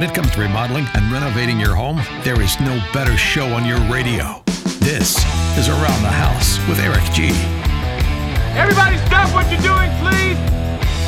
When 0.00 0.08
it 0.08 0.14
comes 0.14 0.30
to 0.30 0.40
remodeling 0.40 0.86
and 0.94 1.12
renovating 1.12 1.60
your 1.60 1.74
home, 1.74 2.00
there 2.24 2.40
is 2.40 2.58
no 2.58 2.82
better 2.90 3.18
show 3.18 3.44
on 3.52 3.66
your 3.66 3.76
radio. 3.92 4.42
This 4.80 5.20
is 5.58 5.68
Around 5.68 6.00
the 6.00 6.08
House 6.08 6.56
with 6.70 6.80
Eric 6.80 7.04
G. 7.12 7.28
Everybody 8.56 8.96
stop 9.04 9.28
what 9.36 9.44
you're 9.52 9.60
doing, 9.60 9.92
please! 10.00 10.40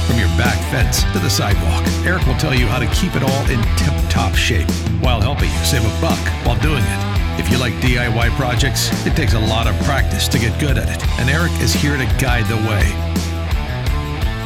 From 0.05 0.19
your 0.21 0.29
back 0.37 0.61
fence 0.69 1.05
to 1.15 1.19
the 1.21 1.31
sidewalk, 1.31 1.83
Eric 2.05 2.27
will 2.27 2.37
tell 2.37 2.55
you 2.55 2.67
how 2.67 2.79
to 2.79 2.87
keep 2.89 3.17
it 3.17 3.23
all 3.23 3.43
in 3.49 3.57
tip 3.81 3.97
top 4.11 4.35
shape 4.35 4.69
while 5.01 5.23
helping 5.23 5.49
you 5.49 5.65
save 5.65 5.87
a 5.89 6.01
buck 6.03 6.21
while 6.45 6.61
doing 6.61 6.85
it. 6.85 7.41
If 7.41 7.49
you 7.51 7.57
like 7.57 7.73
DIY 7.81 8.37
projects, 8.37 8.93
it 9.07 9.17
takes 9.17 9.33
a 9.33 9.41
lot 9.41 9.67
of 9.67 9.75
practice 9.87 10.29
to 10.29 10.39
get 10.39 10.61
good 10.61 10.77
at 10.77 10.93
it, 10.93 11.03
and 11.19 11.31
Eric 11.31 11.53
is 11.63 11.73
here 11.73 11.97
to 11.97 12.05
guide 12.21 12.45
the 12.45 12.61
way. 12.69 12.85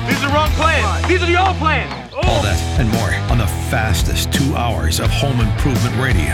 These 0.07 0.23
are 0.23 0.29
the 0.29 0.33
wrong 0.33 0.51
plans. 0.51 1.09
These 1.09 1.21
are 1.21 1.27
the 1.27 1.35
old 1.35 1.57
plans. 1.57 2.06
All 2.17 2.41
that 2.41 2.57
and 2.81 2.89
more 2.97 3.13
on 3.29 3.37
the 3.37 3.51
fastest 3.69 4.33
two 4.33 4.57
hours 4.57 5.05
of 5.05 5.13
home 5.13 5.37
improvement 5.37 5.93
radio. 6.01 6.33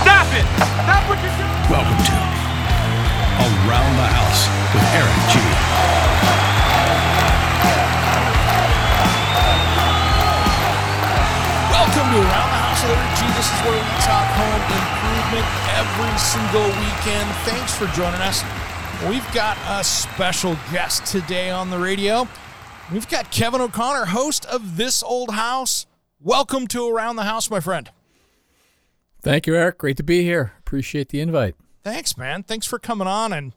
Stop 0.00 0.24
it! 0.32 0.48
Stop 0.56 1.04
what 1.04 1.20
you're 1.20 1.36
doing! 1.36 1.52
Welcome 1.68 2.00
to 2.00 2.16
Around 3.68 3.92
the 4.00 4.08
House 4.08 4.48
with 4.72 4.88
Eric 4.96 5.20
G. 5.28 5.36
Welcome 11.76 12.08
to 12.08 12.20
Around 12.24 12.50
the 12.56 12.60
House 12.72 12.80
with 12.88 12.96
Eric 12.96 13.12
G. 13.20 13.28
This 13.36 13.52
is 13.52 13.60
where 13.68 13.76
we 13.76 13.92
talk 14.00 14.28
home 14.32 14.64
improvement 14.80 15.44
every 15.76 16.16
single 16.16 16.68
weekend. 16.80 17.28
Thanks 17.44 17.76
for 17.76 17.84
joining 17.92 18.24
us. 18.24 18.40
We've 19.12 19.28
got 19.36 19.60
a 19.68 19.84
special 19.84 20.56
guest 20.72 21.04
today 21.04 21.52
on 21.52 21.68
the 21.68 21.76
radio. 21.76 22.24
We've 22.92 23.08
got 23.08 23.32
Kevin 23.32 23.60
O'Connor, 23.60 24.06
host 24.06 24.46
of 24.46 24.76
This 24.76 25.02
Old 25.02 25.32
House. 25.32 25.86
Welcome 26.20 26.68
to 26.68 26.88
Around 26.88 27.16
the 27.16 27.24
House, 27.24 27.50
my 27.50 27.58
friend. 27.58 27.90
Thank 29.20 29.48
you, 29.48 29.56
Eric. 29.56 29.78
Great 29.78 29.96
to 29.96 30.04
be 30.04 30.22
here. 30.22 30.52
Appreciate 30.60 31.08
the 31.08 31.20
invite. 31.20 31.56
Thanks, 31.82 32.16
man. 32.16 32.44
Thanks 32.44 32.64
for 32.64 32.78
coming 32.78 33.08
on. 33.08 33.32
And 33.32 33.54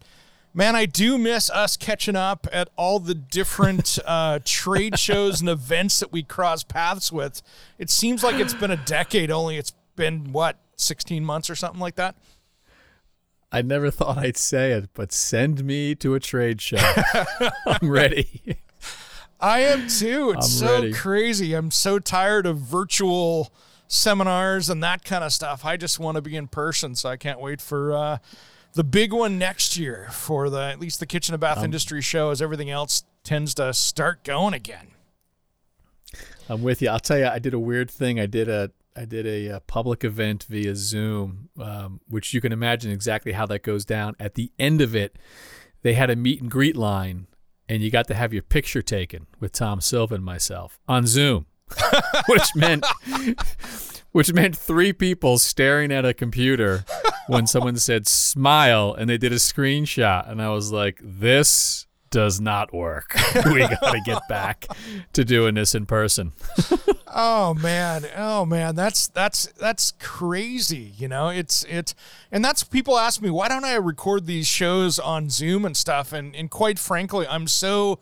man, 0.51 0.75
I 0.75 0.87
do 0.87 1.19
miss 1.19 1.51
us 1.51 1.77
catching 1.77 2.15
up 2.15 2.47
at 2.51 2.69
all 2.75 2.99
the 2.99 3.13
different 3.13 3.99
uh, 4.05 4.39
trade 4.43 4.97
shows 4.97 5.41
and 5.41 5.49
events 5.49 5.99
that 5.99 6.11
we 6.11 6.23
cross 6.23 6.63
paths 6.63 7.11
with. 7.11 7.43
It 7.77 7.91
seems 7.91 8.23
like 8.23 8.37
it's 8.37 8.55
been 8.55 8.71
a 8.71 8.77
decade 8.77 9.29
only. 9.29 9.57
It's 9.57 9.73
been, 9.95 10.31
what, 10.31 10.57
16 10.77 11.23
months 11.23 11.51
or 11.51 11.55
something 11.55 11.79
like 11.79 11.95
that? 11.97 12.15
I 13.51 13.61
never 13.61 13.91
thought 13.91 14.17
I'd 14.17 14.37
say 14.37 14.71
it, 14.71 14.89
but 14.95 15.11
send 15.11 15.63
me 15.63 15.93
to 15.95 16.15
a 16.15 16.19
trade 16.19 16.61
show. 16.61 16.77
I'm 17.67 17.91
ready. 17.91 18.57
I 19.39 19.61
am 19.61 19.87
too. 19.87 20.31
It's 20.31 20.45
I'm 20.61 20.67
so 20.67 20.73
ready. 20.81 20.93
crazy. 20.93 21.53
I'm 21.53 21.71
so 21.71 21.99
tired 21.99 22.45
of 22.45 22.57
virtual 22.57 23.53
seminars 23.87 24.69
and 24.69 24.83
that 24.83 25.03
kind 25.03 25.23
of 25.23 25.31
stuff. 25.31 25.65
I 25.65 25.77
just 25.77 25.99
want 25.99 26.15
to 26.15 26.21
be 26.21 26.35
in 26.35 26.47
person, 26.47 26.95
so 26.95 27.09
I 27.09 27.17
can't 27.17 27.39
wait 27.39 27.61
for 27.61 27.93
uh, 27.93 28.17
the 28.73 28.83
big 28.83 29.13
one 29.13 29.37
next 29.37 29.77
year 29.77 30.09
for 30.11 30.49
the 30.49 30.61
at 30.61 30.79
least 30.79 30.99
the 30.99 31.05
kitchen 31.05 31.33
and 31.33 31.41
bath 31.41 31.59
Um, 31.59 31.65
industry 31.65 32.01
show 32.01 32.31
as 32.31 32.41
everything 32.41 32.69
else 32.69 33.03
tends 33.23 33.53
to 33.55 33.73
start 33.73 34.23
going 34.23 34.53
again. 34.53 34.87
I'm 36.49 36.61
with 36.61 36.81
you. 36.81 36.89
I'll 36.89 36.99
tell 36.99 37.17
you, 37.19 37.27
I 37.27 37.39
did 37.39 37.53
a 37.53 37.59
weird 37.59 37.89
thing. 37.91 38.19
I 38.19 38.25
did 38.25 38.49
a 38.49 38.71
I 38.95 39.05
did 39.05 39.25
a, 39.25 39.55
uh 39.55 39.59
public 39.61 40.03
event 40.03 40.45
via 40.49 40.75
Zoom, 40.75 41.49
um, 41.59 42.01
which 42.09 42.33
you 42.33 42.41
can 42.41 42.51
imagine 42.51 42.91
exactly 42.91 43.31
how 43.31 43.45
that 43.45 43.63
goes 43.63 43.85
down. 43.85 44.15
At 44.19 44.33
the 44.35 44.51
end 44.59 44.81
of 44.81 44.95
it, 44.95 45.15
they 45.83 45.93
had 45.93 46.09
a 46.09 46.15
meet 46.15 46.41
and 46.41 46.51
greet 46.51 46.75
line, 46.75 47.27
and 47.69 47.83
you 47.83 47.91
got 47.91 48.07
to 48.07 48.15
have 48.15 48.33
your 48.33 48.41
picture 48.41 48.81
taken 48.81 49.27
with 49.39 49.51
Tom 49.51 49.79
Silva 49.79 50.15
and 50.15 50.25
myself 50.25 50.79
on 50.87 51.05
Zoom, 51.05 51.45
which 52.27 52.55
meant 52.55 52.85
which 54.11 54.33
meant 54.33 54.57
three 54.57 54.91
people 54.91 55.37
staring 55.37 55.91
at 55.91 56.03
a 56.03 56.13
computer 56.13 56.83
when 57.27 57.45
someone 57.45 57.77
said 57.77 58.07
smile 58.07 58.93
and 58.93 59.07
they 59.09 59.19
did 59.19 59.31
a 59.31 59.35
screenshot, 59.35 60.29
and 60.29 60.41
I 60.41 60.49
was 60.49 60.71
like, 60.71 60.99
this 61.01 61.85
does 62.09 62.39
not 62.41 62.73
work. 62.73 63.15
we 63.45 63.59
got 63.59 63.91
to 63.91 64.01
get 64.05 64.27
back 64.27 64.67
to 65.13 65.23
doing 65.23 65.55
this 65.55 65.75
in 65.75 65.85
person. 65.85 66.33
Oh 67.11 67.55
man, 67.55 68.05
oh 68.15 68.45
man, 68.45 68.75
that's 68.75 69.07
that's 69.07 69.47
that's 69.59 69.93
crazy. 69.99 70.93
You 70.95 71.07
know, 71.07 71.29
it's 71.29 71.63
it, 71.63 71.95
and 72.31 72.45
that's 72.45 72.63
people 72.63 72.99
ask 72.99 73.19
me 73.19 73.31
why 73.31 73.47
don't 73.47 73.65
I 73.65 73.75
record 73.75 74.27
these 74.27 74.45
shows 74.45 74.99
on 74.99 75.31
Zoom 75.31 75.65
and 75.65 75.75
stuff, 75.75 76.13
and 76.13 76.35
and 76.35 76.51
quite 76.51 76.77
frankly, 76.77 77.25
I'm 77.27 77.47
so 77.47 77.99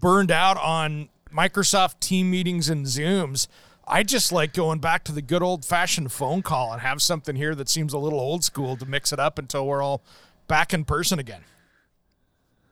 burned 0.00 0.30
out 0.30 0.56
on 0.58 1.08
Microsoft 1.34 1.98
team 1.98 2.30
meetings 2.30 2.68
and 2.68 2.86
Zooms. 2.86 3.48
I 3.88 4.02
just 4.02 4.30
like 4.30 4.52
going 4.52 4.78
back 4.78 5.02
to 5.04 5.12
the 5.12 5.22
good 5.22 5.42
old 5.42 5.64
fashioned 5.64 6.12
phone 6.12 6.42
call 6.42 6.72
and 6.72 6.82
have 6.82 7.02
something 7.02 7.34
here 7.34 7.54
that 7.56 7.68
seems 7.68 7.92
a 7.92 7.98
little 7.98 8.20
old 8.20 8.44
school 8.44 8.76
to 8.76 8.86
mix 8.86 9.12
it 9.12 9.18
up 9.18 9.38
until 9.38 9.66
we're 9.66 9.82
all 9.82 10.02
back 10.46 10.72
in 10.72 10.84
person 10.84 11.18
again. 11.18 11.42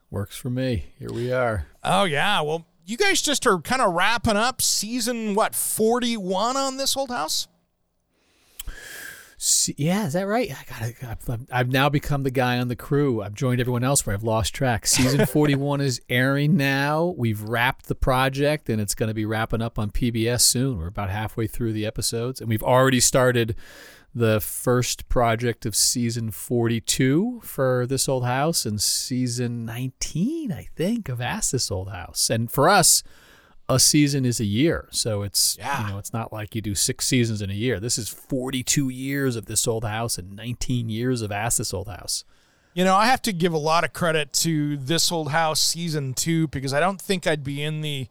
Works 0.09 0.37
for 0.37 0.49
me. 0.49 0.93
Here 0.99 1.11
we 1.11 1.31
are. 1.31 1.67
Oh 1.83 2.05
yeah, 2.05 2.41
well, 2.41 2.65
you 2.85 2.95
guys 2.95 3.21
just 3.21 3.45
are 3.45 3.59
kind 3.59 3.81
of 3.81 3.93
wrapping 3.93 4.37
up 4.37 4.61
season 4.61 5.35
what 5.35 5.53
41 5.53 6.55
on 6.55 6.77
this 6.77 6.95
old 6.95 7.09
house. 7.09 7.47
See, 9.39 9.75
yeah, 9.77 10.07
is 10.07 10.13
that 10.13 10.25
right? 10.25 10.49
I 10.49 10.93
got 10.95 11.29
I've, 11.29 11.45
I've 11.51 11.69
now 11.69 11.89
become 11.89 12.23
the 12.23 12.31
guy 12.31 12.57
on 12.57 12.69
the 12.69 12.75
crew. 12.75 13.21
I've 13.21 13.35
joined 13.35 13.61
everyone 13.61 13.83
else 13.83 14.03
where 14.03 14.15
I've 14.15 14.23
lost 14.23 14.55
track. 14.55 14.87
Season 14.87 15.25
41 15.27 15.79
is 15.79 16.01
airing 16.09 16.57
now. 16.57 17.13
We've 17.15 17.43
wrapped 17.43 17.85
the 17.85 17.93
project 17.93 18.67
and 18.67 18.81
it's 18.81 18.95
going 18.95 19.09
to 19.09 19.13
be 19.13 19.25
wrapping 19.25 19.61
up 19.61 19.77
on 19.77 19.91
PBS 19.91 20.41
soon. 20.41 20.79
We're 20.79 20.87
about 20.87 21.11
halfway 21.11 21.45
through 21.45 21.73
the 21.73 21.85
episodes 21.85 22.41
and 22.41 22.49
we've 22.49 22.63
already 22.63 22.99
started 22.99 23.55
the 24.15 24.39
first 24.39 25.07
project 25.09 25.65
of 25.65 25.75
season 25.75 26.31
42 26.31 27.41
for 27.43 27.85
This 27.87 28.09
Old 28.09 28.25
House 28.25 28.65
and 28.65 28.81
season 28.81 29.65
19, 29.65 30.51
I 30.51 30.67
think, 30.75 31.07
of 31.09 31.21
Ask 31.21 31.51
This 31.51 31.69
Old 31.69 31.89
House. 31.91 32.29
And 32.29 32.49
for 32.51 32.67
us, 32.67 33.03
a 33.69 33.79
season 33.79 34.25
is 34.25 34.39
a 34.39 34.45
year. 34.45 34.87
So 34.91 35.23
it's 35.23 35.57
Yeah. 35.59 35.83
you 35.85 35.91
know, 35.91 35.97
it's 35.99 36.13
not 36.13 36.31
like 36.33 36.55
you 36.55 36.61
do 36.61 36.73
six 36.73 37.05
seasons 37.05 37.41
in 37.41 37.49
a 37.49 37.53
year. 37.53 37.79
This 37.79 37.97
is 37.97 38.09
42 38.09 38.89
years 38.89 39.35
of 39.35 39.45
This 39.45 39.67
Old 39.67 39.83
House 39.83 40.17
and 40.17 40.35
19 40.35 40.89
years 40.89 41.21
of 41.21 41.31
Ask 41.31 41.57
This 41.57 41.73
Old 41.73 41.87
House. 41.87 42.23
You 42.73 42.83
know, 42.85 42.95
I 42.95 43.07
have 43.07 43.21
to 43.23 43.33
give 43.33 43.53
a 43.53 43.57
lot 43.57 43.83
of 43.83 43.91
credit 43.91 44.33
to 44.33 44.77
this 44.77 45.11
old 45.11 45.31
house 45.31 45.59
season 45.59 46.13
two 46.13 46.47
because 46.49 46.73
I 46.73 46.79
don't 46.79 47.01
think 47.01 47.25
I'd 47.25 47.43
be 47.43 47.61
in 47.63 47.81
the 47.81 48.07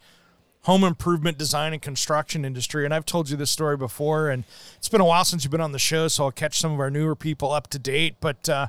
home 0.66 0.82
improvement 0.82 1.38
design 1.38 1.72
and 1.72 1.80
construction 1.80 2.44
industry. 2.44 2.84
And 2.84 2.92
I've 2.92 3.06
told 3.06 3.30
you 3.30 3.36
this 3.36 3.52
story 3.52 3.76
before, 3.76 4.28
and 4.28 4.42
it's 4.76 4.88
been 4.88 5.00
a 5.00 5.04
while 5.04 5.24
since 5.24 5.44
you've 5.44 5.52
been 5.52 5.60
on 5.60 5.70
the 5.70 5.78
show, 5.78 6.08
so 6.08 6.24
I'll 6.24 6.32
catch 6.32 6.58
some 6.58 6.72
of 6.72 6.80
our 6.80 6.90
newer 6.90 7.14
people 7.14 7.52
up 7.52 7.68
to 7.68 7.78
date. 7.78 8.16
But 8.20 8.48
uh, 8.48 8.66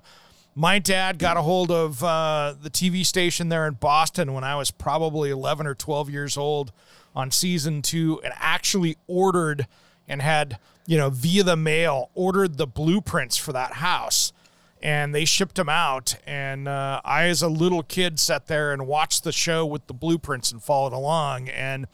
my 0.53 0.78
dad 0.78 1.18
got 1.18 1.38
a 1.38 1.41
hold 1.41 1.72
of 1.72 2.03
uh, 2.03 2.53
the 2.62 2.69
TV 2.69 3.03
station 3.03 3.49
there 3.49 3.66
in 3.66 3.73
Boston 3.73 4.34
when 4.34 4.44
I 4.44 4.55
was 4.55 4.70
probably 4.70 5.32
11 5.32 5.66
or 5.66 5.73
12 5.73 6.11
years 6.11 6.38
old 6.38 6.72
on 7.16 7.32
season 7.32 7.82
two 7.82 8.22
and 8.23 8.32
actually 8.38 8.97
ordered 9.08 9.66
and 10.08 10.22
had, 10.22 10.59
you 10.85 10.97
know, 10.97 11.09
via 11.09 11.41
the 11.41 11.58
mail, 11.58 12.11
ordered 12.14 12.58
the 12.58 12.67
blueprints 12.67 13.38
for 13.38 13.53
that 13.53 13.73
house 13.73 14.34
and 14.82 15.14
they 15.14 15.26
shipped 15.26 15.56
them 15.56 15.70
out. 15.70 16.16
And 16.26 16.68
uh, 16.68 17.02
I, 17.03 17.26
as 17.26 17.41
a 17.41 17.47
little 17.47 17.84
kid, 17.84 18.20
sat 18.20 18.47
there 18.47 18.72
and 18.72 18.88
watched 18.88 19.24
the 19.24 19.32
show 19.32 19.66
with 19.66 19.88
the 19.88 19.94
blueprints 19.94 20.52
and 20.52 20.62
followed 20.62 20.94
along. 20.94 21.50
And 21.50 21.88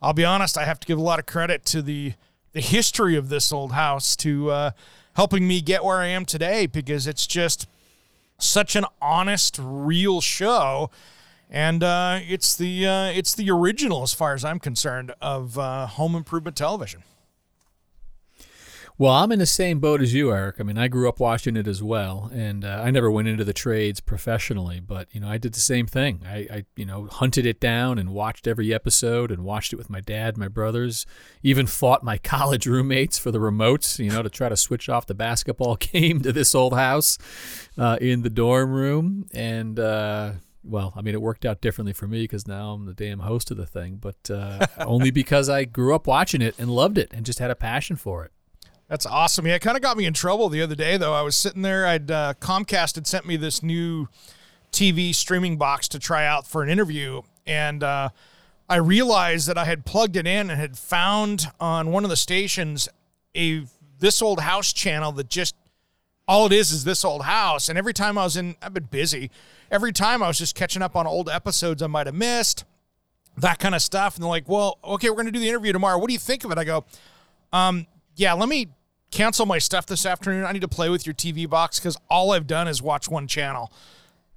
I'll 0.00 0.12
be 0.12 0.24
honest, 0.24 0.58
I 0.58 0.64
have 0.64 0.80
to 0.80 0.86
give 0.86 0.98
a 0.98 1.02
lot 1.02 1.18
of 1.18 1.26
credit 1.26 1.64
to 1.66 1.82
the 1.82 2.14
the 2.52 2.60
history 2.60 3.16
of 3.16 3.30
this 3.30 3.50
old 3.50 3.72
house 3.72 4.14
to 4.16 4.50
uh, 4.50 4.70
helping 5.14 5.48
me 5.48 5.60
get 5.60 5.84
where 5.84 5.98
I 5.98 6.08
am 6.08 6.24
today 6.24 6.66
because 6.66 7.06
it's 7.06 7.26
just 7.26 7.66
such 8.38 8.76
an 8.76 8.84
honest, 9.00 9.58
real 9.60 10.20
show. 10.20 10.90
And 11.48 11.82
uh, 11.82 12.20
it's 12.26 12.56
the 12.56 12.86
uh, 12.86 13.06
it's 13.06 13.34
the 13.34 13.50
original, 13.50 14.02
as 14.02 14.14
far 14.14 14.32
as 14.34 14.44
I'm 14.44 14.58
concerned, 14.58 15.12
of 15.20 15.58
uh, 15.58 15.86
home 15.86 16.14
improvement 16.14 16.56
television. 16.56 17.02
Well, 19.02 19.14
I'm 19.14 19.32
in 19.32 19.40
the 19.40 19.46
same 19.46 19.80
boat 19.80 20.00
as 20.00 20.14
you, 20.14 20.32
Eric. 20.32 20.60
I 20.60 20.62
mean, 20.62 20.78
I 20.78 20.86
grew 20.86 21.08
up 21.08 21.18
watching 21.18 21.56
it 21.56 21.66
as 21.66 21.82
well, 21.82 22.30
and 22.32 22.64
uh, 22.64 22.82
I 22.84 22.92
never 22.92 23.10
went 23.10 23.26
into 23.26 23.42
the 23.42 23.52
trades 23.52 23.98
professionally, 23.98 24.78
but 24.78 25.08
you 25.10 25.18
know, 25.18 25.28
I 25.28 25.38
did 25.38 25.54
the 25.54 25.60
same 25.60 25.88
thing. 25.88 26.20
I, 26.24 26.36
I, 26.48 26.64
you 26.76 26.86
know, 26.86 27.08
hunted 27.10 27.44
it 27.44 27.58
down 27.58 27.98
and 27.98 28.10
watched 28.10 28.46
every 28.46 28.72
episode, 28.72 29.32
and 29.32 29.42
watched 29.42 29.72
it 29.72 29.76
with 29.76 29.90
my 29.90 30.00
dad, 30.00 30.36
my 30.38 30.46
brothers. 30.46 31.04
Even 31.42 31.66
fought 31.66 32.04
my 32.04 32.16
college 32.22 32.64
roommates 32.64 33.18
for 33.18 33.32
the 33.32 33.40
remotes, 33.40 33.98
you 33.98 34.08
know, 34.08 34.22
to 34.22 34.30
try 34.30 34.48
to 34.48 34.56
switch 34.56 34.88
off 34.88 35.06
the 35.06 35.14
basketball 35.14 35.74
game 35.80 36.20
to 36.20 36.32
this 36.32 36.54
old 36.54 36.72
house 36.72 37.18
uh, 37.76 37.98
in 38.00 38.22
the 38.22 38.30
dorm 38.30 38.70
room, 38.70 39.26
and. 39.34 39.80
Uh, 39.80 40.34
well, 40.64 40.92
I 40.94 41.02
mean, 41.02 41.12
it 41.12 41.20
worked 41.20 41.44
out 41.44 41.60
differently 41.60 41.92
for 41.92 42.06
me 42.06 42.22
because 42.22 42.46
now 42.46 42.74
I'm 42.74 42.86
the 42.86 42.94
damn 42.94 43.18
host 43.18 43.50
of 43.50 43.56
the 43.56 43.66
thing, 43.66 43.96
but 43.96 44.30
uh, 44.30 44.64
only 44.78 45.10
because 45.10 45.48
I 45.48 45.64
grew 45.64 45.92
up 45.92 46.06
watching 46.06 46.40
it 46.40 46.54
and 46.56 46.70
loved 46.70 46.98
it 46.98 47.10
and 47.12 47.26
just 47.26 47.40
had 47.40 47.50
a 47.50 47.56
passion 47.56 47.96
for 47.96 48.24
it. 48.24 48.30
That's 48.92 49.06
awesome. 49.06 49.46
Yeah, 49.46 49.54
it 49.54 49.62
kind 49.62 49.74
of 49.74 49.82
got 49.82 49.96
me 49.96 50.04
in 50.04 50.12
trouble 50.12 50.50
the 50.50 50.60
other 50.60 50.74
day, 50.74 50.98
though. 50.98 51.14
I 51.14 51.22
was 51.22 51.34
sitting 51.34 51.62
there. 51.62 51.86
I'd 51.86 52.10
uh, 52.10 52.34
Comcast 52.40 52.96
had 52.96 53.06
sent 53.06 53.24
me 53.24 53.38
this 53.38 53.62
new 53.62 54.06
TV 54.70 55.14
streaming 55.14 55.56
box 55.56 55.88
to 55.88 55.98
try 55.98 56.26
out 56.26 56.46
for 56.46 56.62
an 56.62 56.68
interview, 56.68 57.22
and 57.46 57.82
uh, 57.82 58.10
I 58.68 58.76
realized 58.76 59.48
that 59.48 59.56
I 59.56 59.64
had 59.64 59.86
plugged 59.86 60.14
it 60.16 60.26
in 60.26 60.50
and 60.50 60.60
had 60.60 60.76
found 60.76 61.46
on 61.58 61.90
one 61.90 62.04
of 62.04 62.10
the 62.10 62.18
stations 62.18 62.86
a 63.34 63.62
this 63.98 64.20
old 64.20 64.40
house 64.40 64.74
channel 64.74 65.10
that 65.12 65.30
just 65.30 65.54
all 66.28 66.44
it 66.44 66.52
is 66.52 66.70
is 66.70 66.84
this 66.84 67.02
old 67.02 67.22
house. 67.22 67.70
And 67.70 67.78
every 67.78 67.94
time 67.94 68.18
I 68.18 68.24
was 68.24 68.36
in, 68.36 68.56
I've 68.60 68.74
been 68.74 68.88
busy. 68.90 69.30
Every 69.70 69.92
time 69.92 70.22
I 70.22 70.28
was 70.28 70.36
just 70.36 70.54
catching 70.54 70.82
up 70.82 70.96
on 70.96 71.06
old 71.06 71.30
episodes 71.30 71.80
I 71.80 71.86
might 71.86 72.08
have 72.08 72.14
missed, 72.14 72.66
that 73.38 73.58
kind 73.58 73.74
of 73.74 73.80
stuff. 73.80 74.16
And 74.16 74.22
they're 74.22 74.28
like, 74.28 74.50
"Well, 74.50 74.76
okay, 74.84 75.08
we're 75.08 75.16
going 75.16 75.24
to 75.28 75.32
do 75.32 75.40
the 75.40 75.48
interview 75.48 75.72
tomorrow. 75.72 75.96
What 75.96 76.08
do 76.08 76.12
you 76.12 76.18
think 76.18 76.44
of 76.44 76.50
it?" 76.50 76.58
I 76.58 76.64
go, 76.64 76.84
um, 77.54 77.86
"Yeah, 78.16 78.34
let 78.34 78.50
me 78.50 78.68
cancel 79.12 79.46
my 79.46 79.58
stuff 79.58 79.86
this 79.86 80.04
afternoon. 80.04 80.44
I 80.44 80.50
need 80.50 80.62
to 80.62 80.68
play 80.68 80.88
with 80.88 81.06
your 81.06 81.14
TV 81.14 81.48
box 81.48 81.78
because 81.78 81.96
all 82.10 82.32
I've 82.32 82.48
done 82.48 82.66
is 82.66 82.82
watch 82.82 83.08
one 83.08 83.28
channel 83.28 83.70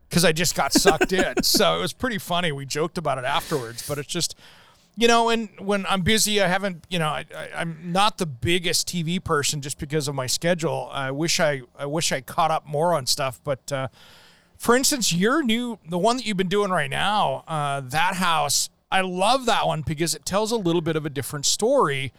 because 0.07 0.23
I 0.23 0.31
just 0.31 0.53
got 0.53 0.73
sucked 0.73 1.11
in. 1.11 1.33
So 1.43 1.77
it 1.79 1.81
was 1.81 1.93
pretty 1.93 2.19
funny. 2.19 2.51
We 2.51 2.65
joked 2.65 2.97
about 2.97 3.17
it 3.17 3.23
afterwards, 3.23 3.87
but 3.87 3.97
it's 3.97 4.07
just, 4.07 4.35
you 4.95 5.07
know, 5.07 5.29
and 5.29 5.49
when 5.59 5.85
I'm 5.87 6.01
busy, 6.01 6.41
I 6.41 6.47
haven't, 6.47 6.83
you 6.89 6.99
know, 6.99 7.07
I, 7.07 7.25
am 7.53 7.91
not 7.91 8.17
the 8.17 8.25
biggest 8.25 8.87
TV 8.87 9.23
person 9.23 9.61
just 9.61 9.79
because 9.79 10.07
of 10.07 10.15
my 10.15 10.27
schedule. 10.27 10.89
I 10.91 11.11
wish 11.11 11.39
I, 11.39 11.61
I 11.79 11.85
wish 11.85 12.11
I 12.11 12.21
caught 12.21 12.51
up 12.51 12.67
more 12.67 12.93
on 12.93 13.07
stuff, 13.07 13.41
but. 13.43 13.71
Uh, 13.71 13.87
for 14.57 14.73
instance, 14.73 15.11
your 15.11 15.43
new, 15.43 15.79
the 15.89 15.97
one 15.97 16.15
that 16.15 16.25
you've 16.25 16.37
been 16.37 16.47
doing 16.47 16.71
right 16.71 16.89
now, 16.89 17.43
uh, 17.45 17.81
that 17.81 18.15
house, 18.15 18.69
I 18.89 19.01
love 19.01 19.45
that 19.47 19.67
one 19.67 19.81
because 19.81 20.15
it 20.15 20.25
tells 20.25 20.53
a 20.53 20.55
little 20.55 20.81
bit 20.81 20.95
of 20.95 21.05
a 21.05 21.09
different 21.09 21.45
story 21.45 22.13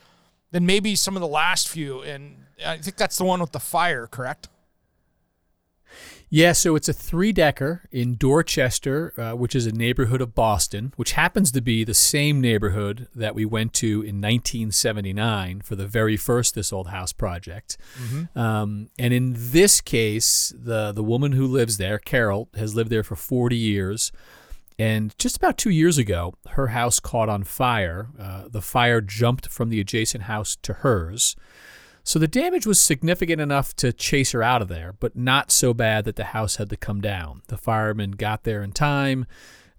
than 0.57 0.65
maybe 0.65 0.97
some 0.97 1.15
of 1.17 1.21
the 1.21 1.29
last 1.29 1.69
few. 1.69 2.01
And 2.01 2.47
I 2.65 2.79
think 2.79 2.97
that's 2.97 3.19
the 3.19 3.25
one 3.25 3.43
with 3.43 3.53
the 3.53 3.61
fire, 3.61 4.07
correct? 4.07 4.49
Yeah, 6.31 6.53
so 6.53 6.77
it's 6.77 6.89
a 6.89 6.95
three 6.95 7.31
decker 7.31 7.83
in 7.93 8.17
Dorchester, 8.17 9.13
uh, 9.19 9.37
which 9.37 9.55
is 9.55 9.67
a 9.67 9.71
neighborhood 9.71 10.23
of 10.23 10.35
Boston, 10.35 10.95
which 10.97 11.13
happens 11.13 11.53
to 11.53 11.61
be 11.61 11.85
the 11.85 11.93
same 11.93 12.41
neighborhood 12.41 13.07
that 13.15 13.35
we 13.35 13.45
went 13.45 13.75
to 13.75 14.01
in 14.01 14.23
1979 14.23 15.61
for 15.61 15.77
the 15.77 15.87
very 15.87 16.17
first 16.17 16.55
This 16.55 16.73
Old 16.73 16.89
House 16.89 17.13
project. 17.13 17.77
Mm-hmm. 18.03 18.39
Um, 18.39 18.89
and 18.99 19.13
in 19.13 19.35
this 19.37 19.83
case, 19.83 20.55
the, 20.57 20.91
the 20.91 21.05
woman 21.05 21.33
who 21.33 21.47
lives 21.47 21.77
there, 21.77 21.99
Carol, 21.99 22.49
has 22.57 22.75
lived 22.75 22.89
there 22.89 23.05
for 23.05 23.15
40 23.15 23.57
years. 23.57 24.11
And 24.79 25.17
just 25.19 25.37
about 25.37 25.57
two 25.57 25.71
years 25.71 25.97
ago, 25.97 26.35
her 26.51 26.69
house 26.69 27.01
caught 27.01 27.29
on 27.29 27.45
fire. 27.45 28.09
Uh, 28.19 28.45
the 28.49 28.61
fire 28.61 29.01
jumped 29.01 29.49
from 29.49 29.71
the 29.71 29.81
adjacent 29.81 30.25
house 30.25 30.57
to 30.63 30.75
hers. 30.75 31.35
So 32.05 32.19
the 32.19 32.29
damage 32.29 32.67
was 32.67 32.81
significant 32.81 33.41
enough 33.41 33.75
to 33.77 33.93
chase 33.93 34.33
her 34.33 34.43
out 34.43 34.63
of 34.63 34.69
there, 34.69 34.95
but 35.01 35.17
not 35.17 35.51
so 35.51 35.75
bad 35.75 36.05
that 36.05 36.17
the 36.17 36.25
house 36.25 36.57
had 36.57 36.71
to 36.71 36.77
come 36.77 37.01
down. 37.01 37.43
The 37.49 37.57
firemen 37.57 38.13
got 38.13 38.45
there 38.45 38.63
in 38.63 38.73
time. 38.73 39.27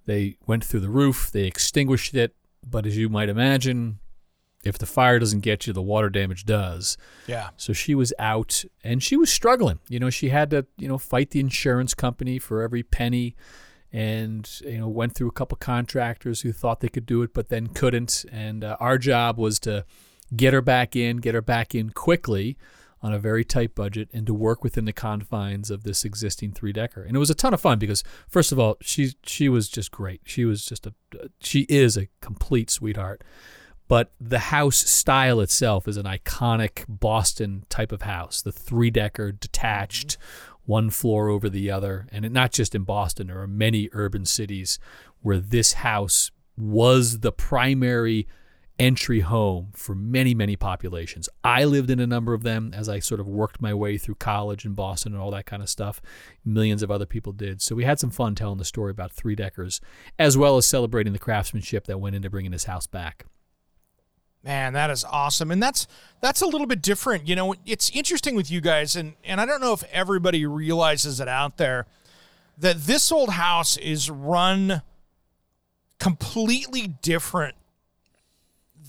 They 0.06 0.38
went 0.46 0.66
through 0.66 0.82
the 0.82 0.90
roof, 0.90 1.32
they 1.32 1.46
extinguished 1.46 2.16
it, 2.16 2.36
but 2.66 2.86
as 2.86 2.98
you 2.98 3.08
might 3.08 3.30
imagine, 3.30 4.00
if 4.64 4.78
the 4.78 4.86
fire 4.86 5.20
doesn't 5.20 5.40
get 5.40 5.68
you, 5.68 5.74
the 5.74 5.82
water 5.82 6.10
damage 6.10 6.46
does. 6.46 6.98
Yeah. 7.28 7.50
So 7.56 7.72
she 7.72 7.96
was 7.96 8.14
out 8.20 8.66
and 8.84 9.02
she 9.02 9.16
was 9.16 9.32
struggling. 9.32 9.80
You 9.88 10.00
know, 10.00 10.10
she 10.10 10.30
had 10.30 10.50
to, 10.50 10.66
you 10.78 10.88
know, 10.88 10.98
fight 10.98 11.30
the 11.30 11.40
insurance 11.40 11.94
company 11.94 12.40
for 12.40 12.62
every 12.62 12.84
penny 12.84 13.36
and, 13.92 14.50
you 14.62 14.78
know, 14.78 14.88
went 14.88 15.16
through 15.16 15.30
a 15.30 15.31
couple 15.31 15.57
contractors 15.57 16.42
who 16.42 16.51
thought 16.51 16.81
they 16.81 16.89
could 16.89 17.06
do 17.06 17.22
it 17.22 17.34
but 17.34 17.50
then 17.50 17.68
couldn't. 17.68 18.25
And 18.31 18.63
uh, 18.63 18.78
our 18.80 18.98
job 18.98 19.38
was 19.38 19.60
to 19.62 19.86
get 20.36 20.54
her 20.54 20.62
back 20.62 20.95
in, 20.95 21.18
get 21.18 21.34
her 21.34 21.42
back 21.42 21.74
in 21.74 21.92
quickly 21.92 22.57
on 23.01 23.13
a 23.13 23.19
very 23.19 23.45
tight 23.45 23.75
budget 23.75 24.10
and 24.13 24.25
to 24.25 24.34
work 24.34 24.63
within 24.63 24.86
the 24.86 24.94
confines 24.94 25.69
of 25.69 25.84
this 25.84 26.04
existing 26.04 26.51
three 26.51 26.74
decker. 26.74 27.04
And 27.04 27.16
it 27.16 27.19
was 27.19 27.30
a 27.30 27.36
ton 27.36 27.54
of 27.54 27.62
fun 27.62 27.80
because 27.80 28.04
first 28.28 28.51
of 28.51 28.60
all, 28.60 28.78
she 28.81 29.13
she 29.24 29.50
was 29.50 29.69
just 29.69 29.92
great. 29.92 30.22
She 30.25 30.45
was 30.45 30.66
just 30.66 30.88
a 30.88 30.94
she 31.40 31.62
is 31.69 31.98
a 31.98 32.07
complete 32.22 32.69
sweetheart. 32.69 33.24
But 33.88 34.12
the 34.19 34.40
house 34.40 34.78
style 34.78 35.40
itself 35.40 35.88
is 35.88 35.95
an 35.95 36.06
iconic 36.06 36.83
Boston 36.90 37.63
type 37.69 37.94
of 37.94 38.01
house. 38.01 38.42
The 38.42 38.51
three 38.51 38.90
decker 38.90 39.31
detached, 39.31 40.18
one 40.68 40.92
floor 40.92 41.30
over 41.30 41.50
the 41.50 41.72
other, 41.72 42.08
and 42.12 42.25
it, 42.25 42.31
not 42.31 42.52
just 42.52 42.75
in 42.75 42.84
Boston, 42.84 43.28
there 43.28 43.42
are 43.42 43.48
many 43.48 43.90
urban 43.94 44.25
cities 44.25 44.78
where 45.22 45.40
this 45.40 45.74
house 45.74 46.30
was 46.56 47.22
the 47.22 47.31
primary 47.31 48.28
entry 48.80 49.22
home 49.22 49.69
for 49.74 49.96
many, 49.96 50.36
many 50.36 50.56
populations. 50.56 51.28
I 51.44 51.64
lived 51.64 51.90
in 51.90 52.00
a 52.00 52.06
number 52.06 52.34
of 52.34 52.44
them 52.44 52.72
as 52.75 52.88
I 52.88 53.00
sort 53.00 53.19
of 53.19 53.28
worked 53.28 53.62
my 53.62 53.74
way 53.74 53.98
through 53.98 54.16
college 54.16 54.66
in 54.66 54.74
Boston 54.74 55.14
and 55.14 55.22
all 55.22 55.31
that 55.31 55.48
kind 55.48 55.64
of 55.64 55.69
stuff. 55.69 56.00
Millions 56.46 56.84
of 56.84 56.92
other 56.92 57.08
people 57.08 57.34
did. 57.34 57.62
So 57.62 57.74
we 57.74 57.86
had 57.86 58.00
some 58.00 58.12
fun 58.12 58.36
telling 58.36 58.60
the 58.60 58.66
story 58.66 58.92
about 58.92 59.12
three 59.12 59.36
deckers, 59.36 59.81
as 60.19 60.38
well 60.38 60.58
as 60.58 60.68
celebrating 60.68 61.14
the 61.14 61.19
craftsmanship 61.19 61.88
that 61.88 62.00
went 62.00 62.16
into 62.16 62.30
bringing 62.30 62.52
this 62.52 62.66
house 62.66 62.86
back. 62.88 63.25
Man, 64.48 64.72
that 64.74 64.90
is 64.90 65.04
awesome. 65.04 65.52
And 65.52 65.62
that's 65.62 65.88
that's 66.22 66.42
a 66.42 66.46
little 66.46 66.68
bit 66.68 66.82
different. 66.82 67.28
You 67.28 67.36
know, 67.36 67.56
it's 67.66 67.90
interesting 67.90 68.34
with 68.34 68.50
you 68.50 68.62
guys 68.62 68.96
and 68.96 69.16
and 69.26 69.42
I 69.42 69.46
don't 69.46 69.60
know 69.60 69.74
if 69.74 69.84
everybody 69.92 70.46
realizes 70.46 71.20
it 71.20 71.28
out 71.28 71.58
there 71.58 71.86
that 72.58 72.84
this 72.84 73.12
old 73.12 73.32
house 73.32 73.76
is 73.76 74.10
run 74.10 74.84
completely 76.00 76.88
different 77.02 77.56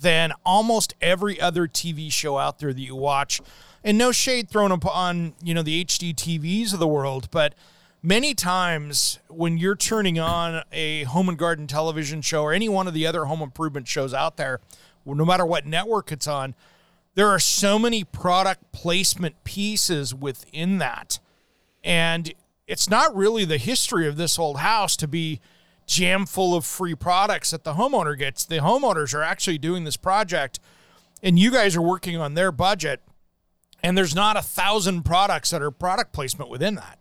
than 0.00 0.32
almost 0.46 0.94
every 1.00 1.40
other 1.40 1.66
TV 1.66 2.12
show 2.12 2.38
out 2.38 2.60
there 2.60 2.72
that 2.72 2.80
you 2.80 2.94
watch. 2.94 3.40
And 3.82 3.98
no 3.98 4.12
shade 4.12 4.48
thrown 4.48 4.70
upon, 4.70 5.34
you 5.42 5.54
know, 5.54 5.62
the 5.62 5.84
HGTVs 5.84 6.72
of 6.72 6.78
the 6.78 6.86
world, 6.86 7.28
but 7.32 7.54
many 8.00 8.32
times 8.32 9.18
when 9.28 9.58
you're 9.58 9.74
turning 9.74 10.20
on 10.20 10.62
a 10.72 11.02
home 11.04 11.28
and 11.28 11.36
garden 11.38 11.66
television 11.66 12.22
show 12.22 12.42
or 12.42 12.52
any 12.52 12.68
one 12.68 12.86
of 12.86 12.94
the 12.94 13.06
other 13.06 13.24
home 13.24 13.42
improvement 13.42 13.88
shows 13.88 14.14
out 14.14 14.36
there, 14.36 14.60
no 15.14 15.24
matter 15.24 15.46
what 15.46 15.66
network 15.66 16.12
it's 16.12 16.26
on, 16.26 16.54
there 17.14 17.28
are 17.28 17.40
so 17.40 17.78
many 17.78 18.04
product 18.04 18.70
placement 18.72 19.42
pieces 19.44 20.14
within 20.14 20.78
that. 20.78 21.18
And 21.82 22.32
it's 22.66 22.88
not 22.88 23.16
really 23.16 23.44
the 23.44 23.58
history 23.58 24.06
of 24.06 24.16
this 24.16 24.38
old 24.38 24.58
house 24.58 24.96
to 24.96 25.08
be 25.08 25.40
jam 25.86 26.26
full 26.26 26.54
of 26.54 26.64
free 26.64 26.94
products 26.94 27.50
that 27.50 27.64
the 27.64 27.74
homeowner 27.74 28.16
gets. 28.16 28.44
The 28.44 28.58
homeowners 28.58 29.14
are 29.14 29.22
actually 29.22 29.58
doing 29.58 29.84
this 29.84 29.96
project, 29.96 30.60
and 31.22 31.38
you 31.38 31.50
guys 31.50 31.74
are 31.74 31.82
working 31.82 32.16
on 32.16 32.34
their 32.34 32.52
budget, 32.52 33.00
and 33.82 33.96
there's 33.96 34.14
not 34.14 34.36
a 34.36 34.42
thousand 34.42 35.02
products 35.04 35.50
that 35.50 35.62
are 35.62 35.70
product 35.70 36.12
placement 36.12 36.50
within 36.50 36.74
that. 36.76 36.97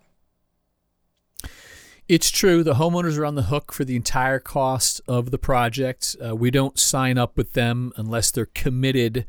It's 2.07 2.31
true. 2.31 2.63
The 2.63 2.75
homeowners 2.75 3.17
are 3.17 3.25
on 3.25 3.35
the 3.35 3.43
hook 3.43 3.73
for 3.73 3.83
the 3.83 3.97
entire 3.97 4.39
cost 4.39 5.01
of 5.09 5.29
the 5.29 5.37
project. 5.37 6.15
Uh, 6.25 6.35
we 6.37 6.49
don't 6.51 6.79
sign 6.79 7.17
up 7.17 7.35
with 7.35 7.51
them 7.51 7.91
unless 7.97 8.31
they're 8.31 8.45
committed 8.45 9.25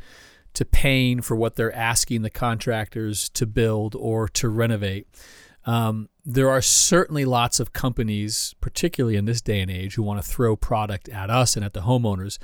to 0.55 0.65
paying 0.65 1.21
for 1.21 1.35
what 1.35 1.57
they're 1.57 1.75
asking 1.75 2.23
the 2.23 2.31
contractors 2.31 3.29
to 3.31 3.47
build 3.47 3.97
or 3.97 4.29
to 4.29 4.49
renovate. 4.49 5.09
Um, 5.67 6.09
there 6.25 6.49
are 6.49 6.63
certainly 6.63 7.25
lots 7.25 7.59
of 7.59 7.73
companies, 7.73 8.55
particularly 8.61 9.17
in 9.17 9.25
this 9.25 9.41
day 9.41 9.61
and 9.61 9.71
age, 9.71 9.97
who 9.97 10.05
want 10.05 10.23
to 10.23 10.29
throw 10.29 10.55
product 10.55 11.09
at 11.09 11.31
us 11.31 11.57
and 11.57 11.65
at 11.65 11.75
the 11.75 11.81
homeowners, 11.81 12.39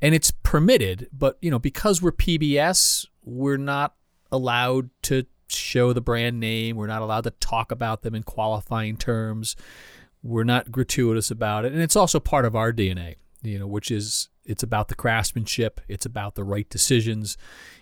and 0.00 0.14
it's 0.14 0.30
permitted. 0.30 1.08
But 1.12 1.36
you 1.42 1.50
know, 1.50 1.58
because 1.58 2.00
we're 2.00 2.12
PBS, 2.12 3.06
we're 3.22 3.58
not 3.58 3.94
allowed 4.32 4.88
to 5.02 5.26
show 5.54 5.92
the 5.92 6.00
brand 6.00 6.40
name. 6.40 6.76
We're 6.76 6.86
not 6.86 7.02
allowed 7.02 7.24
to 7.24 7.30
talk 7.30 7.70
about 7.70 8.02
them 8.02 8.14
in 8.14 8.22
qualifying 8.22 8.96
terms. 8.96 9.56
We're 10.22 10.44
not 10.44 10.72
gratuitous 10.72 11.30
about 11.30 11.64
it, 11.64 11.72
and 11.72 11.82
it's 11.82 11.96
also 11.96 12.20
part 12.20 12.44
of 12.44 12.56
our 12.56 12.72
DNA. 12.72 13.16
You 13.42 13.58
know, 13.58 13.66
which 13.66 13.90
is 13.90 14.30
it's 14.46 14.62
about 14.62 14.88
the 14.88 14.94
craftsmanship. 14.94 15.80
It's 15.88 16.06
about 16.06 16.34
the 16.34 16.44
right 16.44 16.68
decisions. 16.68 17.36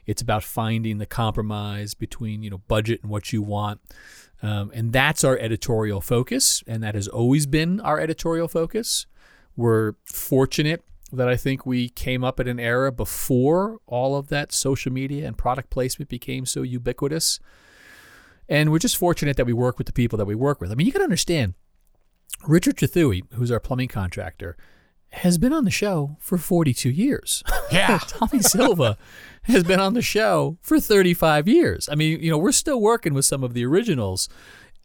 It's 0.06 0.22
about 0.22 0.42
finding 0.42 0.98
the 0.98 1.06
compromise 1.06 1.94
between 1.94 2.42
you 2.42 2.50
know 2.50 2.58
budget 2.58 3.02
and 3.02 3.10
what 3.10 3.32
you 3.32 3.42
want. 3.42 3.80
Um, 4.42 4.72
and 4.74 4.92
that's 4.92 5.22
our 5.22 5.38
editorial 5.38 6.00
focus, 6.00 6.64
and 6.66 6.82
that 6.82 6.96
has 6.96 7.06
always 7.06 7.46
been 7.46 7.80
our 7.80 8.00
editorial 8.00 8.48
focus. 8.48 9.06
We're 9.54 9.94
fortunate 10.04 10.82
that 11.12 11.28
I 11.28 11.36
think 11.36 11.66
we 11.66 11.90
came 11.90 12.24
up 12.24 12.40
at 12.40 12.48
an 12.48 12.58
era 12.58 12.90
before 12.90 13.78
all 13.86 14.16
of 14.16 14.28
that 14.28 14.50
social 14.50 14.90
media 14.90 15.26
and 15.26 15.36
product 15.36 15.70
placement 15.70 16.08
became 16.08 16.46
so 16.46 16.62
ubiquitous. 16.62 17.38
And 18.48 18.70
we're 18.70 18.78
just 18.78 18.96
fortunate 18.96 19.36
that 19.36 19.46
we 19.46 19.52
work 19.52 19.78
with 19.78 19.86
the 19.86 19.92
people 19.92 20.16
that 20.18 20.26
we 20.26 20.34
work 20.34 20.60
with. 20.60 20.70
I 20.70 20.74
mean, 20.74 20.86
you 20.86 20.92
can 20.92 21.02
understand, 21.02 21.54
Richard 22.46 22.76
Trethewey, 22.76 23.22
who's 23.34 23.50
our 23.50 23.60
plumbing 23.60 23.88
contractor, 23.88 24.56
has 25.12 25.38
been 25.38 25.52
on 25.52 25.64
the 25.64 25.70
show 25.70 26.16
for 26.20 26.38
42 26.38 26.90
years. 26.90 27.42
Yeah. 27.70 27.98
Tommy 28.06 28.40
Silva 28.40 28.96
has 29.44 29.62
been 29.62 29.80
on 29.80 29.94
the 29.94 30.02
show 30.02 30.58
for 30.62 30.80
35 30.80 31.46
years. 31.46 31.88
I 31.90 31.94
mean, 31.94 32.20
you 32.20 32.30
know, 32.30 32.38
we're 32.38 32.52
still 32.52 32.80
working 32.80 33.14
with 33.14 33.24
some 33.24 33.44
of 33.44 33.54
the 33.54 33.64
originals, 33.64 34.28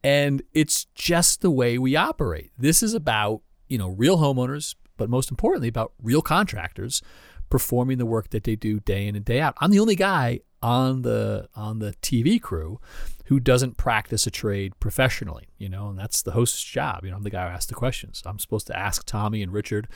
and 0.03 0.41
it's 0.53 0.85
just 0.95 1.41
the 1.41 1.51
way 1.51 1.77
we 1.77 1.95
operate. 1.95 2.51
This 2.57 2.83
is 2.83 2.93
about, 2.93 3.41
you 3.67 3.77
know, 3.77 3.89
real 3.89 4.17
homeowners, 4.17 4.75
but 4.97 5.09
most 5.09 5.31
importantly, 5.31 5.69
about 5.69 5.93
real 6.01 6.21
contractors 6.21 7.01
performing 7.49 7.97
the 7.97 8.05
work 8.05 8.29
that 8.31 8.43
they 8.43 8.55
do 8.55 8.79
day 8.81 9.07
in 9.07 9.15
and 9.15 9.23
day 9.23 9.39
out. 9.39 9.55
I'm 9.59 9.71
the 9.71 9.79
only 9.79 9.95
guy 9.95 10.41
on 10.61 11.03
the 11.03 11.47
on 11.55 11.79
the 11.79 11.93
TV 12.01 12.41
crew 12.41 12.79
who 13.27 13.41
doesn't 13.41 13.75
practice 13.75 14.25
a 14.25 14.31
trade 14.31 14.79
professionally, 14.79 15.49
you 15.57 15.67
know, 15.67 15.89
and 15.89 15.99
that's 15.99 16.21
the 16.21 16.31
host's 16.31 16.63
job. 16.63 17.03
You 17.03 17.11
know, 17.11 17.17
I'm 17.17 17.23
the 17.23 17.29
guy 17.29 17.47
who 17.47 17.53
asks 17.53 17.65
the 17.65 17.75
questions. 17.75 18.21
I'm 18.25 18.39
supposed 18.39 18.67
to 18.67 18.77
ask 18.77 19.05
Tommy 19.05 19.43
and 19.43 19.51
Richard 19.51 19.89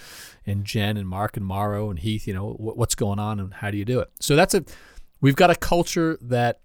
and 0.45 0.65
Jen 0.65 0.97
and 0.97 1.07
Mark 1.07 1.38
and 1.38 1.45
Mauro 1.45 1.89
and 1.89 2.00
Heath, 2.00 2.27
you 2.27 2.33
know, 2.33 2.51
what's 2.51 2.95
going 2.95 3.19
on 3.19 3.39
and 3.39 3.53
how 3.55 3.71
do 3.71 3.77
you 3.77 3.85
do 3.85 4.01
it? 4.01 4.09
So 4.19 4.35
that's 4.35 4.53
a, 4.53 4.65
we've 5.21 5.38
got 5.38 5.50
a 5.50 5.55
culture 5.55 6.17
that 6.21 6.59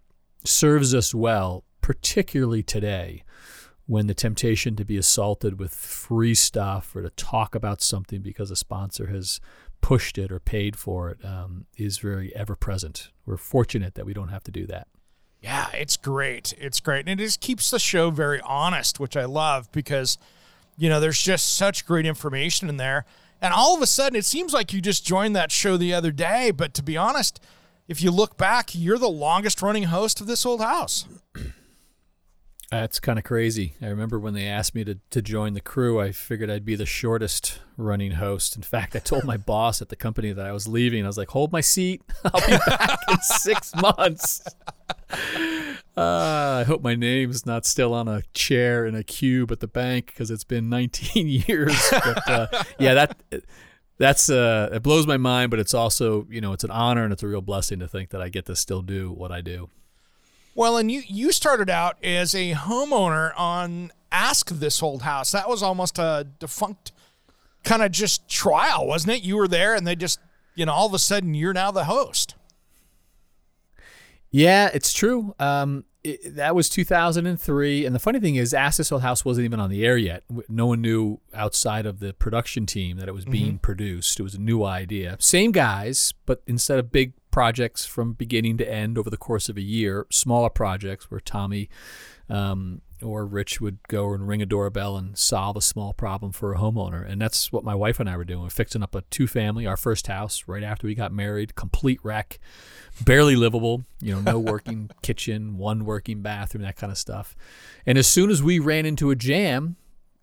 serves 0.44 0.92
us 0.92 1.14
well, 1.14 1.62
particularly 1.82 2.64
today 2.64 3.22
when 3.86 4.08
the 4.08 4.14
temptation 4.14 4.74
to 4.74 4.84
be 4.84 4.96
assaulted 4.96 5.60
with 5.60 5.72
free 5.72 6.34
stuff 6.34 6.96
or 6.96 7.02
to 7.02 7.10
talk 7.10 7.54
about 7.54 7.80
something 7.80 8.22
because 8.22 8.50
a 8.50 8.56
sponsor 8.56 9.06
has 9.06 9.38
pushed 9.80 10.18
it 10.18 10.32
or 10.32 10.40
paid 10.40 10.74
for 10.74 11.10
it 11.10 11.24
um, 11.24 11.66
is 11.76 11.98
very 11.98 12.34
ever 12.34 12.56
present. 12.56 13.12
We're 13.24 13.36
fortunate 13.36 13.94
that 13.94 14.04
we 14.04 14.14
don't 14.14 14.30
have 14.30 14.42
to 14.44 14.50
do 14.50 14.66
that. 14.66 14.88
Yeah, 15.40 15.68
it's 15.72 15.96
great. 15.96 16.54
It's 16.58 16.80
great. 16.80 17.08
And 17.08 17.20
it 17.20 17.24
just 17.24 17.40
keeps 17.40 17.70
the 17.70 17.78
show 17.78 18.10
very 18.10 18.40
honest, 18.40 18.98
which 18.98 19.16
I 19.16 19.24
love 19.24 19.70
because, 19.70 20.18
you 20.76 20.88
know, 20.88 20.98
there's 20.98 21.20
just 21.20 21.56
such 21.56 21.86
great 21.86 22.06
information 22.06 22.68
in 22.68 22.76
there. 22.76 23.04
And 23.40 23.52
all 23.52 23.76
of 23.76 23.82
a 23.82 23.86
sudden, 23.86 24.18
it 24.18 24.24
seems 24.24 24.52
like 24.52 24.72
you 24.72 24.80
just 24.80 25.06
joined 25.06 25.36
that 25.36 25.52
show 25.52 25.76
the 25.76 25.94
other 25.94 26.10
day. 26.10 26.50
But 26.50 26.74
to 26.74 26.82
be 26.82 26.96
honest, 26.96 27.40
if 27.86 28.02
you 28.02 28.10
look 28.10 28.36
back, 28.36 28.70
you're 28.74 28.98
the 28.98 29.08
longest 29.08 29.62
running 29.62 29.84
host 29.84 30.20
of 30.20 30.26
this 30.26 30.44
old 30.44 30.60
house. 30.60 31.06
That's 32.70 32.98
kind 32.98 33.16
of 33.16 33.24
crazy. 33.24 33.74
I 33.80 33.86
remember 33.86 34.18
when 34.18 34.34
they 34.34 34.46
asked 34.46 34.74
me 34.74 34.82
to, 34.84 34.98
to 35.10 35.22
join 35.22 35.54
the 35.54 35.60
crew, 35.60 36.00
I 36.00 36.10
figured 36.10 36.50
I'd 36.50 36.64
be 36.64 36.74
the 36.74 36.86
shortest 36.86 37.60
running 37.76 38.12
host. 38.12 38.56
In 38.56 38.62
fact, 38.62 38.96
I 38.96 38.98
told 38.98 39.24
my 39.24 39.36
boss 39.36 39.80
at 39.80 39.88
the 39.88 39.96
company 39.96 40.32
that 40.32 40.44
I 40.44 40.50
was 40.50 40.66
leaving. 40.66 41.04
I 41.04 41.06
was 41.06 41.16
like, 41.16 41.28
hold 41.28 41.52
my 41.52 41.60
seat. 41.60 42.02
I'll 42.24 42.46
be 42.46 42.56
back 42.66 42.98
in 43.08 43.18
six 43.20 43.72
months. 43.80 44.42
Uh, 45.96 46.58
I 46.60 46.64
hope 46.66 46.82
my 46.82 46.96
name's 46.96 47.46
not 47.46 47.64
still 47.66 47.94
on 47.94 48.08
a 48.08 48.22
chair 48.34 48.84
in 48.84 48.96
a 48.96 49.04
cube 49.04 49.52
at 49.52 49.60
the 49.60 49.68
bank 49.68 50.06
because 50.06 50.32
it's 50.32 50.44
been 50.44 50.68
19 50.68 51.28
years. 51.28 51.88
But 51.92 52.28
uh, 52.28 52.64
yeah, 52.80 52.94
that 52.94 53.22
that's 53.98 54.28
uh, 54.28 54.70
it 54.72 54.82
blows 54.82 55.06
my 55.06 55.16
mind, 55.16 55.50
but 55.50 55.60
it's 55.60 55.72
also 55.72 56.26
you 56.28 56.40
know 56.40 56.52
it's 56.52 56.64
an 56.64 56.72
honor 56.72 57.04
and 57.04 57.12
it's 57.12 57.22
a 57.22 57.28
real 57.28 57.40
blessing 57.40 57.78
to 57.78 57.88
think 57.88 58.10
that 58.10 58.20
I 58.20 58.28
get 58.28 58.46
to 58.46 58.56
still 58.56 58.82
do 58.82 59.12
what 59.12 59.30
I 59.30 59.40
do. 59.40 59.70
Well, 60.56 60.78
and 60.78 60.90
you 60.90 61.02
you 61.06 61.32
started 61.32 61.68
out 61.68 62.02
as 62.02 62.34
a 62.34 62.52
homeowner 62.52 63.38
on 63.38 63.92
Ask 64.10 64.48
This 64.48 64.82
Old 64.82 65.02
House. 65.02 65.32
That 65.32 65.50
was 65.50 65.62
almost 65.62 65.98
a 65.98 66.26
defunct 66.38 66.92
kind 67.62 67.82
of 67.82 67.92
just 67.92 68.26
trial, 68.26 68.86
wasn't 68.86 69.18
it? 69.18 69.22
You 69.22 69.36
were 69.36 69.48
there, 69.48 69.74
and 69.74 69.86
they 69.86 69.94
just 69.94 70.18
you 70.54 70.64
know 70.64 70.72
all 70.72 70.86
of 70.86 70.94
a 70.94 70.98
sudden 70.98 71.34
you're 71.34 71.52
now 71.52 71.70
the 71.70 71.84
host. 71.84 72.36
Yeah, 74.30 74.70
it's 74.72 74.94
true. 74.94 75.34
Um, 75.38 75.84
it, 76.02 76.36
that 76.36 76.54
was 76.54 76.70
2003, 76.70 77.84
and 77.84 77.94
the 77.94 77.98
funny 77.98 78.18
thing 78.18 78.36
is, 78.36 78.54
Ask 78.54 78.78
This 78.78 78.90
Old 78.90 79.02
House 79.02 79.26
wasn't 79.26 79.44
even 79.44 79.60
on 79.60 79.68
the 79.68 79.84
air 79.84 79.98
yet. 79.98 80.22
No 80.48 80.68
one 80.68 80.80
knew 80.80 81.20
outside 81.34 81.84
of 81.84 82.00
the 82.00 82.14
production 82.14 82.64
team 82.64 82.96
that 82.96 83.08
it 83.08 83.14
was 83.14 83.26
being 83.26 83.46
mm-hmm. 83.46 83.56
produced. 83.58 84.18
It 84.18 84.22
was 84.22 84.34
a 84.34 84.40
new 84.40 84.64
idea. 84.64 85.18
Same 85.20 85.52
guys, 85.52 86.14
but 86.24 86.42
instead 86.46 86.78
of 86.78 86.90
big 86.90 87.12
projects 87.36 87.84
from 87.84 88.14
beginning 88.14 88.56
to 88.56 88.66
end 88.66 88.96
over 88.96 89.10
the 89.10 89.16
course 89.18 89.50
of 89.50 89.58
a 89.58 89.60
year, 89.60 90.06
smaller 90.10 90.48
projects 90.48 91.10
where 91.10 91.20
Tommy 91.20 91.68
um, 92.30 92.80
or 93.02 93.26
Rich 93.26 93.60
would 93.60 93.76
go 93.88 94.14
and 94.14 94.26
ring 94.26 94.40
a 94.40 94.46
doorbell 94.46 94.96
and 94.96 95.18
solve 95.18 95.54
a 95.54 95.60
small 95.60 95.92
problem 95.92 96.32
for 96.32 96.54
a 96.54 96.58
homeowner. 96.58 97.06
And 97.06 97.20
that's 97.20 97.52
what 97.52 97.62
my 97.62 97.74
wife 97.74 98.00
and 98.00 98.08
I 98.08 98.16
were 98.16 98.24
doing. 98.24 98.40
We're 98.40 98.48
fixing 98.48 98.82
up 98.82 98.94
a 98.94 99.02
two 99.10 99.26
family, 99.26 99.66
our 99.66 99.76
first 99.76 100.06
house, 100.06 100.44
right 100.46 100.62
after 100.62 100.86
we 100.86 100.94
got 100.94 101.12
married, 101.12 101.54
complete 101.54 102.00
wreck 102.02 102.38
barely 103.04 103.36
livable, 103.36 103.84
you 104.00 104.14
know, 104.14 104.22
no 104.22 104.38
working 104.52 104.88
kitchen, 105.02 105.58
one 105.58 105.84
working 105.84 106.22
bathroom, 106.22 106.62
that 106.62 106.76
kind 106.76 106.90
of 106.90 106.96
stuff. 106.96 107.36
And 107.84 107.98
as 107.98 108.06
soon 108.06 108.30
as 108.30 108.42
we 108.42 108.58
ran 108.58 108.86
into 108.86 109.10
a 109.10 109.14
jam, 109.14 109.76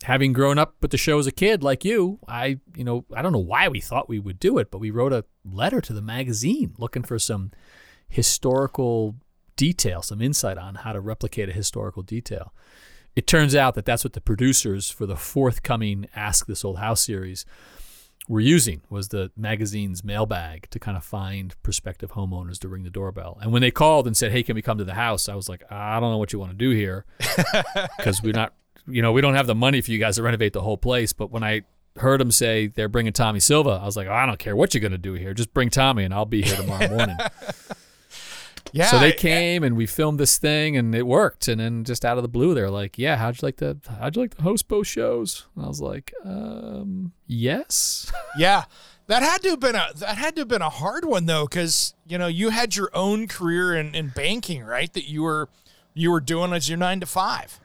having 0.04 0.34
grown 0.34 0.60
up 0.60 0.76
with 0.82 0.92
the 0.92 0.98
show 0.98 1.18
as 1.18 1.28
a 1.28 1.32
kid 1.32 1.64
like 1.64 1.86
you, 1.86 2.20
I, 2.28 2.60
you 2.76 2.84
know, 2.84 3.06
I 3.16 3.22
don't 3.22 3.32
know 3.32 3.40
why 3.40 3.70
we 3.70 3.80
thought 3.80 4.10
we 4.10 4.20
would 4.20 4.40
do 4.40 4.58
it, 4.58 4.70
but 4.70 4.80
we 4.80 4.92
wrote 4.92 5.14
a 5.14 5.26
letter 5.46 5.82
to 5.82 5.94
the 5.94 6.02
magazine 6.02 6.76
looking 6.78 7.04
for 7.04 7.18
some 7.18 7.52
historical 8.10 9.16
detail, 9.56 10.02
some 10.02 10.22
insight 10.22 10.58
on 10.58 10.76
how 10.76 10.94
to 10.94 11.00
replicate 11.00 11.50
a 11.50 11.54
historical 11.54 12.04
detail. 12.04 12.54
It 13.16 13.28
turns 13.28 13.56
out 13.56 13.76
that 13.76 13.86
that's 13.86 14.04
what 14.04 14.14
the 14.14 14.22
producers 14.22 14.90
for 14.90 15.06
the 15.06 15.16
forthcoming 15.16 16.08
Ask 16.16 16.48
This 16.48 16.66
Old 16.66 16.80
House 16.80 17.06
series 17.06 17.46
were 18.28 18.40
using 18.40 18.82
was 18.90 19.10
the 19.10 19.32
magazine's 19.38 20.04
mailbag 20.04 20.70
to 20.72 20.80
kind 20.80 20.98
of 20.98 21.04
find 21.04 21.56
prospective 21.62 22.14
homeowners 22.14 22.58
to 22.60 22.70
ring 22.70 22.84
the 22.84 22.90
doorbell. 22.90 23.38
And 23.42 23.52
when 23.52 23.62
they 23.62 23.72
called 23.72 24.08
and 24.08 24.16
said, 24.16 24.32
"Hey, 24.32 24.44
can 24.44 24.56
we 24.56 24.62
come 24.62 24.78
to 24.78 24.86
the 24.86 24.94
house?" 24.94 25.28
I 25.28 25.36
was 25.36 25.50
like, 25.50 25.64
"I 25.70 26.00
don't 26.00 26.12
know 26.12 26.18
what 26.18 26.32
you 26.32 26.40
want 26.40 26.52
to 26.52 26.58
do 26.58 26.72
here 26.72 27.06
because 27.98 28.24
we're 28.24 28.34
not, 28.34 28.54
you 28.88 29.02
know, 29.02 29.12
we 29.12 29.22
don't 29.22 29.36
have 29.36 29.48
the 29.48 29.56
money 29.56 29.82
for 29.82 29.92
you 29.92 30.00
guys 30.00 30.16
to 30.18 30.24
renovate 30.24 30.54
the 30.54 30.62
whole 30.62 30.78
place." 30.78 31.14
But 31.14 31.32
when 31.32 31.44
I 31.44 31.62
heard 31.98 32.20
them 32.20 32.32
say 32.32 32.68
they're 32.68 32.90
bringing 32.90 33.14
Tommy 33.14 33.40
Silva, 33.40 33.80
I 33.82 33.86
was 33.86 33.96
like, 33.96 34.08
oh, 34.08 34.14
"I 34.14 34.26
don't 34.26 34.40
care 34.40 34.56
what 34.56 34.74
you're 34.74 34.82
going 34.82 34.92
to 34.92 34.98
do 34.98 35.14
here. 35.14 35.34
Just 35.34 35.54
bring 35.54 35.70
Tommy, 35.70 36.04
and 36.04 36.14
I'll 36.14 36.26
be 36.26 36.42
here 36.42 36.56
tomorrow 36.56 36.90
morning." 36.90 37.18
Yeah. 38.74 38.88
So 38.88 38.98
they 38.98 39.12
came 39.12 39.64
and 39.64 39.78
we 39.78 39.86
filmed 39.86 40.20
this 40.20 40.40
thing 40.40 40.76
and 40.76 40.96
it 40.96 41.06
worked. 41.06 41.48
And 41.48 41.62
then 41.62 41.84
just 41.84 42.04
out 42.04 42.18
of 42.18 42.24
the 42.24 42.28
blue, 42.28 42.56
they're 42.56 42.72
like, 42.72 42.98
"Yeah, 42.98 43.18
how'd 43.18 43.40
you 43.40 43.46
like 43.46 43.58
to 43.58 43.78
how'd 44.00 44.16
you 44.16 44.24
like 44.24 44.36
to 44.36 44.42
host 44.42 44.68
both 44.68 44.88
shows?" 44.88 45.46
And 45.56 45.64
I 45.64 45.68
was 45.68 45.80
like, 45.80 46.12
um, 46.26 47.14
"Yes." 47.28 48.12
yeah, 48.38 48.64
that 49.06 49.22
had 49.22 49.44
to 49.44 49.52
have 49.52 49.60
been 49.60 49.76
a 49.76 49.90
that 49.98 50.18
had 50.18 50.36
to 50.36 50.42
have 50.42 50.48
been 50.48 50.64
a 50.64 50.72
hard 50.72 51.06
one 51.06 51.28
though, 51.28 51.46
because 51.46 51.94
you 52.08 52.18
know 52.18 52.26
you 52.26 52.50
had 52.50 52.76
your 52.76 52.90
own 52.96 53.28
career 53.28 53.76
in, 53.76 53.94
in 53.94 54.10
banking, 54.10 54.64
right? 54.64 54.92
That 54.94 55.08
you 55.08 55.22
were 55.22 55.50
you 55.94 56.10
were 56.10 56.22
doing 56.22 56.52
as 56.52 56.68
your 56.68 56.80
nine 56.80 57.00
to 57.00 57.06
five. 57.06 57.60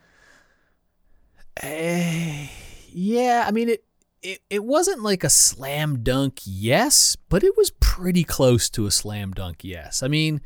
Uh, 1.62 2.48
yeah, 2.90 3.44
I 3.46 3.50
mean 3.50 3.68
it. 3.68 3.84
It, 4.20 4.40
it 4.50 4.64
wasn't 4.64 5.04
like 5.04 5.22
a 5.22 5.30
slam 5.30 6.02
dunk 6.02 6.40
yes, 6.44 7.16
but 7.28 7.44
it 7.44 7.56
was 7.56 7.70
pretty 7.78 8.24
close 8.24 8.68
to 8.70 8.86
a 8.86 8.90
slam 8.90 9.30
dunk 9.30 9.62
yes. 9.62 10.02
I 10.02 10.08
mean, 10.08 10.40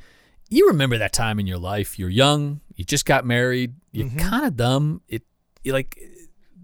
you 0.50 0.68
remember 0.68 0.98
that 0.98 1.14
time 1.14 1.40
in 1.40 1.46
your 1.46 1.56
life. 1.56 1.98
You're 1.98 2.10
young. 2.10 2.60
You 2.74 2.84
just 2.84 3.06
got 3.06 3.24
married. 3.24 3.74
You're 3.90 4.08
mm-hmm. 4.08 4.18
kind 4.18 4.44
of 4.44 4.56
dumb. 4.56 5.00
It 5.08 5.22
like 5.64 5.98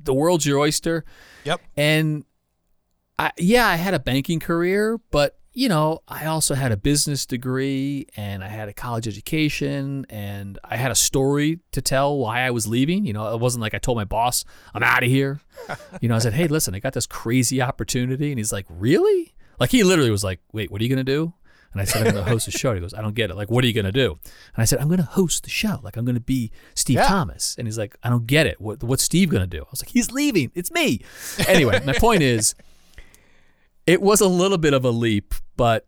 the 0.02 0.12
world's 0.12 0.44
your 0.44 0.58
oyster. 0.58 1.06
Yep. 1.44 1.62
And 1.78 2.24
I, 3.18 3.32
yeah, 3.38 3.66
I 3.66 3.76
had 3.76 3.94
a 3.94 3.98
banking 3.98 4.40
career, 4.40 5.00
but 5.10 5.37
you 5.52 5.68
know, 5.68 6.02
I 6.06 6.26
also 6.26 6.54
had 6.54 6.72
a 6.72 6.76
business 6.76 7.26
degree 7.26 8.06
and 8.16 8.44
I 8.44 8.48
had 8.48 8.68
a 8.68 8.72
college 8.72 9.08
education 9.08 10.06
and 10.08 10.58
I 10.62 10.76
had 10.76 10.90
a 10.90 10.94
story 10.94 11.60
to 11.72 11.82
tell 11.82 12.16
why 12.16 12.42
I 12.42 12.50
was 12.50 12.66
leaving. 12.66 13.04
You 13.04 13.12
know, 13.12 13.34
it 13.34 13.40
wasn't 13.40 13.62
like 13.62 13.74
I 13.74 13.78
told 13.78 13.96
my 13.96 14.04
boss, 14.04 14.44
I'm 14.74 14.82
out 14.82 15.02
of 15.02 15.08
here. 15.08 15.40
you 16.00 16.08
know, 16.08 16.16
I 16.16 16.18
said, 16.18 16.34
hey, 16.34 16.46
listen, 16.46 16.74
I 16.74 16.78
got 16.80 16.92
this 16.92 17.06
crazy 17.06 17.60
opportunity. 17.60 18.30
And 18.30 18.38
he's 18.38 18.52
like, 18.52 18.66
really? 18.68 19.34
Like, 19.58 19.70
he 19.70 19.82
literally 19.82 20.10
was 20.10 20.22
like, 20.22 20.40
wait, 20.52 20.70
what 20.70 20.80
are 20.80 20.84
you 20.84 20.90
going 20.90 21.04
to 21.04 21.12
do? 21.12 21.34
And 21.72 21.82
I 21.82 21.84
said, 21.84 22.06
I'm 22.06 22.12
going 22.12 22.24
to 22.24 22.30
host 22.30 22.48
a 22.48 22.50
show. 22.50 22.74
He 22.74 22.80
goes, 22.80 22.94
I 22.94 23.02
don't 23.02 23.14
get 23.14 23.30
it. 23.30 23.36
Like, 23.36 23.50
what 23.50 23.62
are 23.62 23.66
you 23.66 23.74
going 23.74 23.84
to 23.84 23.92
do? 23.92 24.18
And 24.54 24.62
I 24.62 24.64
said, 24.64 24.78
I'm 24.78 24.88
going 24.88 25.00
to 25.00 25.04
host 25.04 25.44
the 25.44 25.50
show. 25.50 25.80
Like, 25.82 25.96
I'm 25.96 26.04
going 26.04 26.14
to 26.14 26.20
be 26.20 26.50
Steve 26.74 26.96
yeah. 26.96 27.08
Thomas. 27.08 27.56
And 27.58 27.66
he's 27.66 27.76
like, 27.76 27.96
I 28.02 28.08
don't 28.08 28.26
get 28.26 28.46
it. 28.46 28.60
What, 28.60 28.82
what's 28.82 29.02
Steve 29.02 29.28
going 29.28 29.42
to 29.42 29.46
do? 29.46 29.62
I 29.62 29.66
was 29.70 29.82
like, 29.82 29.90
he's 29.90 30.10
leaving. 30.10 30.50
It's 30.54 30.70
me. 30.70 31.02
Anyway, 31.46 31.80
my 31.84 31.92
point 31.92 32.22
is, 32.22 32.54
it 33.88 34.02
was 34.02 34.20
a 34.20 34.28
little 34.28 34.58
bit 34.58 34.74
of 34.74 34.84
a 34.84 34.90
leap, 34.90 35.34
but 35.56 35.86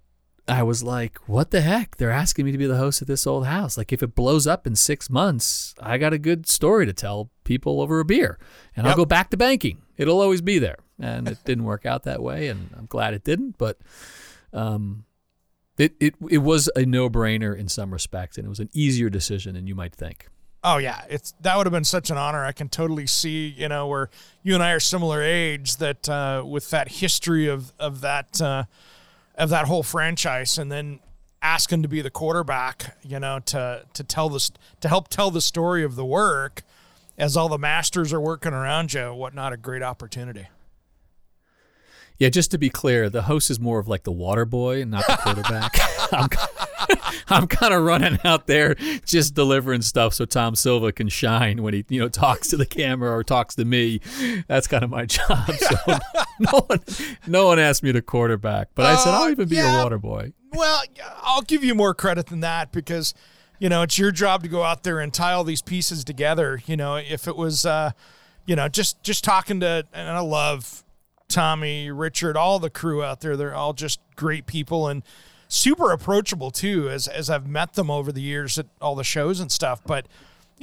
I 0.49 0.63
was 0.63 0.83
like, 0.83 1.19
what 1.29 1.51
the 1.51 1.61
heck? 1.61 1.99
They're 1.99 2.11
asking 2.11 2.47
me 2.47 2.53
to 2.53 2.57
be 2.57 2.67
the 2.67 2.79
host 2.79 3.03
of 3.03 3.07
this 3.07 3.27
old 3.27 3.47
house. 3.47 3.77
Like, 3.77 3.93
if 3.93 4.03
it 4.03 4.15
blows 4.15 4.47
up 4.47 4.67
in 4.67 4.75
six 4.75 5.11
months, 5.11 5.75
I 5.79 5.99
got 5.99 6.15
a 6.15 6.19
good 6.19 6.49
story 6.49 6.87
to 6.87 6.95
tell 6.95 7.31
people 7.45 7.79
over 7.79 8.01
a 8.01 8.05
beer. 8.07 8.39
And 8.75 8.87
yep. 8.87 8.93
I'll 8.93 8.97
go 8.97 9.05
back 9.05 9.29
to 9.31 9.37
banking. 9.37 9.83
It'll 9.99 10.23
always 10.23 10.41
be 10.41 10.59
there. 10.59 10.79
And 10.99 11.29
it 11.29 11.45
didn't 11.45 11.65
work 11.65 11.85
out 11.85 12.05
that 12.05 12.23
way. 12.23 12.49
And 12.49 12.71
I'm 12.77 12.87
glad 12.87 13.13
it 13.13 13.23
didn't. 13.23 13.59
But, 13.59 13.79
um, 14.55 15.05
it, 15.77 15.95
it, 16.01 16.15
it 16.31 16.39
was 16.39 16.71
a 16.75 16.87
no 16.87 17.11
brainer 17.11 17.55
in 17.55 17.69
some 17.69 17.93
respects, 17.93 18.39
and 18.39 18.47
it 18.47 18.49
was 18.49 18.61
an 18.61 18.71
easier 18.73 19.11
decision 19.11 19.55
than 19.55 19.67
you 19.67 19.75
might 19.75 19.95
think. 19.95 20.29
Oh 20.63 20.77
yeah, 20.77 21.05
it's 21.09 21.33
that 21.41 21.57
would 21.57 21.67
have 21.67 21.73
been 21.73 21.85
such 21.85 22.11
an 22.11 22.19
honor. 22.19 22.45
I 22.45 22.53
can 22.53 22.69
totally 22.69 23.07
see, 23.07 23.49
you 23.49 23.69
know, 23.69 23.87
where 23.87 24.11
you 24.43 24.55
and 24.55 24.63
I 24.63 24.73
are 24.73 24.81
similar 24.81 25.23
age 25.23 25.79
that 25.79 26.09
uh, 26.09 26.45
with 26.47 26.71
that 26.71 26.89
history 26.89 27.47
of 27.47 27.73
of 27.79 28.03
that 28.03 28.41
uh, 28.43 28.65
of 29.37 29.49
that 29.49 29.67
whole 29.67 29.83
franchise, 29.83 30.59
and 30.59 30.71
then 30.71 31.01
asking 31.41 31.81
to 31.83 31.89
be 31.89 32.03
the 32.03 32.11
quarterback, 32.11 32.97
you 33.03 33.19
know, 33.19 33.39
to 33.47 33.85
to 33.95 34.05
tell 34.05 34.29
this 34.29 34.51
to 34.81 34.89
help 34.89 35.09
tell 35.09 35.31
the 35.31 35.41
story 35.41 35.83
of 35.83 35.97
the 35.97 36.05
work 36.05 36.63
as 37.17 37.39
all 37.39 37.49
the 37.49 37.59
masters 37.59 38.13
are 38.13 38.21
working 38.21 38.53
around 38.53 38.93
you. 38.93 39.15
What 39.15 39.35
not 39.35 39.55
a 39.55 39.57
great 39.57 39.83
opportunity. 39.83 40.49
Yeah, 42.21 42.29
just 42.29 42.51
to 42.53 42.59
be 42.59 42.71
clear, 42.71 43.11
the 43.11 43.23
host 43.23 43.51
is 43.51 43.59
more 43.59 43.79
of 43.81 43.89
like 43.89 44.05
the 44.05 44.13
water 44.13 44.45
boy 44.45 44.83
and 44.83 44.91
not 44.93 45.07
the 45.07 45.17
quarterback. 45.17 45.75
I'm, 46.13 46.29
I'm 47.29 47.47
kind 47.47 47.73
of 47.73 47.83
running 47.83 48.19
out 48.25 48.47
there 48.47 48.75
just 49.05 49.35
delivering 49.35 49.81
stuff 49.83 50.13
so 50.15 50.25
Tom 50.27 50.55
Silva 50.55 50.93
can 50.93 51.09
shine 51.09 51.63
when 51.63 51.73
he 51.75 51.85
you 51.89 51.99
know 52.01 52.09
talks 52.09 52.49
to 52.49 52.57
the 52.57 52.67
camera 52.67 53.11
or 53.11 53.25
talks 53.25 53.55
to 53.57 53.65
me. 53.65 54.01
That's 54.49 54.67
kind 54.67 54.85
of 54.85 54.91
my 54.91 55.07
job. 55.07 55.51
So 55.51 55.99
no 56.41 56.61
one 56.67 56.81
no 57.27 57.47
one 57.47 57.59
asked 57.59 57.83
me 57.83 57.93
to 57.93 58.03
quarterback, 58.03 58.69
but 58.75 58.87
I 58.87 58.97
said 58.97 59.15
I'll 59.15 59.23
Uh, 59.25 59.31
even 59.31 59.49
be 59.49 59.57
yeah. 59.57 59.81
a 59.81 59.83
water 59.83 59.99
boy. 59.99 60.33
Well, 60.53 60.83
I'll 61.23 61.43
give 61.43 61.63
you 61.65 61.75
more 61.75 61.95
credit 61.95 62.27
than 62.27 62.41
that 62.41 62.73
because, 62.73 63.15
you 63.61 63.69
know, 63.69 63.83
it's 63.83 63.99
your 63.99 64.11
job 64.11 64.43
to 64.43 64.49
go 64.49 64.65
out 64.65 64.83
there 64.83 64.99
and 64.99 65.15
tie 65.15 65.33
all 65.33 65.45
these 65.45 65.63
pieces 65.63 66.03
together. 66.03 66.61
You 66.67 66.77
know, 66.77 66.97
if 66.97 67.29
it 67.29 67.37
was, 67.37 67.65
uh, 67.65 67.93
you 68.47 68.57
know, 68.57 68.67
just 68.69 69.01
just 69.05 69.23
talking 69.23 69.61
to, 69.61 69.87
and 69.93 70.09
I 70.11 70.19
love 70.19 70.83
Tommy, 71.31 71.91
Richard, 71.91 72.37
all 72.37 72.59
the 72.59 72.69
crew 72.69 73.03
out 73.03 73.21
there. 73.21 73.37
They're 73.37 73.55
all 73.55 73.73
just 73.73 74.01
great 74.17 74.47
people 74.47 74.89
and 74.89 75.03
super 75.49 75.91
approachable 75.93 76.51
too. 76.51 76.91
As 76.91 77.09
as 77.09 77.31
I've 77.31 77.47
met 77.47 77.75
them 77.75 77.91
over 77.91 78.13
the 78.13 78.21
years 78.21 78.59
at 78.59 78.67
all 78.81 78.95
the 78.95 79.05
shows 79.05 79.41
and 79.41 79.51
stuff, 79.51 79.81
but. 79.85 80.07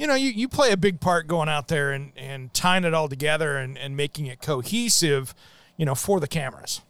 You 0.00 0.06
know, 0.06 0.14
you, 0.14 0.30
you 0.30 0.46
play 0.46 0.70
a 0.70 0.76
big 0.76 1.00
part 1.00 1.26
going 1.26 1.48
out 1.48 1.66
there 1.66 1.90
and, 1.90 2.12
and 2.16 2.54
tying 2.54 2.84
it 2.84 2.94
all 2.94 3.08
together 3.08 3.56
and, 3.56 3.76
and 3.76 3.96
making 3.96 4.26
it 4.26 4.40
cohesive, 4.40 5.34
you 5.76 5.84
know, 5.84 5.96
for 5.96 6.20
the 6.20 6.28
cameras. 6.28 6.82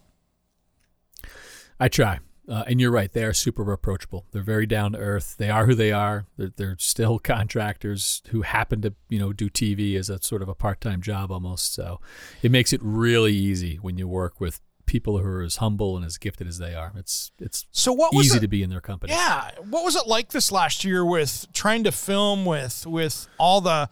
I 1.80 1.88
try. 1.88 2.18
Uh, 2.49 2.64
and 2.67 2.81
you're 2.81 2.90
right; 2.90 3.12
they 3.12 3.25
are 3.25 3.35
super 3.35 3.71
approachable. 3.73 4.25
They're 4.33 4.43
very 4.43 4.64
down 4.67 4.93
to 4.93 4.99
earth. 4.99 5.37
They 5.37 5.50
are 5.50 5.67
who 5.67 5.75
they 5.75 5.93
are. 5.93 6.25
They're, 6.38 6.52
they're 6.57 6.76
still 6.78 7.19
contractors 7.59 8.23
who 8.31 8.43
happen 8.43 8.81
to, 8.83 8.95
you 9.11 9.19
know, 9.19 9.33
do 9.33 9.50
TV 9.50 9.97
as 9.97 10.09
a 10.09 10.21
sort 10.23 10.40
of 10.43 10.49
a 10.49 10.55
part-time 10.55 11.02
job 11.02 11.31
almost. 11.31 11.75
So 11.75 12.00
it 12.43 12.50
makes 12.50 12.73
it 12.73 12.81
really 12.83 13.35
easy 13.35 13.76
when 13.76 13.99
you 13.99 14.09
work 14.09 14.40
with 14.40 14.61
people 14.87 15.19
who 15.19 15.28
are 15.28 15.43
as 15.43 15.57
humble 15.57 15.97
and 15.99 16.07
as 16.07 16.17
gifted 16.17 16.47
as 16.49 16.57
they 16.57 16.75
are. 16.75 16.93
It's 16.97 17.31
it's 17.38 17.67
So 17.73 17.93
what 17.93 18.14
was 18.14 18.26
easy 18.26 18.38
it- 18.38 18.40
to 18.40 18.49
be 18.49 18.62
in 18.62 18.71
their 18.71 18.81
company. 18.81 19.12
Yeah, 19.12 19.50
what 19.69 19.85
was 19.85 19.95
it 19.97 20.07
like 20.07 20.31
this 20.31 20.50
last 20.50 20.85
year 20.85 21.05
with 21.05 21.47
trying 21.52 21.85
to 21.85 21.93
film 21.93 22.47
with 22.47 22.87
with 22.87 23.28
all 23.37 23.61
the 23.61 23.90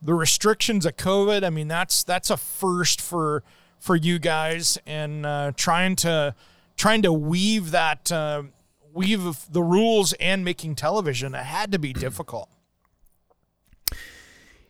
the 0.00 0.14
restrictions 0.14 0.86
of 0.86 0.96
COVID? 0.96 1.44
I 1.44 1.50
mean, 1.50 1.68
that's 1.68 2.02
that's 2.02 2.30
a 2.30 2.38
first 2.38 3.02
for 3.02 3.42
for 3.78 3.94
you 3.96 4.18
guys, 4.18 4.78
and 4.86 5.26
uh, 5.26 5.52
trying 5.56 5.96
to 5.96 6.34
trying 6.80 7.02
to 7.02 7.12
weave 7.12 7.72
that 7.72 8.10
uh, 8.10 8.42
weave 8.94 9.26
of 9.26 9.52
the 9.52 9.62
rules 9.62 10.14
and 10.14 10.42
making 10.42 10.74
television. 10.74 11.34
It 11.34 11.44
had 11.44 11.70
to 11.72 11.78
be 11.78 11.92
difficult. 11.92 12.48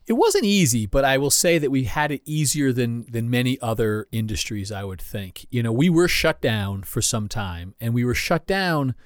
It 0.09 0.15
wasn't 0.15 0.45
easy, 0.45 0.87
but 0.87 1.05
I 1.05 1.19
will 1.19 1.31
say 1.31 1.59
that 1.59 1.71
we 1.71 1.85
had 1.85 2.11
it 2.11 2.23
easier 2.25 2.73
than 2.73 3.07
than 3.09 3.31
many 3.31 3.61
other 3.61 4.09
industries. 4.11 4.73
I 4.73 4.83
would 4.83 5.01
think. 5.01 5.47
You 5.51 5.63
know, 5.63 5.71
we 5.71 5.89
were 5.89 6.09
shut 6.09 6.41
down 6.41 6.83
for 6.83 7.01
some 7.01 7.29
time, 7.29 7.77
and 7.81 7.95
we 7.95 8.05
were 8.05 8.15
shut 8.15 8.45
down 8.45 8.97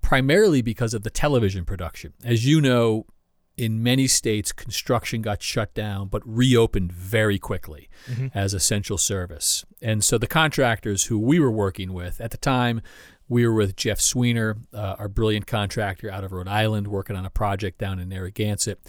primarily 0.00 0.62
because 0.62 0.94
of 0.94 1.02
the 1.02 1.10
television 1.10 1.64
production. 1.64 2.12
As 2.24 2.46
you 2.46 2.60
know, 2.60 3.06
in 3.56 3.82
many 3.82 4.06
states, 4.06 4.52
construction 4.52 5.22
got 5.22 5.42
shut 5.42 5.74
down 5.74 6.08
but 6.08 6.22
reopened 6.24 6.92
very 6.92 7.38
quickly 7.38 7.88
as 8.34 8.54
essential 8.54 8.98
service. 8.98 9.64
And 9.80 10.04
so 10.04 10.18
the 10.18 10.26
contractors 10.26 11.04
who 11.04 11.18
we 11.18 11.38
were 11.38 11.50
working 11.50 11.92
with 11.92 12.20
at 12.20 12.30
the 12.30 12.38
time, 12.38 12.80
we 13.28 13.46
were 13.46 13.54
with 13.54 13.76
Jeff 13.76 13.98
Sweenor, 13.98 14.58
uh, 14.72 14.96
our 14.98 15.08
brilliant 15.08 15.46
contractor 15.46 16.10
out 16.10 16.24
of 16.24 16.32
Rhode 16.32 16.48
Island, 16.48 16.88
working 16.88 17.16
on 17.16 17.24
a 17.24 17.30
project 17.30 17.78
down 17.78 17.98
in 17.98 18.08
Narragansett 18.08 18.80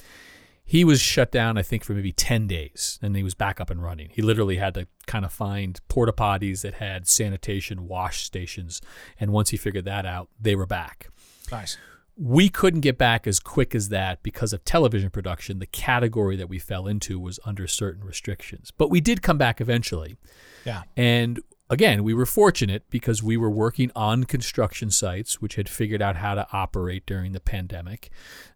he 0.66 0.84
was 0.84 1.02
shut 1.02 1.32
down, 1.32 1.58
I 1.58 1.62
think, 1.62 1.84
for 1.84 1.94
maybe 1.94 2.12
10 2.12 2.48
days, 2.48 2.98
and 3.02 3.16
he 3.16 3.24
was 3.24 3.34
back 3.34 3.60
up 3.60 3.70
and 3.70 3.84
running. 3.84 4.10
He 4.12 4.22
literally 4.22 4.58
had 4.58 4.74
to 4.76 4.88
kind 5.06 5.26
of 5.26 5.34
find 5.34 5.80
porta 5.90 6.14
potties 6.14 6.62
that 6.62 6.76
had 6.76 7.08
sanitation 7.08 7.88
wash 7.88 8.24
stations. 8.24 8.82
And 9.20 9.32
once 9.32 9.50
he 9.50 9.58
figured 9.58 9.86
that 9.86 10.06
out, 10.06 10.30
they 10.40 10.56
were 10.56 10.66
back. 10.66 11.10
Nice. 11.52 11.78
We 12.16 12.50
couldn't 12.50 12.82
get 12.82 12.98
back 12.98 13.26
as 13.26 13.40
quick 13.40 13.74
as 13.74 13.90
that 13.90 14.22
because 14.22 14.54
of 14.54 14.64
television 14.64 15.10
production. 15.10 15.60
The 15.60 15.66
category 15.66 16.36
that 16.36 16.48
we 16.48 16.60
fell 16.60 16.88
into 16.88 17.20
was 17.20 17.40
under 17.46 17.68
certain 17.68 18.04
restrictions. 18.04 18.72
But 18.72 18.90
we 18.90 19.02
did 19.02 19.22
come 19.22 19.38
back 19.38 19.60
eventually. 19.60 20.16
Yeah. 20.64 20.84
And 20.96 21.42
again, 21.70 22.04
we 22.04 22.14
were 22.14 22.26
fortunate 22.26 22.84
because 22.90 23.24
we 23.24 23.36
were 23.36 23.50
working 23.50 23.92
on 23.96 24.26
construction 24.26 24.92
sites 24.92 25.42
which 25.42 25.56
had 25.56 25.68
figured 25.68 26.02
out 26.02 26.18
how 26.18 26.36
to 26.36 26.48
operate 26.54 27.06
during 27.06 27.32
the 27.32 27.40
pandemic. 27.40 28.12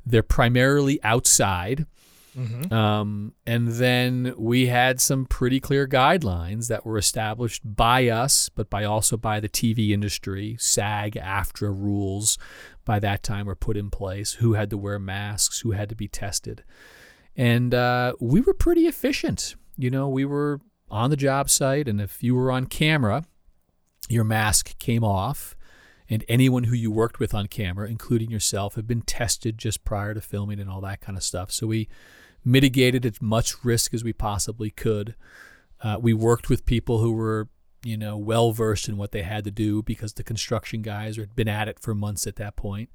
They're 0.05 0.23
primarily 0.23 1.01
outside. 1.03 1.87
Um, 2.71 3.33
and 3.47 3.67
then 3.67 4.35
we 4.37 4.67
had 4.67 5.01
some 5.01 5.25
pretty 5.25 5.59
clear 5.59 5.87
guidelines 5.87 6.67
that 6.67 6.85
were 6.85 6.99
established 6.99 7.63
by 7.65 8.09
us, 8.09 8.49
but 8.49 8.69
by 8.69 8.83
also 8.83 9.17
by 9.17 9.39
the 9.39 9.49
TV 9.49 9.89
industry. 9.89 10.55
SAG, 10.59 11.13
AFTRA 11.13 11.69
rules 11.71 12.37
by 12.87 12.99
that 12.99 13.21
time 13.21 13.45
were 13.45 13.55
put 13.55 13.77
in 13.77 13.91
place. 13.91 14.33
Who 14.35 14.53
had 14.53 14.69
to 14.71 14.77
wear 14.77 14.97
masks? 14.97 15.59
Who 15.59 15.71
had 15.71 15.89
to 15.89 15.95
be 15.95 16.07
tested? 16.07 16.63
And 17.35 17.73
uh, 17.75 18.13
we 18.19 18.41
were 18.41 18.53
pretty 18.53 18.87
efficient. 18.87 19.55
You 19.77 19.91
know, 19.91 20.07
we 20.09 20.25
were 20.25 20.61
on 20.89 21.09
the 21.09 21.17
job 21.17 21.49
site, 21.49 21.87
and 21.87 21.99
if 22.01 22.23
you 22.23 22.33
were 22.33 22.49
on 22.49 22.65
camera, 22.65 23.25
your 24.09 24.23
mask 24.23 24.79
came 24.79 25.03
off. 25.03 25.53
And 26.09 26.23
anyone 26.29 26.63
who 26.63 26.75
you 26.75 26.89
worked 26.89 27.19
with 27.19 27.33
on 27.33 27.47
camera, 27.47 27.89
including 27.89 28.31
yourself, 28.31 28.75
had 28.75 28.87
been 28.87 29.01
tested 29.01 29.57
just 29.57 29.83
prior 29.83 30.13
to 30.13 30.21
filming 30.21 30.57
and 30.57 30.69
all 30.69 30.79
that 30.81 31.01
kind 31.01 31.17
of 31.17 31.23
stuff. 31.23 31.51
So 31.51 31.67
we 31.67 31.89
mitigated 32.45 33.05
as 33.05 33.21
much 33.21 33.65
risk 33.65 33.93
as 33.93 34.05
we 34.05 34.13
possibly 34.13 34.71
could. 34.71 35.15
Uh, 35.83 35.97
we 35.99 36.13
worked 36.13 36.47
with 36.49 36.65
people 36.65 36.99
who 36.99 37.11
were, 37.11 37.49
you 37.87 37.95
know, 37.95 38.17
well 38.17 38.51
versed 38.51 38.89
in 38.89 38.97
what 38.97 39.13
they 39.13 39.21
had 39.21 39.45
to 39.45 39.51
do 39.51 39.81
because 39.81 40.13
the 40.13 40.23
construction 40.23 40.81
guys 40.81 41.15
had 41.15 41.35
been 41.37 41.47
at 41.47 41.69
it 41.69 41.79
for 41.79 41.95
months 41.95 42.27
at 42.27 42.35
that 42.35 42.57
point. 42.57 42.89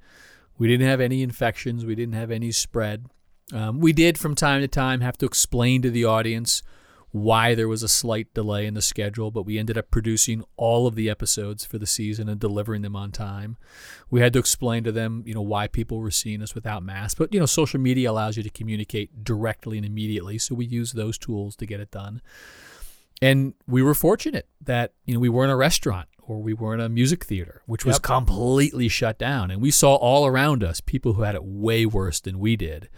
We 0.59 0.67
didn't 0.67 0.87
have 0.87 1.01
any 1.01 1.23
infections. 1.23 1.83
We 1.83 1.95
didn't 1.95 2.13
have 2.13 2.29
any 2.29 2.51
spread. 2.51 3.07
Um, 3.51 3.79
we 3.79 3.91
did 3.91 4.19
from 4.19 4.35
time 4.35 4.61
to 4.61 4.67
time 4.67 5.01
have 5.01 5.17
to 5.17 5.25
explain 5.25 5.81
to 5.81 5.89
the 5.89 6.05
audience 6.05 6.61
why 7.09 7.55
there 7.55 7.67
was 7.67 7.81
a 7.81 7.87
slight 7.87 8.33
delay 8.35 8.67
in 8.67 8.75
the 8.75 8.81
schedule, 8.81 9.31
but 9.31 9.47
we 9.47 9.57
ended 9.57 9.77
up 9.77 9.89
producing 9.89 10.43
all 10.57 10.85
of 10.85 10.95
the 10.95 11.09
episodes 11.09 11.65
for 11.65 11.79
the 11.79 11.87
season 11.87 12.29
and 12.29 12.39
delivering 12.39 12.83
them 12.83 12.95
on 12.95 13.11
time. 13.11 13.57
We 14.11 14.21
had 14.21 14.33
to 14.33 14.39
explain 14.39 14.83
to 14.83 14.91
them, 14.91 15.23
you 15.25 15.33
know, 15.33 15.41
why 15.41 15.67
people 15.67 15.99
were 15.99 16.11
seeing 16.11 16.41
us 16.43 16.53
without 16.53 16.83
masks. 16.83 17.15
But, 17.15 17.33
you 17.33 17.39
know, 17.39 17.45
social 17.45 17.79
media 17.79 18.11
allows 18.11 18.37
you 18.37 18.43
to 18.43 18.49
communicate 18.49 19.23
directly 19.23 19.77
and 19.77 19.85
immediately. 19.85 20.37
So 20.37 20.55
we 20.55 20.65
use 20.65 20.93
those 20.93 21.17
tools 21.17 21.55
to 21.57 21.65
get 21.65 21.79
it 21.79 21.91
done. 21.91 22.21
And 23.21 23.53
we 23.67 23.81
were 23.81 23.93
fortunate 23.93 24.47
that, 24.61 24.93
you 25.05 25.13
know, 25.13 25.19
we 25.19 25.29
weren't 25.29 25.51
a 25.51 25.55
restaurant 25.55 26.09
or 26.21 26.41
we 26.41 26.53
weren't 26.53 26.81
a 26.81 26.89
music 26.89 27.23
theater, 27.25 27.61
which 27.65 27.85
was 27.85 27.95
Yep. 27.95 28.03
completely 28.03 28.87
shut 28.87 29.17
down. 29.17 29.51
And 29.51 29.61
we 29.61 29.71
saw 29.71 29.95
all 29.95 30.25
around 30.25 30.63
us 30.63 30.81
people 30.81 31.13
who 31.13 31.21
had 31.23 31.35
it 31.35 31.43
way 31.43 31.85
worse 31.85 32.19
than 32.19 32.39
we 32.39 32.55
did. 32.55 32.89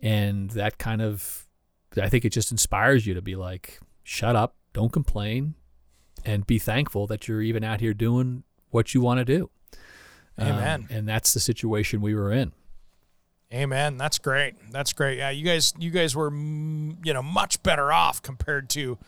And 0.00 0.50
that 0.50 0.78
kind 0.78 1.00
of 1.02 1.46
I 2.00 2.08
think 2.08 2.24
it 2.24 2.30
just 2.30 2.50
inspires 2.50 3.06
you 3.06 3.12
to 3.14 3.20
be 3.22 3.36
like, 3.36 3.78
shut 4.02 4.34
up, 4.34 4.56
don't 4.72 4.90
complain, 4.92 5.54
and 6.24 6.46
be 6.46 6.58
thankful 6.58 7.06
that 7.08 7.28
you're 7.28 7.42
even 7.42 7.62
out 7.62 7.80
here 7.80 7.92
doing 7.92 8.44
what 8.70 8.94
you 8.94 9.02
want 9.02 9.18
to 9.18 9.24
do. 9.26 9.50
Um, 10.38 10.48
Amen. 10.48 10.86
and 10.88 11.06
that's 11.06 11.34
the 11.34 11.40
situation 11.40 12.00
we 12.00 12.14
were 12.14 12.32
in. 12.32 12.52
Amen. 13.52 13.98
That's 13.98 14.18
great. 14.18 14.54
That's 14.70 14.94
great. 14.94 15.18
Yeah, 15.18 15.28
you 15.28 15.44
guys, 15.44 15.74
you 15.78 15.90
guys 15.90 16.16
were, 16.16 16.30
mm, 16.30 16.96
you 17.04 17.12
know, 17.12 17.22
much 17.22 17.62
better 17.62 17.92
off 17.92 18.22
compared 18.22 18.70
to, 18.70 18.98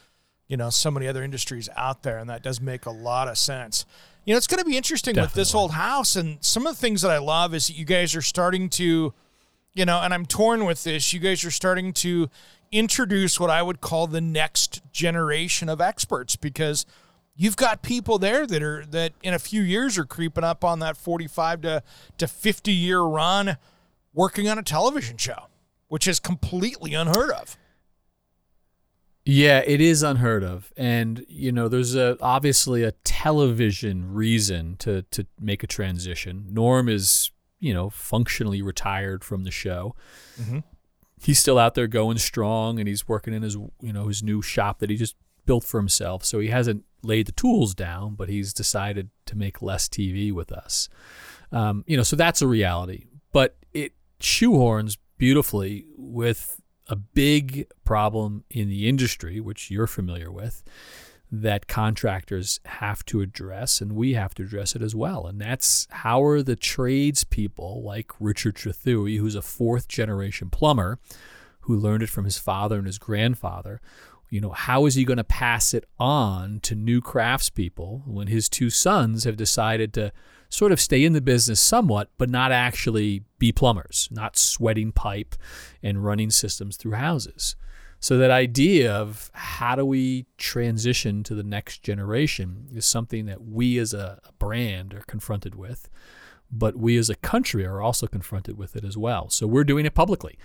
you 0.49 0.57
know, 0.57 0.71
so 0.71 0.91
many 0.91 1.09
other 1.09 1.23
industries 1.23 1.69
out 1.77 2.03
there, 2.03 2.19
and 2.19 2.29
that 2.29 2.43
does 2.43 2.61
make 2.61 2.87
a 2.87 2.91
lot 2.91 3.29
of 3.29 3.39
sense. 3.39 3.87
You 4.25 4.35
know, 4.35 4.39
it's 4.39 4.47
going 4.47 4.59
to 4.59 4.65
be 4.65 4.77
interesting 4.77 5.17
with 5.17 5.35
this 5.35 5.55
old 5.55 5.73
house, 5.73 6.17
and 6.17 6.43
some 6.43 6.67
of 6.67 6.75
the 6.75 6.81
things 6.81 7.03
that 7.03 7.11
I 7.11 7.19
love 7.19 7.55
is 7.55 7.67
that 7.69 7.77
you 7.77 7.85
guys 7.85 8.15
are 8.15 8.23
starting 8.23 8.69
to, 8.71 9.13
you 9.75 9.85
know, 9.85 10.01
and 10.01 10.15
I'm 10.15 10.27
torn 10.27 10.65
with 10.65 10.85
this. 10.85 11.13
You 11.13 11.21
guys 11.21 11.45
are 11.45 11.51
starting 11.51 11.93
to 11.95 12.29
introduce 12.73 13.39
what 13.39 13.51
I 13.51 13.63
would 13.63 13.81
call 13.81 14.07
the 14.07 14.21
next 14.21 14.83
generation 14.93 15.69
of 15.69 15.81
experts 15.81 16.37
because 16.37 16.87
you've 17.37 17.57
got 17.57 17.83
people 17.83 18.19
there 18.19 18.47
that 18.47 18.63
are 18.63 18.85
that 18.87 19.13
in 19.23 19.35
a 19.35 19.39
few 19.39 19.63
years 19.63 19.99
are 19.99 20.05
creeping 20.05 20.45
up 20.45 20.65
on 20.65 20.81
that 20.81 20.97
45 20.97 21.63
to 21.63 21.83
to 22.19 22.27
50 22.27 22.73
year 22.73 23.01
run 23.01 23.57
working 24.13 24.49
on 24.49 24.59
a 24.59 24.63
television 24.63 25.17
show, 25.17 25.49
which 25.89 26.09
is 26.09 26.19
completely 26.19 26.95
unheard 26.95 27.31
of. 27.31 27.57
Yeah, 29.27 29.63
it 29.65 29.81
is 29.81 30.03
unheard 30.03 30.45
of, 30.45 30.73
and 30.77 31.25
you 31.29 31.51
know, 31.51 31.69
there's 31.69 31.95
a 31.95 32.19
obviously 32.21 32.83
a 32.83 32.93
television 33.05 34.13
reason 34.13 34.77
to 34.79 35.03
to 35.13 35.27
make 35.41 35.63
a 35.63 35.67
transition. 35.67 36.47
Norm 36.51 36.89
is 36.89 37.31
you 37.59 37.73
know 37.73 37.89
functionally 37.89 38.61
retired 38.61 39.25
from 39.25 39.45
the 39.45 39.51
show. 39.51 39.95
he's 41.23 41.39
still 41.39 41.59
out 41.59 41.75
there 41.75 41.87
going 41.87 42.19
strong, 42.19 42.79
and 42.79 42.87
he's 42.87 43.09
working 43.09 43.33
in 43.33 43.43
his 43.43 43.55
you 43.55 43.93
know 43.93 44.09
his 44.09 44.23
new 44.23 44.43
shop 44.43 44.79
that 44.81 44.91
he 44.91 44.97
just 44.97 45.17
built 45.47 45.65
for 45.65 45.79
himself. 45.79 46.25
So 46.25 46.39
he 46.41 46.49
hasn't 46.49 46.85
laid 47.03 47.27
the 47.27 47.33
tools 47.33 47.75
down, 47.75 48.15
but 48.15 48.29
he's 48.29 48.53
decided 48.53 49.11
to 49.27 49.37
make 49.37 49.63
less 49.63 49.89
TV 49.89 50.33
with 50.33 50.53
us. 50.53 50.89
Um, 51.53 51.85
you 51.87 51.97
know, 51.97 52.03
so 52.03 52.17
that's 52.17 52.43
a 52.43 52.47
reality. 52.47 53.07
But 53.33 53.57
it 53.73 53.93
shoehorns 54.21 54.97
beautifully 55.19 55.87
with 55.97 56.61
a 56.89 56.97
big 56.97 57.67
problem 57.85 58.45
in 58.51 58.69
the 58.69 58.89
industry, 58.89 59.41
which 59.41 59.71
you're 59.71 59.87
familiar 59.87 60.31
with, 60.31 60.63
that 61.31 61.67
contractors 61.67 62.61
have 62.67 63.05
to 63.07 63.21
address, 63.21 63.81
and 63.81 63.93
we 63.93 64.15
have 64.15 64.35
to 64.35 64.43
address 64.43 64.77
it 64.77 64.83
as 64.83 64.95
well. 64.95 65.27
And 65.27 65.41
that's 65.41 65.89
how 65.91 66.23
are 66.23 66.43
the 66.43 66.57
tradespeople 66.57 67.83
like 67.83 68.13
Richard 68.21 68.55
Trethewey, 68.55 69.19
who's 69.19 69.35
a 69.35 69.43
fourth 69.43 69.89
generation 69.89 70.51
plumber, 70.51 70.99
who 71.61 71.77
learned 71.77 72.03
it 72.03 72.11
from 72.11 72.25
his 72.25 72.39
father 72.39 72.77
and 72.77 72.87
his 72.87 72.99
grandfather. 72.99 73.81
You 74.31 74.41
know, 74.41 74.51
how 74.51 74.87
is 74.87 74.95
he 74.95 75.05
going 75.05 75.17
to 75.17 75.25
pass 75.25 75.75
it 75.75 75.85
on 75.99 76.61
to 76.61 76.75
new 76.75 77.01
craftspeople 77.01 78.07
when 78.07 78.27
his 78.27 78.49
two 78.49 78.71
sons 78.71 79.25
have 79.25 79.37
decided 79.37 79.93
to 79.95 80.13
sort 80.55 80.71
of 80.71 80.81
stay 80.81 81.05
in 81.05 81.13
the 81.13 81.21
business 81.21 81.61
somewhat, 81.61 82.11
but 82.17 82.31
not 82.31 82.53
actually 82.53 83.25
be 83.39 83.51
plumbers, 83.51 84.09
not 84.13 84.39
sweating 84.39 84.93
pipe 84.93 85.35
and 85.83 86.05
running 86.05 86.31
systems 86.31 86.77
through 86.77 86.93
houses. 86.93 87.57
So 87.99 88.19
that 88.19 88.31
idea 88.31 88.93
of 88.93 89.31
how 89.33 89.75
do 89.75 89.85
we 89.85 90.27
transition 90.39 91.25
to 91.25 91.35
the 91.35 91.43
next 91.43 91.83
generation 91.83 92.69
is 92.73 92.87
something 92.87 93.27
that 93.27 93.43
we 93.43 93.79
as 93.79 93.93
a 93.93 94.21
brand 94.39 94.95
are 94.95 95.05
confronted 95.09 95.57
with, 95.57 95.89
but 96.53 96.77
we 96.77 96.97
as 96.99 97.11
a 97.11 97.17
country 97.17 97.67
are 97.67 97.81
also 97.81 98.07
confronted 98.07 98.57
with 98.57 98.77
it 98.77 98.85
as 98.85 98.97
well. 98.97 99.31
So 99.31 99.49
we're 99.49 99.65
doing 99.65 99.87
it 99.87 99.95
publicly. 99.95 100.39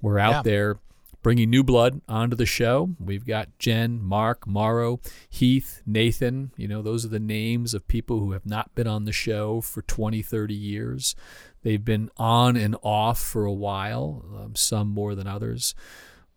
We're 0.00 0.18
out 0.18 0.36
yeah. 0.36 0.42
there 0.42 0.78
bringing 1.22 1.50
new 1.50 1.62
blood 1.62 2.00
onto 2.08 2.36
the 2.36 2.46
show. 2.46 2.90
We've 2.98 3.26
got 3.26 3.58
Jen, 3.58 4.02
Mark, 4.02 4.46
Mauro, 4.46 5.00
Heath, 5.28 5.82
Nathan. 5.86 6.52
You 6.56 6.68
know, 6.68 6.82
those 6.82 7.04
are 7.04 7.08
the 7.08 7.20
names 7.20 7.74
of 7.74 7.86
people 7.88 8.20
who 8.20 8.32
have 8.32 8.46
not 8.46 8.74
been 8.74 8.86
on 8.86 9.04
the 9.04 9.12
show 9.12 9.60
for 9.60 9.82
20, 9.82 10.22
30 10.22 10.54
years. 10.54 11.14
They've 11.62 11.84
been 11.84 12.10
on 12.16 12.56
and 12.56 12.76
off 12.82 13.20
for 13.20 13.44
a 13.44 13.52
while, 13.52 14.24
um, 14.34 14.56
some 14.56 14.88
more 14.88 15.14
than 15.14 15.26
others. 15.26 15.74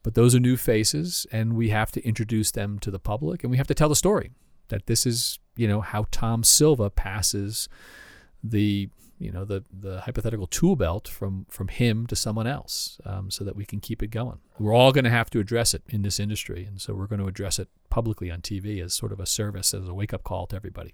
But 0.03 0.15
those 0.15 0.35
are 0.35 0.39
new 0.39 0.57
faces, 0.57 1.25
and 1.31 1.55
we 1.55 1.69
have 1.69 1.91
to 1.93 2.05
introduce 2.05 2.51
them 2.51 2.77
to 2.79 2.91
the 2.91 2.99
public, 2.99 3.43
and 3.43 3.51
we 3.51 3.57
have 3.57 3.67
to 3.67 3.73
tell 3.73 3.87
the 3.87 3.95
story 3.95 4.31
that 4.67 4.85
this 4.87 5.05
is, 5.05 5.39
you 5.55 5.67
know, 5.67 5.79
how 5.79 6.07
Tom 6.11 6.43
Silva 6.43 6.89
passes 6.89 7.69
the 8.43 8.89
you 9.19 9.31
know 9.31 9.45
the 9.45 9.63
the 9.71 10.01
hypothetical 10.01 10.47
tool 10.47 10.75
belt 10.75 11.07
from 11.07 11.45
from 11.49 11.67
him 11.67 12.07
to 12.07 12.15
someone 12.15 12.47
else 12.47 12.99
um, 13.05 13.31
so 13.31 13.43
that 13.43 13.55
we 13.55 13.65
can 13.65 13.79
keep 13.79 14.03
it 14.03 14.07
going. 14.07 14.39
We're 14.59 14.73
all 14.73 14.91
going 14.91 15.03
to 15.05 15.09
have 15.09 15.29
to 15.31 15.39
address 15.39 15.73
it 15.73 15.83
in 15.89 16.01
this 16.01 16.19
industry 16.19 16.65
and 16.65 16.81
so 16.81 16.93
we're 16.93 17.07
going 17.07 17.21
to 17.21 17.27
address 17.27 17.59
it 17.59 17.69
publicly 17.89 18.31
on 18.31 18.41
tv 18.41 18.83
as 18.83 18.93
sort 18.93 19.11
of 19.11 19.19
a 19.19 19.25
service 19.25 19.73
as 19.73 19.87
a 19.87 19.93
wake-up 19.93 20.23
call 20.23 20.47
to 20.47 20.55
everybody. 20.55 20.93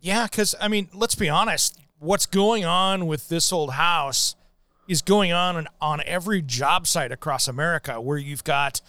Yeah 0.00 0.26
because 0.26 0.54
i 0.60 0.68
mean 0.68 0.88
let's 0.92 1.14
be 1.14 1.28
honest 1.28 1.78
what's 1.98 2.26
going 2.26 2.64
on 2.64 3.06
with 3.06 3.28
this 3.28 3.52
old 3.52 3.72
house 3.72 4.36
is 4.86 5.02
going 5.02 5.32
on 5.32 5.66
on 5.80 6.00
every 6.06 6.42
job 6.42 6.86
site 6.86 7.10
across 7.10 7.48
america 7.48 8.00
where 8.00 8.18
you've 8.18 8.44
got 8.44 8.80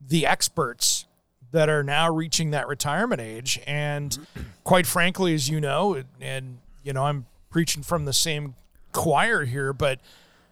the 0.00 0.26
experts 0.26 1.06
that 1.52 1.68
are 1.68 1.84
now 1.84 2.12
reaching 2.12 2.50
that 2.50 2.66
retirement 2.66 3.20
age. 3.20 3.60
And 3.66 4.18
quite 4.64 4.86
frankly 4.86 5.34
as 5.34 5.48
you 5.48 5.60
know 5.60 6.02
and 6.20 6.58
you 6.82 6.92
know 6.92 7.04
i'm 7.04 7.26
preaching 7.52 7.82
from 7.82 8.04
the 8.04 8.12
same 8.12 8.54
choir 8.90 9.44
here, 9.44 9.72
but 9.72 10.00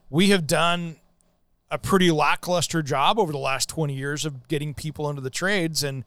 we 0.08 0.28
have 0.30 0.46
done 0.46 0.96
a 1.70 1.78
pretty 1.78 2.10
lackluster 2.10 2.82
job 2.82 3.18
over 3.18 3.32
the 3.32 3.38
last 3.38 3.68
20 3.68 3.94
years 3.94 4.24
of 4.24 4.48
getting 4.48 4.74
people 4.74 5.08
into 5.08 5.22
the 5.22 5.30
trades 5.30 5.82
and 5.82 6.04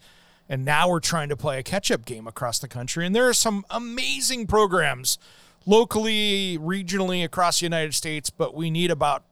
and 0.49 0.65
now 0.65 0.89
we're 0.89 0.99
trying 0.99 1.29
to 1.29 1.38
play 1.38 1.58
a 1.58 1.63
catch-up 1.63 2.03
game 2.03 2.27
across 2.27 2.60
the 2.60 2.67
country. 2.67 3.06
And 3.06 3.15
there 3.15 3.29
are 3.29 3.34
some 3.34 3.65
amazing 3.69 4.45
programs 4.45 5.17
locally 5.65 6.58
regionally 6.58 7.23
across 7.23 7.62
the 7.62 7.65
united 7.65 7.93
states 7.93 8.29
but 8.29 8.53
we 8.53 8.69
need 8.69 8.91
about 8.91 9.23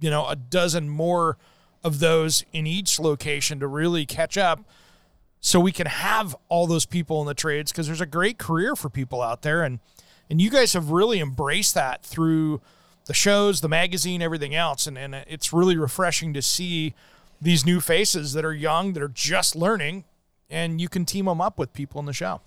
you 0.00 0.08
know 0.08 0.26
a 0.26 0.34
dozen 0.34 0.88
more 0.88 1.36
of 1.84 1.98
those 1.98 2.46
in 2.54 2.66
each 2.66 2.98
location 2.98 3.60
to 3.60 3.66
really 3.66 4.06
catch 4.06 4.38
up 4.38 4.64
so 5.46 5.60
we 5.60 5.70
can 5.70 5.86
have 5.86 6.34
all 6.48 6.66
those 6.66 6.86
people 6.86 7.20
in 7.20 7.26
the 7.28 7.34
trades 7.34 7.70
because 7.70 7.86
there's 7.86 8.00
a 8.00 8.06
great 8.06 8.36
career 8.36 8.74
for 8.74 8.90
people 8.90 9.22
out 9.22 9.42
there. 9.42 9.62
And 9.62 9.78
and 10.28 10.40
you 10.40 10.50
guys 10.50 10.72
have 10.72 10.90
really 10.90 11.20
embraced 11.20 11.74
that 11.74 12.04
through 12.04 12.60
the 13.06 13.14
shows, 13.14 13.60
the 13.60 13.68
magazine, 13.68 14.20
everything 14.20 14.54
else. 14.54 14.86
And, 14.86 14.98
and 14.98 15.14
it's 15.14 15.52
really 15.52 15.76
refreshing 15.76 16.34
to 16.34 16.42
see 16.42 16.94
these 17.40 17.64
new 17.64 17.80
faces 17.80 18.32
that 18.32 18.44
are 18.44 18.54
young, 18.54 18.92
that 18.94 19.02
are 19.02 19.08
just 19.08 19.54
learning, 19.54 20.04
and 20.50 20.80
you 20.80 20.88
can 20.88 21.04
team 21.04 21.26
them 21.26 21.40
up 21.40 21.58
with 21.58 21.72
people 21.72 22.00
in 22.00 22.06
the 22.06 22.12
show. 22.12 22.40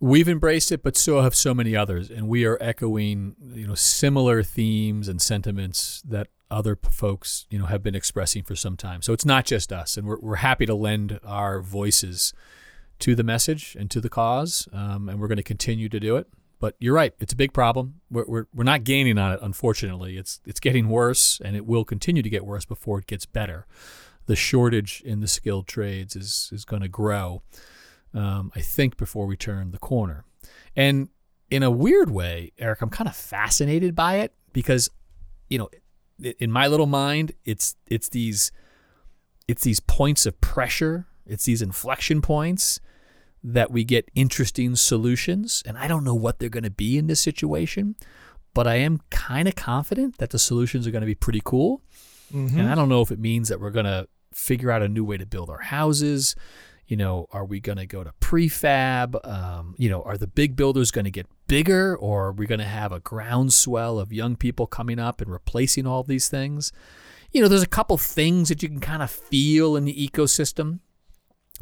We've 0.00 0.28
embraced 0.28 0.70
it, 0.70 0.82
but 0.82 0.96
so 0.96 1.22
have 1.22 1.34
so 1.34 1.54
many 1.54 1.74
others, 1.74 2.10
and 2.10 2.28
we 2.28 2.44
are 2.44 2.58
echoing, 2.60 3.36
you 3.54 3.66
know, 3.66 3.74
similar 3.74 4.42
themes 4.42 5.08
and 5.08 5.22
sentiments 5.22 6.02
that 6.06 6.28
other 6.50 6.76
folks, 6.90 7.46
you 7.48 7.58
know, 7.58 7.66
have 7.66 7.82
been 7.82 7.94
expressing 7.94 8.42
for 8.42 8.54
some 8.54 8.76
time. 8.76 9.02
So 9.02 9.12
it's 9.12 9.24
not 9.24 9.46
just 9.46 9.72
us, 9.72 9.96
and 9.96 10.06
we're, 10.06 10.18
we're 10.20 10.36
happy 10.36 10.66
to 10.66 10.74
lend 10.74 11.18
our 11.24 11.60
voices 11.60 12.34
to 13.04 13.14
the 13.14 13.22
message 13.22 13.76
and 13.78 13.90
to 13.90 14.00
the 14.00 14.08
cause, 14.08 14.66
um, 14.72 15.10
and 15.10 15.20
we're 15.20 15.28
going 15.28 15.36
to 15.36 15.42
continue 15.42 15.90
to 15.90 16.00
do 16.00 16.16
it. 16.16 16.26
But 16.58 16.74
you're 16.78 16.94
right; 16.94 17.12
it's 17.20 17.34
a 17.34 17.36
big 17.36 17.52
problem. 17.52 18.00
We're, 18.10 18.24
we're, 18.26 18.46
we're 18.54 18.64
not 18.64 18.82
gaining 18.82 19.18
on 19.18 19.32
it, 19.32 19.40
unfortunately. 19.42 20.16
It's 20.16 20.40
it's 20.46 20.58
getting 20.58 20.88
worse, 20.88 21.38
and 21.44 21.54
it 21.54 21.66
will 21.66 21.84
continue 21.84 22.22
to 22.22 22.30
get 22.30 22.46
worse 22.46 22.64
before 22.64 22.98
it 23.00 23.06
gets 23.06 23.26
better. 23.26 23.66
The 24.24 24.34
shortage 24.34 25.02
in 25.04 25.20
the 25.20 25.28
skilled 25.28 25.66
trades 25.66 26.16
is 26.16 26.48
is 26.50 26.64
going 26.64 26.80
to 26.80 26.88
grow, 26.88 27.42
um, 28.14 28.50
I 28.56 28.60
think, 28.60 28.96
before 28.96 29.26
we 29.26 29.36
turn 29.36 29.72
the 29.72 29.78
corner. 29.78 30.24
And 30.74 31.10
in 31.50 31.62
a 31.62 31.70
weird 31.70 32.10
way, 32.10 32.52
Eric, 32.58 32.80
I'm 32.80 32.88
kind 32.88 33.06
of 33.06 33.14
fascinated 33.14 33.94
by 33.94 34.14
it 34.16 34.32
because, 34.54 34.88
you 35.50 35.58
know, 35.58 35.68
in 36.38 36.50
my 36.50 36.68
little 36.68 36.86
mind, 36.86 37.32
it's 37.44 37.76
it's 37.86 38.08
these 38.08 38.50
it's 39.46 39.62
these 39.62 39.80
points 39.80 40.24
of 40.24 40.40
pressure 40.40 41.06
it's 41.26 41.44
these 41.44 41.62
inflection 41.62 42.20
points 42.20 42.80
that 43.44 43.70
we 43.70 43.84
get 43.84 44.10
interesting 44.14 44.74
solutions. 44.74 45.62
And 45.66 45.76
I 45.76 45.86
don't 45.86 46.02
know 46.02 46.14
what 46.14 46.38
they're 46.38 46.48
going 46.48 46.64
to 46.64 46.70
be 46.70 46.96
in 46.96 47.06
this 47.06 47.20
situation, 47.20 47.94
but 48.54 48.66
I 48.66 48.76
am 48.76 49.00
kind 49.10 49.46
of 49.46 49.54
confident 49.54 50.16
that 50.18 50.30
the 50.30 50.38
solutions 50.38 50.86
are 50.86 50.90
going 50.90 51.02
to 51.02 51.06
be 51.06 51.14
pretty 51.14 51.42
cool. 51.44 51.82
Mm-hmm. 52.32 52.58
And 52.58 52.70
I 52.70 52.74
don't 52.74 52.88
know 52.88 53.02
if 53.02 53.10
it 53.10 53.18
means 53.18 53.48
that 53.48 53.60
we're 53.60 53.70
going 53.70 53.84
to 53.84 54.08
figure 54.32 54.70
out 54.70 54.82
a 54.82 54.88
new 54.88 55.04
way 55.04 55.18
to 55.18 55.26
build 55.26 55.50
our 55.50 55.60
houses. 55.60 56.34
You 56.86 56.96
know, 56.96 57.28
are 57.32 57.44
we 57.44 57.60
going 57.60 57.78
to 57.78 57.86
go 57.86 58.02
to 58.02 58.12
prefab? 58.20 59.16
Um, 59.26 59.74
you 59.78 59.90
know, 59.90 60.02
are 60.02 60.16
the 60.16 60.26
big 60.26 60.56
builders 60.56 60.90
going 60.90 61.04
to 61.04 61.10
get 61.10 61.26
bigger 61.46 61.94
or 61.96 62.28
are 62.28 62.32
we 62.32 62.46
going 62.46 62.60
to 62.60 62.64
have 62.64 62.92
a 62.92 63.00
groundswell 63.00 63.98
of 63.98 64.12
young 64.12 64.36
people 64.36 64.66
coming 64.66 64.98
up 64.98 65.20
and 65.20 65.30
replacing 65.30 65.86
all 65.86 66.02
these 66.02 66.28
things? 66.28 66.72
You 67.30 67.42
know, 67.42 67.48
there's 67.48 67.62
a 67.62 67.66
couple 67.66 67.98
things 67.98 68.48
that 68.48 68.62
you 68.62 68.68
can 68.68 68.80
kind 68.80 69.02
of 69.02 69.10
feel 69.10 69.76
in 69.76 69.84
the 69.84 70.08
ecosystem 70.08 70.80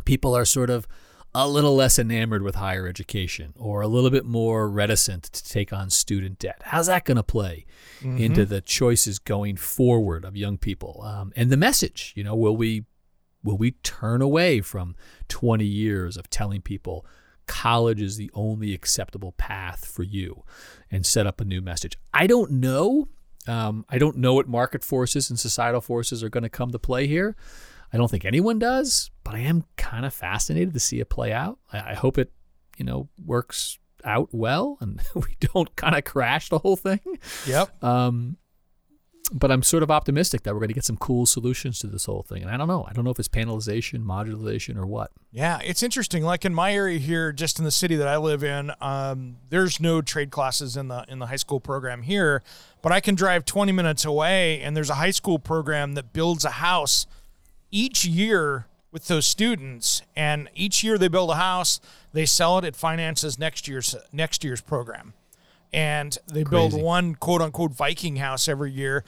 people 0.05 0.37
are 0.37 0.45
sort 0.45 0.71
of 0.71 0.87
a 1.35 1.49
little 1.49 1.75
less 1.75 1.99
enamored 1.99 2.42
with 2.42 2.57
higher 2.57 2.87
education 2.87 3.55
or 3.57 3.81
a 3.81 3.88
little 3.88 4.11
bit 4.11 4.25
more 4.25 4.68
reticent 4.68 5.25
to 5.25 5.49
take 5.49 5.73
on 5.73 5.88
student 5.88 6.38
debt. 6.38 6.61
How's 6.64 6.88
that 6.88 7.05
going 7.05 7.16
to 7.16 7.23
play 7.23 7.64
mm-hmm. 8.01 8.18
into 8.18 8.45
the 8.45 8.61
choices 8.61 9.18
going 9.18 9.57
forward 9.57 10.25
of 10.25 10.37
young 10.37 10.59
people? 10.59 11.03
Um, 11.05 11.33
and 11.35 11.51
the 11.51 11.57
message, 11.57 12.12
you 12.16 12.23
know, 12.23 12.37
will 12.37 12.57
we 12.57 12.85
will 13.42 13.57
we 13.57 13.73
turn 13.83 14.23
away 14.23 14.61
from 14.61 14.95
20 15.29 15.64
years 15.64 16.16
of 16.16 16.31
telling 16.31 16.61
people 16.61 17.05
college 17.47 18.01
is 18.01 18.16
the 18.16 18.31
only 18.35 18.73
acceptable 18.73 19.33
path 19.33 19.85
for 19.85 20.03
you 20.03 20.45
and 20.90 21.05
set 21.05 21.27
up 21.27 21.40
a 21.40 21.45
new 21.45 21.62
message? 21.62 21.99
I 22.12 22.27
don't 22.27 22.53
know. 22.53 23.09
Um, 23.49 23.85
I 23.88 23.99
don't 23.99 24.18
know 24.18 24.35
what 24.35 24.49
market 24.49 24.85
forces 24.85 25.29
and 25.31 25.38
societal 25.40 25.81
forces 25.81 26.23
are 26.23 26.29
going 26.29 26.45
to 26.45 26.49
come 26.49 26.71
to 26.71 26.79
play 26.79 27.07
here. 27.07 27.35
I 27.92 27.96
don't 27.96 28.11
think 28.11 28.24
anyone 28.24 28.59
does, 28.59 29.11
but 29.24 29.35
I 29.35 29.40
am 29.40 29.64
kind 29.76 30.07
of 30.07 30.14
fascinated 30.14 30.74
to 30.74 30.81
see 30.81 31.00
it 31.00 31.11
play 31.11 31.33
out. 31.33 31.59
I, 31.72 31.90
I 31.90 31.94
hope 31.94 32.18
it, 32.18 32.33
you 32.78 32.85
know, 32.85 33.09
works 33.24 33.78
out 34.05 34.28
well 34.33 34.78
and 34.81 35.00
we 35.14 35.37
don't 35.40 35.74
kind 35.76 35.94
of 35.94 36.05
crash 36.05 36.48
the 36.48 36.59
whole 36.59 36.76
thing. 36.76 37.00
Yep. 37.46 37.83
Um, 37.85 38.37
but 39.33 39.50
I'm 39.50 39.62
sort 39.62 39.83
of 39.83 39.90
optimistic 39.90 40.42
that 40.42 40.52
we're 40.52 40.61
going 40.61 40.68
to 40.68 40.74
get 40.74 40.85
some 40.85 40.96
cool 40.96 41.26
solutions 41.26 41.78
to 41.81 41.87
this 41.87 42.05
whole 42.05 42.22
thing. 42.22 42.42
And 42.42 42.50
I 42.50 42.57
don't 42.57 42.68
know. 42.68 42.85
I 42.88 42.92
don't 42.92 43.05
know 43.05 43.11
if 43.11 43.18
it's 43.18 43.28
panelization, 43.28 44.05
modularization, 44.05 44.76
or 44.76 44.87
what. 44.87 45.11
Yeah, 45.31 45.59
it's 45.64 45.83
interesting. 45.83 46.22
Like 46.22 46.44
in 46.44 46.52
my 46.52 46.74
area 46.74 46.98
here, 46.98 47.33
just 47.33 47.59
in 47.59 47.64
the 47.64 47.70
city 47.70 47.96
that 47.96 48.09
I 48.09 48.18
live 48.18 48.44
in, 48.44 48.72
um, 48.81 49.37
there's 49.48 49.81
no 49.81 50.02
trade 50.02 50.31
classes 50.31 50.76
in 50.76 50.88
the 50.88 51.05
in 51.09 51.18
the 51.18 51.26
high 51.26 51.37
school 51.37 51.61
program 51.61 52.02
here. 52.02 52.42
But 52.83 52.92
I 52.92 53.00
can 53.00 53.14
drive 53.14 53.44
20 53.44 53.72
minutes 53.72 54.05
away, 54.05 54.61
and 54.61 54.76
there's 54.76 54.90
a 54.90 54.96
high 54.96 55.12
school 55.12 55.38
program 55.38 55.94
that 55.94 56.12
builds 56.12 56.44
a 56.44 56.50
house 56.50 57.07
each 57.72 58.04
year 58.04 58.66
with 58.92 59.08
those 59.08 59.26
students 59.26 60.02
and 60.14 60.48
each 60.54 60.85
year 60.85 60.96
they 60.98 61.08
build 61.08 61.30
a 61.30 61.37
house 61.37 61.80
they 62.12 62.26
sell 62.26 62.58
it 62.58 62.64
it 62.64 62.76
finances 62.76 63.38
next 63.38 63.66
year's 63.66 63.96
next 64.12 64.44
year's 64.44 64.61
program 64.61 65.14
and 65.72 66.18
they 66.28 66.44
Crazy. 66.44 66.50
build 66.70 66.82
one 66.82 67.16
quote 67.16 67.42
unquote 67.42 67.72
viking 67.72 68.16
house 68.16 68.46
every 68.46 68.70
year 68.70 69.02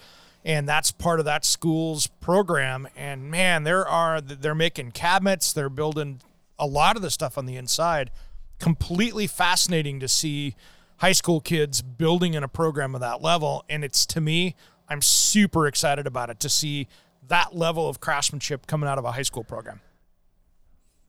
and 0.44 0.68
that's 0.68 0.92
part 0.92 1.20
of 1.20 1.24
that 1.24 1.44
school's 1.44 2.06
program. 2.06 2.86
And 2.94 3.30
man, 3.30 3.64
there 3.64 3.86
are 3.86 4.20
they're 4.20 4.54
making 4.54 4.92
cabinets, 4.92 5.52
they're 5.52 5.70
building 5.70 6.20
a 6.58 6.66
lot 6.66 6.96
of 6.96 7.02
the 7.02 7.10
stuff 7.10 7.38
on 7.38 7.46
the 7.46 7.56
inside. 7.56 8.10
Completely 8.58 9.26
fascinating 9.26 10.00
to 10.00 10.08
see 10.08 10.54
high 10.98 11.12
school 11.12 11.40
kids 11.40 11.82
building 11.82 12.34
in 12.34 12.44
a 12.44 12.48
program 12.48 12.94
of 12.94 13.00
that 13.00 13.22
level, 13.22 13.64
and 13.68 13.84
it's 13.84 14.06
to 14.06 14.20
me, 14.20 14.54
I'm 14.88 15.02
super 15.02 15.66
excited 15.66 16.06
about 16.06 16.30
it 16.30 16.38
to 16.40 16.48
see 16.48 16.88
that 17.28 17.54
level 17.54 17.88
of 17.88 18.00
craftsmanship 18.00 18.66
coming 18.66 18.88
out 18.88 18.98
of 18.98 19.04
a 19.04 19.12
high 19.12 19.22
school 19.22 19.44
program. 19.44 19.80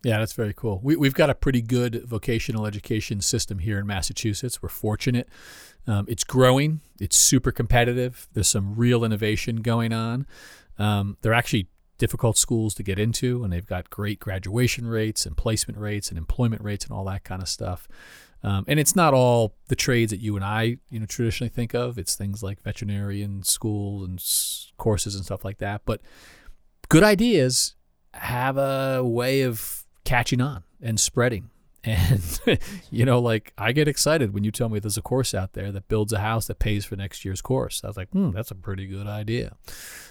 Yeah, 0.03 0.19
that's 0.19 0.33
very 0.33 0.53
cool. 0.53 0.79
We, 0.83 0.95
we've 0.95 1.15
got 1.15 1.31
a 1.31 1.35
pretty 1.35 1.63
good 1.63 2.03
vocational 2.05 2.67
education 2.67 3.21
system 3.21 3.57
here 3.57 3.79
in 3.79 3.87
Massachusetts. 3.87 4.61
We're 4.61 4.69
fortunate. 4.69 5.27
Um, 5.87 6.05
it's 6.07 6.23
growing. 6.23 6.81
It's 6.99 7.17
super 7.17 7.51
competitive. 7.51 8.27
There's 8.33 8.47
some 8.47 8.75
real 8.75 9.03
innovation 9.03 9.57
going 9.63 9.93
on. 9.93 10.27
Um, 10.77 11.17
they're 11.21 11.33
actually 11.33 11.69
difficult 11.97 12.37
schools 12.37 12.75
to 12.75 12.83
get 12.83 12.99
into, 12.99 13.43
and 13.43 13.51
they've 13.51 13.65
got 13.65 13.89
great 13.89 14.19
graduation 14.19 14.87
rates 14.87 15.25
and 15.25 15.35
placement 15.35 15.79
rates 15.79 16.09
and 16.09 16.19
employment 16.19 16.61
rates 16.61 16.85
and 16.85 16.93
all 16.93 17.05
that 17.05 17.23
kind 17.23 17.41
of 17.41 17.49
stuff. 17.49 17.87
Um, 18.45 18.63
and 18.67 18.79
it's 18.79 18.95
not 18.95 19.15
all 19.15 19.55
the 19.69 19.75
trades 19.75 20.11
that 20.11 20.19
you 20.19 20.35
and 20.35 20.45
I, 20.45 20.77
you 20.91 20.99
know, 20.99 21.07
traditionally 21.07 21.49
think 21.49 21.73
of. 21.73 21.97
It's 21.97 22.13
things 22.13 22.43
like 22.43 22.61
veterinarian 22.61 23.41
schools 23.41 24.07
and 24.07 24.19
s- 24.19 24.71
courses 24.77 25.15
and 25.15 25.25
stuff 25.25 25.43
like 25.43 25.57
that. 25.57 25.81
But 25.83 26.01
good 26.87 27.01
ideas 27.01 27.73
have 28.13 28.57
a 28.57 29.03
way 29.03 29.41
of 29.41 29.83
catching 30.03 30.41
on 30.41 30.63
and 30.81 30.99
spreading. 30.99 31.49
And, 31.87 32.41
you 32.89 33.05
know, 33.05 33.19
like 33.19 33.53
I 33.59 33.71
get 33.71 33.87
excited 33.87 34.33
when 34.33 34.43
you 34.43 34.49
tell 34.49 34.69
me 34.69 34.79
there's 34.79 34.97
a 34.97 35.03
course 35.03 35.35
out 35.35 35.53
there 35.53 35.71
that 35.71 35.87
builds 35.87 36.11
a 36.13 36.17
house 36.17 36.47
that 36.47 36.57
pays 36.57 36.83
for 36.83 36.95
next 36.95 37.23
year's 37.23 37.43
course. 37.43 37.81
I 37.83 37.87
was 37.87 37.95
like, 37.95 38.09
hmm, 38.09 38.31
that's 38.31 38.49
a 38.49 38.55
pretty 38.55 38.87
good 38.87 39.05
idea. 39.05 39.55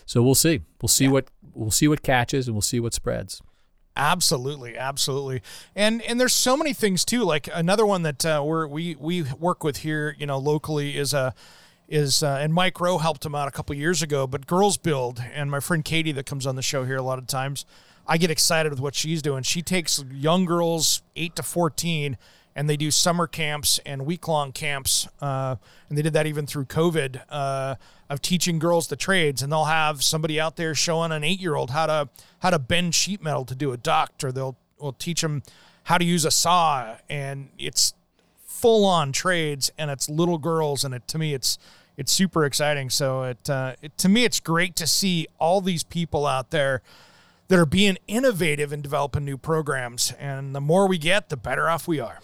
So 0.06 0.22
we'll 0.22 0.36
see. 0.36 0.60
We'll 0.80 0.88
see 0.88 1.06
yeah. 1.06 1.10
what 1.10 1.30
we'll 1.52 1.72
see 1.72 1.88
what 1.88 2.04
catches 2.04 2.46
and 2.46 2.54
we'll 2.54 2.62
see 2.62 2.78
what 2.78 2.94
spreads. 2.94 3.42
Absolutely, 3.96 4.76
absolutely, 4.76 5.40
and 5.76 6.02
and 6.02 6.18
there's 6.18 6.32
so 6.32 6.56
many 6.56 6.72
things 6.72 7.04
too. 7.04 7.22
Like 7.22 7.48
another 7.54 7.86
one 7.86 8.02
that 8.02 8.26
uh, 8.26 8.42
we're, 8.44 8.66
we 8.66 8.96
we 8.96 9.22
work 9.22 9.62
with 9.62 9.78
here, 9.78 10.16
you 10.18 10.26
know, 10.26 10.36
locally 10.36 10.98
is 10.98 11.14
a 11.14 11.32
is 11.88 12.20
uh, 12.20 12.38
and 12.40 12.52
Mike 12.52 12.80
Rowe 12.80 12.98
helped 12.98 13.24
him 13.24 13.36
out 13.36 13.46
a 13.46 13.52
couple 13.52 13.76
years 13.76 14.02
ago. 14.02 14.26
But 14.26 14.48
Girls 14.48 14.78
Build 14.78 15.22
and 15.32 15.48
my 15.48 15.60
friend 15.60 15.84
Katie 15.84 16.10
that 16.10 16.26
comes 16.26 16.44
on 16.44 16.56
the 16.56 16.62
show 16.62 16.84
here 16.84 16.96
a 16.96 17.02
lot 17.02 17.20
of 17.20 17.28
times, 17.28 17.66
I 18.04 18.18
get 18.18 18.32
excited 18.32 18.70
with 18.70 18.80
what 18.80 18.96
she's 18.96 19.22
doing. 19.22 19.44
She 19.44 19.62
takes 19.62 20.02
young 20.10 20.44
girls 20.44 21.02
eight 21.14 21.36
to 21.36 21.44
fourteen, 21.44 22.18
and 22.56 22.68
they 22.68 22.76
do 22.76 22.90
summer 22.90 23.28
camps 23.28 23.78
and 23.86 24.04
week 24.04 24.26
long 24.26 24.50
camps, 24.50 25.06
uh, 25.20 25.54
and 25.88 25.96
they 25.96 26.02
did 26.02 26.14
that 26.14 26.26
even 26.26 26.46
through 26.48 26.64
COVID 26.64 27.22
uh, 27.30 27.76
of 28.14 28.22
teaching 28.22 28.58
girls 28.58 28.88
the 28.88 28.96
trades. 28.96 29.42
And 29.42 29.52
they'll 29.52 29.64
have 29.64 30.02
somebody 30.02 30.40
out 30.40 30.56
there 30.56 30.74
showing 30.74 31.12
an 31.12 31.22
eight 31.22 31.40
year 31.40 31.54
old 31.54 31.70
how 31.70 31.86
to 31.86 32.08
how 32.38 32.48
to 32.48 32.58
bend 32.58 32.94
sheet 32.94 33.22
metal 33.22 33.44
to 33.44 33.54
do 33.54 33.72
a 33.72 33.76
duct, 33.76 34.24
or 34.24 34.32
they'll 34.32 34.56
will 34.78 34.92
teach 34.92 35.20
them 35.22 35.42
how 35.84 35.98
to 35.98 36.04
use 36.04 36.24
a 36.24 36.30
saw, 36.30 36.96
and 37.08 37.48
it's 37.58 37.94
full 38.46 38.84
on 38.84 39.12
trades, 39.12 39.70
and 39.76 39.90
it's 39.90 40.08
little 40.08 40.38
girls, 40.38 40.84
and 40.84 40.94
it 40.94 41.06
to 41.08 41.18
me 41.18 41.34
it's 41.34 41.58
it's 41.96 42.12
super 42.12 42.44
exciting. 42.44 42.90
So 42.90 43.24
it, 43.24 43.50
uh, 43.50 43.74
it 43.82 43.96
to 43.98 44.08
me 44.08 44.24
it's 44.24 44.40
great 44.40 44.76
to 44.76 44.86
see 44.86 45.26
all 45.38 45.60
these 45.60 45.82
people 45.82 46.26
out 46.26 46.50
there 46.50 46.82
that 47.48 47.58
are 47.58 47.66
being 47.66 47.98
innovative 48.08 48.72
and 48.72 48.82
developing 48.82 49.24
new 49.24 49.36
programs. 49.36 50.12
And 50.18 50.54
the 50.54 50.60
more 50.60 50.88
we 50.88 50.96
get, 50.96 51.28
the 51.28 51.36
better 51.36 51.68
off 51.68 51.86
we 51.86 52.00
are. 52.00 52.20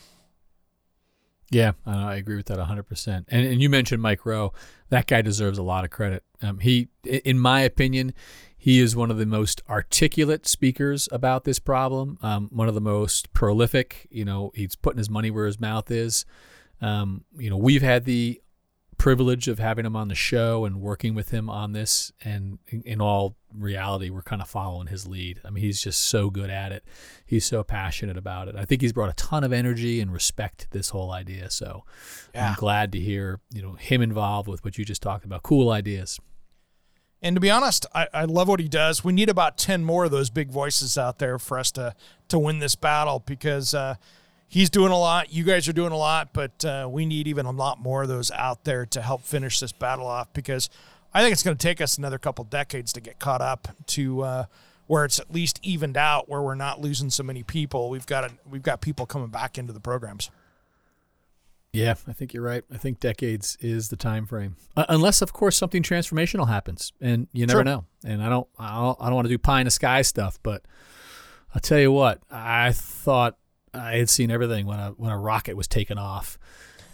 Yeah, 1.50 1.72
I 1.84 2.14
agree 2.14 2.36
with 2.36 2.46
that 2.46 2.58
100%. 2.58 3.24
And, 3.28 3.46
and 3.46 3.60
you 3.60 3.68
mentioned 3.68 4.00
Mike 4.00 4.24
Rowe. 4.24 4.52
That 4.88 5.08
guy 5.08 5.20
deserves 5.20 5.58
a 5.58 5.64
lot 5.64 5.84
of 5.84 5.90
credit. 5.90 6.22
Um, 6.40 6.60
he, 6.60 6.88
in 7.04 7.40
my 7.40 7.62
opinion, 7.62 8.14
he 8.56 8.78
is 8.78 8.94
one 8.94 9.10
of 9.10 9.18
the 9.18 9.26
most 9.26 9.60
articulate 9.68 10.46
speakers 10.46 11.08
about 11.10 11.44
this 11.44 11.58
problem, 11.58 12.18
um, 12.22 12.48
one 12.52 12.68
of 12.68 12.74
the 12.74 12.80
most 12.80 13.32
prolific. 13.32 14.06
You 14.10 14.24
know, 14.24 14.52
he's 14.54 14.76
putting 14.76 14.98
his 14.98 15.10
money 15.10 15.30
where 15.30 15.46
his 15.46 15.58
mouth 15.58 15.90
is. 15.90 16.24
Um, 16.80 17.24
you 17.36 17.50
know, 17.50 17.56
we've 17.56 17.82
had 17.82 18.04
the 18.04 18.40
privilege 19.00 19.48
of 19.48 19.58
having 19.58 19.86
him 19.86 19.96
on 19.96 20.08
the 20.08 20.14
show 20.14 20.66
and 20.66 20.78
working 20.78 21.14
with 21.14 21.30
him 21.30 21.48
on 21.48 21.72
this. 21.72 22.12
And 22.22 22.58
in, 22.68 22.82
in, 22.82 23.00
all 23.00 23.34
reality, 23.56 24.10
we're 24.10 24.20
kind 24.20 24.42
of 24.42 24.48
following 24.48 24.88
his 24.88 25.06
lead. 25.06 25.40
I 25.42 25.48
mean, 25.48 25.64
he's 25.64 25.80
just 25.80 26.02
so 26.02 26.28
good 26.28 26.50
at 26.50 26.70
it. 26.70 26.84
He's 27.24 27.46
so 27.46 27.64
passionate 27.64 28.18
about 28.18 28.48
it. 28.48 28.56
I 28.56 28.66
think 28.66 28.82
he's 28.82 28.92
brought 28.92 29.08
a 29.08 29.14
ton 29.14 29.42
of 29.42 29.54
energy 29.54 30.02
and 30.02 30.12
respect 30.12 30.58
to 30.58 30.70
this 30.70 30.90
whole 30.90 31.12
idea. 31.12 31.48
So 31.48 31.84
yeah. 32.34 32.50
I'm 32.50 32.54
glad 32.56 32.92
to 32.92 33.00
hear 33.00 33.40
you 33.50 33.62
know 33.62 33.72
him 33.72 34.02
involved 34.02 34.48
with 34.48 34.62
what 34.64 34.76
you 34.76 34.84
just 34.84 35.00
talked 35.00 35.24
about. 35.24 35.42
Cool 35.42 35.70
ideas. 35.70 36.20
And 37.22 37.36
to 37.36 37.40
be 37.40 37.50
honest, 37.50 37.86
I, 37.94 38.06
I 38.12 38.24
love 38.26 38.48
what 38.48 38.60
he 38.60 38.68
does. 38.68 39.02
We 39.02 39.14
need 39.14 39.30
about 39.30 39.56
ten 39.56 39.82
more 39.82 40.04
of 40.04 40.10
those 40.10 40.28
big 40.28 40.50
voices 40.50 40.98
out 40.98 41.18
there 41.18 41.38
for 41.38 41.58
us 41.58 41.72
to 41.72 41.94
to 42.28 42.38
win 42.38 42.58
this 42.58 42.74
battle 42.74 43.20
because. 43.20 43.72
Uh, 43.72 43.94
he's 44.50 44.68
doing 44.68 44.92
a 44.92 44.98
lot. 44.98 45.32
You 45.32 45.44
guys 45.44 45.66
are 45.68 45.72
doing 45.72 45.92
a 45.92 45.96
lot, 45.96 46.34
but 46.34 46.62
uh, 46.64 46.88
we 46.90 47.06
need 47.06 47.26
even 47.26 47.46
a 47.46 47.52
lot 47.52 47.80
more 47.80 48.02
of 48.02 48.08
those 48.08 48.30
out 48.32 48.64
there 48.64 48.84
to 48.86 49.00
help 49.00 49.22
finish 49.22 49.60
this 49.60 49.72
battle 49.72 50.06
off 50.06 50.30
because 50.34 50.68
I 51.14 51.22
think 51.22 51.32
it's 51.32 51.42
going 51.42 51.56
to 51.56 51.62
take 51.62 51.80
us 51.80 51.96
another 51.96 52.18
couple 52.18 52.44
decades 52.44 52.92
to 52.92 53.00
get 53.00 53.18
caught 53.18 53.40
up 53.40 53.68
to 53.86 54.22
uh, 54.22 54.44
where 54.86 55.04
it's 55.04 55.18
at 55.18 55.32
least 55.32 55.60
evened 55.62 55.96
out, 55.96 56.28
where 56.28 56.42
we're 56.42 56.56
not 56.56 56.80
losing 56.80 57.08
so 57.08 57.22
many 57.22 57.42
people. 57.42 57.88
We've 57.88 58.06
got 58.06 58.24
a, 58.24 58.32
we've 58.48 58.62
got 58.62 58.80
people 58.80 59.06
coming 59.06 59.28
back 59.28 59.56
into 59.56 59.72
the 59.72 59.80
programs. 59.80 60.30
Yeah, 61.72 61.94
I 62.08 62.12
think 62.12 62.34
you're 62.34 62.42
right. 62.42 62.64
I 62.74 62.78
think 62.78 62.98
decades 62.98 63.56
is 63.60 63.90
the 63.90 63.96
time 63.96 64.26
frame, 64.26 64.56
uh, 64.76 64.86
unless 64.88 65.22
of 65.22 65.32
course 65.32 65.56
something 65.56 65.84
transformational 65.84 66.48
happens, 66.48 66.92
and 67.00 67.28
you 67.32 67.46
never 67.46 67.58
sure. 67.58 67.64
know. 67.64 67.84
And 68.04 68.20
I 68.20 68.28
don't, 68.28 68.48
I 68.58 68.80
don't, 68.80 68.98
I 69.00 69.06
don't 69.06 69.14
want 69.14 69.26
to 69.26 69.32
do 69.32 69.38
pie 69.38 69.60
in 69.60 69.66
the 69.66 69.70
sky 69.70 70.02
stuff, 70.02 70.40
but 70.42 70.64
I'll 71.54 71.60
tell 71.60 71.78
you 71.78 71.92
what, 71.92 72.20
I 72.28 72.72
thought 72.72 73.36
I 73.72 73.96
had 73.96 74.10
seen 74.10 74.30
everything 74.30 74.66
when 74.66 74.78
a 74.78 74.90
when 74.90 75.10
a 75.10 75.18
rocket 75.18 75.56
was 75.56 75.68
taken 75.68 75.98
off, 75.98 76.38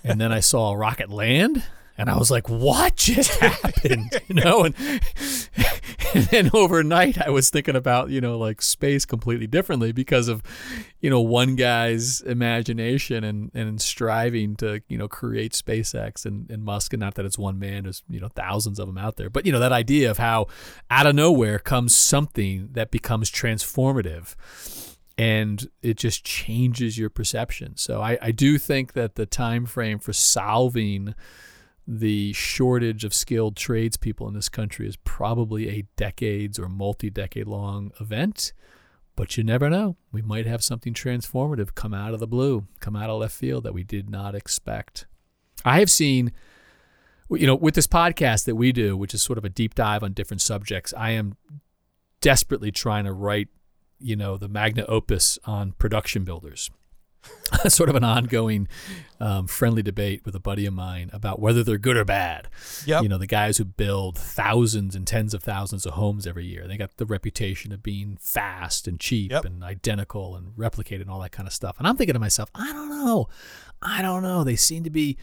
and 0.05 0.21
then 0.21 0.33
I 0.33 0.41
saw 0.41 0.73
a 0.73 0.77
rocket 0.77 1.11
land, 1.11 1.65
and 1.97 2.11
I 2.11 2.17
was 2.17 2.31
like, 2.31 2.49
"What 2.49 2.97
just 2.97 3.31
happened?" 3.41 4.21
you 4.29 4.35
know, 4.35 4.65
and, 4.65 4.75
and 6.15 6.25
then 6.27 6.51
overnight 6.53 7.21
I 7.21 7.31
was 7.31 7.49
thinking 7.49 7.77
about 7.77 8.11
you 8.11 8.21
know 8.21 8.39
like 8.39 8.61
space 8.61 9.07
completely 9.07 9.47
differently 9.47 9.93
because 9.93 10.29
of 10.29 10.43
you 11.01 11.09
know 11.09 11.21
one 11.21 11.57
guy's 11.57 12.21
imagination 12.21 13.25
and 13.25 13.51
and 13.55 13.81
striving 13.81 14.57
to 14.57 14.83
you 14.89 14.99
know 14.99 15.09
create 15.09 15.53
SpaceX 15.53 16.27
and, 16.27 16.51
and 16.51 16.63
Musk, 16.63 16.93
and 16.93 17.01
not 17.01 17.15
that 17.15 17.25
it's 17.25 17.39
one 17.39 17.59
man, 17.59 17.85
there's 17.85 18.03
you 18.09 18.21
know 18.21 18.29
thousands 18.29 18.79
of 18.79 18.87
them 18.87 18.99
out 18.99 19.17
there, 19.17 19.31
but 19.31 19.47
you 19.47 19.53
know 19.53 19.61
that 19.61 19.73
idea 19.73 20.11
of 20.11 20.19
how 20.19 20.47
out 20.91 21.07
of 21.07 21.15
nowhere 21.15 21.59
comes 21.59 21.97
something 21.97 22.69
that 22.73 22.91
becomes 22.91 23.31
transformative 23.31 24.35
and 25.19 25.69
it 25.83 25.97
just 25.97 26.25
changes 26.25 26.99
your 26.99 27.09
perception. 27.11 27.77
So 27.77 28.03
I, 28.03 28.19
I 28.21 28.31
do 28.33 28.59
think 28.59 28.93
that 28.93 29.15
the 29.15 29.27
time 29.27 29.65
frame 29.67 29.99
for 29.99 30.13
solving 30.13 31.15
the 31.87 32.33
shortage 32.33 33.05
of 33.05 33.15
skilled 33.15 33.57
tradespeople 33.57 34.27
in 34.29 34.35
this 34.35 34.49
country 34.49 34.89
is 34.89 34.97
probably 34.97 35.69
a 35.69 35.87
decades 35.97 36.59
or 36.59 36.69
multi-decade 36.69 37.47
long 37.47 37.93
event. 38.01 38.53
But 39.15 39.39
you 39.39 39.45
never 39.45 39.71
know. 39.71 39.97
We 40.13 40.21
might 40.21 40.47
have 40.47 40.63
something 40.63 40.93
transformative 40.93 41.75
come 41.75 41.95
out 41.95 42.13
of 42.13 42.21
the 42.21 42.27
blue, 42.27 42.67
come 42.81 42.97
out 42.97 43.09
of 43.09 43.21
left 43.21 43.35
field 43.35 43.65
that 43.65 43.73
we 43.73 43.85
did 43.85 44.11
not 44.11 44.35
expect. 44.35 45.07
I 45.65 45.79
have 45.79 45.91
seen, 45.91 46.33
you 47.31 47.47
know, 47.47 47.55
with 47.55 47.75
this 47.75 47.87
podcast 47.87 48.45
that 48.45 48.57
we 48.57 48.73
do, 48.73 48.97
which 48.97 49.15
is 49.15 49.23
sort 49.23 49.39
of 49.39 49.45
a 49.45 49.49
deep 49.49 49.75
dive 49.75 50.03
on 50.03 50.13
different 50.13 50.43
subjects, 50.43 50.93
I 50.95 51.13
am 51.13 51.37
desperately 52.21 52.71
trying 52.71 53.05
to 53.05 53.13
write 53.13 53.49
you 53.99 54.17
know, 54.17 54.37
the 54.37 54.49
magna 54.49 54.85
opus 54.87 55.39
on 55.45 55.73
production 55.73 56.25
builders. 56.25 56.71
sort 57.69 57.89
of 57.89 57.97
an 57.97 58.05
ongoing 58.05 58.69
um, 59.21 59.47
friendly 59.47 59.83
debate 59.83 60.23
with 60.25 60.35
a 60.35 60.41
buddy 60.41 60.67
of 60.67 60.75
mine 60.75 61.11
about 61.13 61.41
whether 61.41 61.63
they're 61.63 61.79
good 61.79 61.97
or 61.97 62.05
bad. 62.05 62.49
Yep. 62.87 63.03
You 63.03 63.09
know, 63.09 63.19
the 63.19 63.27
guys 63.27 63.59
who 63.59 63.65
build 63.65 64.19
thousands 64.19 64.95
and 64.95 65.07
tens 65.07 65.35
of 65.35 65.43
thousands 65.43 65.87
of 65.87 65.95
homes 65.95 66.27
every 66.27 66.45
year, 66.45 66.67
they 66.67 66.77
got 66.77 66.97
the 66.97 67.07
reputation 67.07 67.73
of 67.73 67.83
being 67.83 68.19
fast 68.21 68.87
and 68.87 68.99
cheap 69.01 69.31
yep. 69.33 69.45
and 69.45 69.63
identical 69.63 70.37
and 70.37 70.53
replicated 70.57 71.03
and 71.03 71.11
all 71.11 71.21
that 71.21 71.33
kind 71.33 71.47
of 71.47 71.53
stuff. 71.53 71.77
And 71.79 71.87
I'm 71.87 71.97
thinking 71.97 72.15
to 72.15 72.21
myself, 72.21 72.51
I 72.55 72.73
don't 72.73 72.89
know. 72.89 73.29
I 73.81 74.03
don't 74.03 74.23
know. 74.23 74.45
They 74.45 74.57
seem 74.57 74.85
to 74.85 74.91
be, 74.91 75.17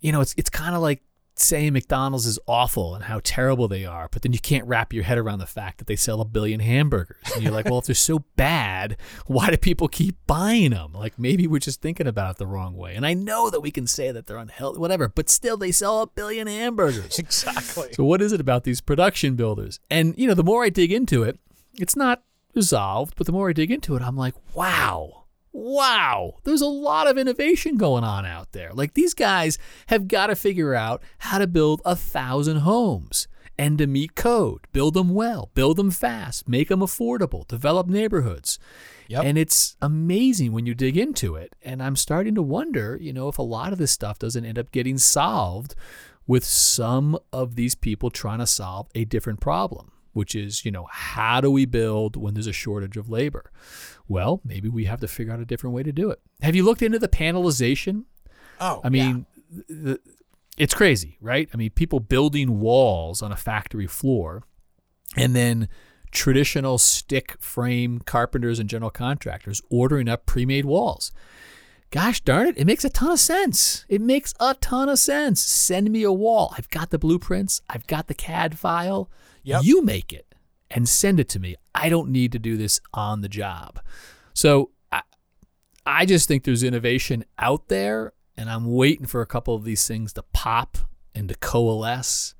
you 0.00 0.12
know, 0.12 0.20
it's 0.20 0.34
it's 0.36 0.50
kind 0.50 0.74
of 0.74 0.82
like 0.82 1.02
saying 1.40 1.72
McDonald's 1.72 2.26
is 2.26 2.38
awful 2.46 2.94
and 2.94 3.04
how 3.04 3.20
terrible 3.22 3.68
they 3.68 3.84
are, 3.84 4.08
but 4.10 4.22
then 4.22 4.32
you 4.32 4.38
can't 4.38 4.66
wrap 4.66 4.92
your 4.92 5.04
head 5.04 5.18
around 5.18 5.38
the 5.38 5.46
fact 5.46 5.78
that 5.78 5.86
they 5.86 5.96
sell 5.96 6.20
a 6.20 6.24
billion 6.24 6.60
hamburgers. 6.60 7.16
And 7.34 7.42
you're 7.42 7.52
like, 7.52 7.66
well, 7.66 7.78
if 7.78 7.86
they're 7.86 7.94
so 7.94 8.20
bad, 8.36 8.96
why 9.26 9.50
do 9.50 9.56
people 9.56 9.88
keep 9.88 10.16
buying 10.26 10.70
them? 10.70 10.92
Like 10.92 11.18
maybe 11.18 11.46
we're 11.46 11.58
just 11.58 11.80
thinking 11.80 12.06
about 12.06 12.32
it 12.32 12.38
the 12.38 12.46
wrong 12.46 12.76
way. 12.76 12.94
And 12.94 13.06
I 13.06 13.14
know 13.14 13.50
that 13.50 13.60
we 13.60 13.70
can 13.70 13.86
say 13.86 14.10
that 14.12 14.26
they're 14.26 14.36
unhealthy, 14.36 14.78
whatever, 14.78 15.08
but 15.08 15.28
still 15.28 15.56
they 15.56 15.72
sell 15.72 16.02
a 16.02 16.06
billion 16.06 16.46
hamburgers. 16.46 17.18
Exactly. 17.28 17.92
So 17.92 18.04
what 18.04 18.22
is 18.22 18.32
it 18.32 18.40
about 18.40 18.64
these 18.64 18.80
production 18.80 19.36
builders? 19.36 19.80
And 19.90 20.14
you 20.16 20.26
know, 20.26 20.34
the 20.34 20.44
more 20.44 20.64
I 20.64 20.70
dig 20.70 20.92
into 20.92 21.22
it, 21.22 21.38
it's 21.74 21.94
not 21.94 22.22
resolved, 22.54 23.14
but 23.16 23.26
the 23.26 23.32
more 23.32 23.50
I 23.50 23.52
dig 23.52 23.70
into 23.70 23.96
it, 23.96 24.02
I'm 24.02 24.16
like, 24.16 24.34
wow 24.54 25.18
wow, 25.52 26.34
there's 26.44 26.60
a 26.60 26.66
lot 26.66 27.06
of 27.08 27.18
innovation 27.18 27.76
going 27.76 28.04
on 28.04 28.24
out 28.26 28.52
there. 28.52 28.72
Like 28.72 28.94
these 28.94 29.14
guys 29.14 29.58
have 29.88 30.08
got 30.08 30.28
to 30.28 30.36
figure 30.36 30.74
out 30.74 31.02
how 31.18 31.38
to 31.38 31.46
build 31.46 31.82
a 31.84 31.96
thousand 31.96 32.58
homes. 32.58 33.26
and 33.58 33.76
to 33.78 33.86
meet 33.86 34.14
code. 34.14 34.60
Build 34.72 34.94
them 34.94 35.10
well, 35.10 35.50
build 35.54 35.76
them 35.76 35.90
fast, 35.90 36.48
make 36.48 36.68
them 36.68 36.80
affordable, 36.80 37.46
develop 37.48 37.88
neighborhoods. 37.88 38.58
Yep. 39.08 39.24
And 39.24 39.36
it's 39.38 39.76
amazing 39.82 40.52
when 40.52 40.64
you 40.66 40.74
dig 40.74 40.96
into 40.96 41.34
it. 41.34 41.54
And 41.62 41.82
I'm 41.82 41.96
starting 41.96 42.34
to 42.36 42.42
wonder, 42.42 42.96
you 43.00 43.12
know, 43.12 43.28
if 43.28 43.38
a 43.38 43.42
lot 43.42 43.72
of 43.72 43.78
this 43.78 43.90
stuff 43.90 44.18
doesn't 44.18 44.44
end 44.44 44.58
up 44.58 44.70
getting 44.70 44.98
solved 44.98 45.74
with 46.26 46.44
some 46.44 47.18
of 47.32 47.56
these 47.56 47.74
people 47.74 48.10
trying 48.10 48.38
to 48.38 48.46
solve 48.46 48.86
a 48.94 49.04
different 49.04 49.40
problem, 49.40 49.90
which 50.18 50.34
is, 50.34 50.64
you 50.64 50.72
know, 50.72 50.88
how 50.90 51.40
do 51.40 51.48
we 51.48 51.64
build 51.64 52.16
when 52.16 52.34
there's 52.34 52.48
a 52.48 52.52
shortage 52.52 52.96
of 52.96 53.08
labor? 53.08 53.52
Well, 54.08 54.40
maybe 54.44 54.68
we 54.68 54.84
have 54.86 54.98
to 54.98 55.06
figure 55.06 55.32
out 55.32 55.38
a 55.38 55.44
different 55.44 55.76
way 55.76 55.84
to 55.84 55.92
do 55.92 56.10
it. 56.10 56.20
Have 56.42 56.56
you 56.56 56.64
looked 56.64 56.82
into 56.82 56.98
the 56.98 57.06
panelization? 57.06 58.02
Oh, 58.60 58.80
I 58.82 58.88
mean, 58.88 59.26
the, 59.68 60.00
it's 60.58 60.74
crazy, 60.74 61.18
right? 61.20 61.48
I 61.54 61.56
mean, 61.56 61.70
people 61.70 62.00
building 62.00 62.58
walls 62.58 63.22
on 63.22 63.30
a 63.30 63.36
factory 63.36 63.86
floor 63.86 64.42
and 65.16 65.36
then 65.36 65.68
traditional 66.10 66.78
stick 66.78 67.36
frame 67.38 68.00
carpenters 68.00 68.58
and 68.58 68.68
general 68.68 68.90
contractors 68.90 69.62
ordering 69.70 70.08
up 70.08 70.26
pre-made 70.26 70.64
walls. 70.64 71.12
Gosh 71.90 72.20
darn 72.20 72.48
it, 72.48 72.58
it 72.58 72.66
makes 72.66 72.84
a 72.84 72.90
ton 72.90 73.12
of 73.12 73.20
sense. 73.20 73.86
It 73.88 74.00
makes 74.00 74.34
a 74.38 74.54
ton 74.54 74.88
of 74.88 74.98
sense. 74.98 75.40
Send 75.40 75.90
me 75.90 76.02
a 76.02 76.12
wall. 76.12 76.54
I've 76.58 76.68
got 76.68 76.90
the 76.90 76.98
blueprints, 76.98 77.62
I've 77.68 77.86
got 77.86 78.08
the 78.08 78.14
CAD 78.14 78.58
file. 78.58 79.10
Yep. 79.44 79.62
You 79.64 79.82
make 79.82 80.12
it 80.12 80.34
and 80.70 80.88
send 80.88 81.18
it 81.18 81.28
to 81.30 81.40
me. 81.40 81.56
I 81.74 81.88
don't 81.88 82.10
need 82.10 82.32
to 82.32 82.38
do 82.38 82.56
this 82.56 82.80
on 82.92 83.22
the 83.22 83.28
job. 83.28 83.80
So 84.34 84.70
I, 84.92 85.02
I 85.86 86.04
just 86.04 86.28
think 86.28 86.44
there's 86.44 86.62
innovation 86.62 87.24
out 87.38 87.68
there, 87.68 88.12
and 88.36 88.50
I'm 88.50 88.72
waiting 88.72 89.06
for 89.06 89.22
a 89.22 89.26
couple 89.26 89.54
of 89.54 89.64
these 89.64 89.86
things 89.88 90.12
to 90.14 90.22
pop 90.22 90.78
and 91.14 91.28
to 91.28 91.34
coalesce. 91.36 92.34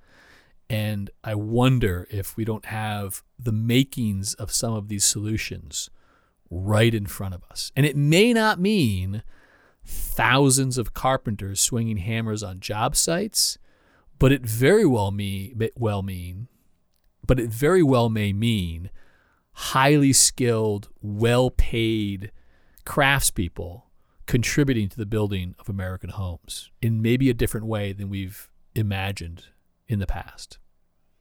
And 0.69 1.11
I 1.25 1.35
wonder 1.35 2.07
if 2.11 2.37
we 2.37 2.45
don't 2.45 2.67
have 2.67 3.23
the 3.39 3.53
makings 3.53 4.35
of 4.35 4.53
some 4.53 4.75
of 4.75 4.89
these 4.89 5.05
solutions 5.05 5.89
right 6.51 6.95
in 6.95 7.07
front 7.07 7.35
of 7.35 7.43
us. 7.51 7.73
And 7.75 7.87
it 7.87 7.97
may 7.97 8.35
not 8.35 8.61
mean 8.61 9.23
thousands 9.89 10.77
of 10.77 10.93
carpenters 10.93 11.61
swinging 11.61 11.97
hammers 11.97 12.43
on 12.43 12.61
job 12.61 12.95
sites, 12.95 13.57
but 14.19 14.33
it 14.33 14.43
very 14.43 14.85
well 14.85 15.11
me 15.11 15.55
well 15.77 16.03
mean, 16.03 16.49
but 17.27 17.41
it 17.41 17.51
very 17.51 17.83
well 17.83 18.09
may 18.09 18.33
mean 18.33 18.91
highly 19.53 20.13
skilled, 20.13 20.89
well-paid 21.01 22.31
craftspeople 22.85 23.83
contributing 24.27 24.89
to 24.89 24.97
the 24.97 25.07
building 25.07 25.55
of 25.59 25.69
American 25.69 26.11
homes 26.11 26.71
in 26.83 27.01
maybe 27.01 27.31
a 27.31 27.35
different 27.35 27.67
way 27.67 27.93
than 27.93 28.11
we've 28.11 28.51
imagined 28.75 29.47
in 29.89 29.99
the 29.99 30.07
past. 30.07 30.59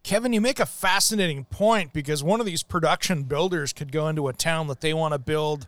Kevin, 0.03 0.33
you 0.33 0.41
make 0.41 0.59
a 0.59 0.65
fascinating 0.65 1.45
point 1.45 1.93
because 1.93 2.23
one 2.23 2.39
of 2.39 2.45
these 2.45 2.63
production 2.63 3.23
builders 3.23 3.73
could 3.73 3.91
go 3.91 4.07
into 4.07 4.27
a 4.27 4.33
town 4.33 4.67
that 4.67 4.81
they 4.81 4.93
want 4.93 5.13
to 5.13 5.19
build 5.19 5.67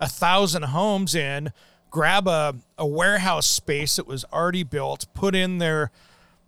a 0.00 0.08
thousand 0.08 0.64
homes 0.64 1.14
in, 1.14 1.52
grab 1.90 2.26
a, 2.28 2.56
a 2.78 2.86
warehouse 2.86 3.46
space 3.46 3.96
that 3.96 4.06
was 4.06 4.24
already 4.32 4.62
built, 4.62 5.06
put 5.14 5.34
in 5.34 5.58
their 5.58 5.90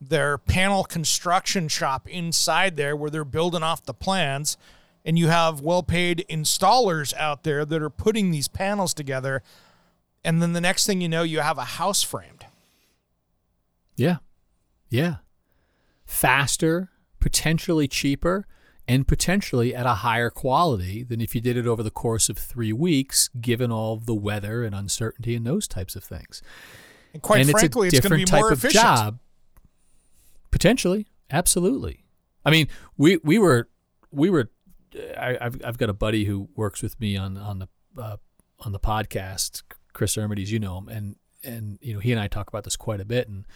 their 0.01 0.37
panel 0.37 0.83
construction 0.83 1.69
shop 1.69 2.09
inside 2.09 2.77
there 2.77 2.97
where 2.97 3.11
they're 3.11 3.25
building 3.25 3.63
off 3.63 3.85
the 3.85 3.95
plans, 3.95 4.57
and 5.05 5.19
you 5.19 5.29
have 5.29 5.61
well 5.61 5.83
paid 5.83 6.25
installers 6.29 7.15
out 7.15 7.45
there 7.45 7.65
that 7.65 7.83
are 7.83 7.91
putting 7.91 8.31
these 8.31 8.49
panels 8.49 8.95
together. 8.95 9.43
And 10.25 10.41
then 10.41 10.53
the 10.53 10.61
next 10.61 10.87
thing 10.87 11.01
you 11.01 11.09
know, 11.09 11.23
you 11.23 11.41
have 11.41 11.59
a 11.59 11.65
house 11.65 12.03
framed. 12.03 12.47
Yeah. 13.97 14.19
Yeah. 14.89 15.17
Faster, 16.05 16.91
potentially 17.21 17.89
cheaper, 17.89 18.47
and 18.89 19.07
potentially 19.07 19.75
at 19.75 19.87
a 19.87 19.95
higher 19.95 20.31
quality 20.31 21.03
than 21.03 21.21
if 21.21 21.35
you 21.35 21.41
did 21.41 21.57
it 21.57 21.67
over 21.67 21.83
the 21.83 21.91
course 21.91 22.29
of 22.29 22.39
three 22.39 22.73
weeks, 22.73 23.29
given 23.41 23.71
all 23.71 23.97
the 23.97 24.15
weather 24.15 24.65
and 24.65 24.75
uncertainty 24.75 25.35
and 25.35 25.47
those 25.47 25.69
types 25.69 25.95
of 25.95 26.03
things. 26.03 26.43
And 27.13 27.23
quite 27.23 27.43
and 27.43 27.51
frankly, 27.51 27.89
it's, 27.89 27.95
a 27.95 27.99
it's 27.99 28.09
going 28.09 28.21
to 28.21 28.25
different 28.25 28.31
be 28.31 28.37
more 28.41 28.51
type 28.51 28.59
efficient. 28.59 28.85
of 28.85 28.97
job. 28.97 29.19
Potentially, 30.51 31.07
absolutely. 31.31 32.05
I 32.45 32.51
mean, 32.51 32.69
we 32.97 33.19
we 33.23 33.39
were 33.39 33.69
we 34.11 34.31
were. 34.31 34.51
I, 35.17 35.39
I've 35.41 35.61
I've 35.65 35.79
got 35.79 35.89
a 35.89 35.95
buddy 35.95 36.25
who 36.25 36.49
works 36.55 36.83
with 36.83 37.01
me 37.01 37.17
on 37.17 37.37
on 37.37 37.61
the 37.61 37.69
uh, 38.01 38.17
on 38.61 38.73
the 38.73 38.81
podcast, 38.81 39.63
Chris 39.93 40.17
Ermides. 40.17 40.49
You 40.49 40.59
know 40.59 40.79
him, 40.79 40.89
and 40.89 41.17
and 41.45 41.79
you 41.81 41.95
know 41.95 42.01
he 42.01 42.13
and 42.13 42.21
I 42.21 42.29
talk 42.29 42.49
about 42.49 42.65
this 42.65 42.77
quite 42.77 43.01
a 43.01 43.05
bit, 43.05 43.29
and 43.29 43.47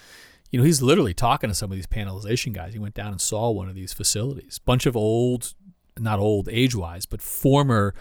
you 0.56 0.62
know 0.62 0.64
he's 0.64 0.80
literally 0.80 1.12
talking 1.12 1.50
to 1.50 1.54
some 1.54 1.70
of 1.70 1.76
these 1.76 1.86
panelization 1.86 2.54
guys. 2.54 2.72
He 2.72 2.78
went 2.78 2.94
down 2.94 3.12
and 3.12 3.20
saw 3.20 3.50
one 3.50 3.68
of 3.68 3.74
these 3.74 3.92
facilities, 3.92 4.58
bunch 4.58 4.86
of 4.86 4.96
old, 4.96 5.52
not 5.98 6.18
old 6.18 6.48
age 6.50 6.74
wise, 6.74 7.04
but 7.04 7.20
former 7.20 7.94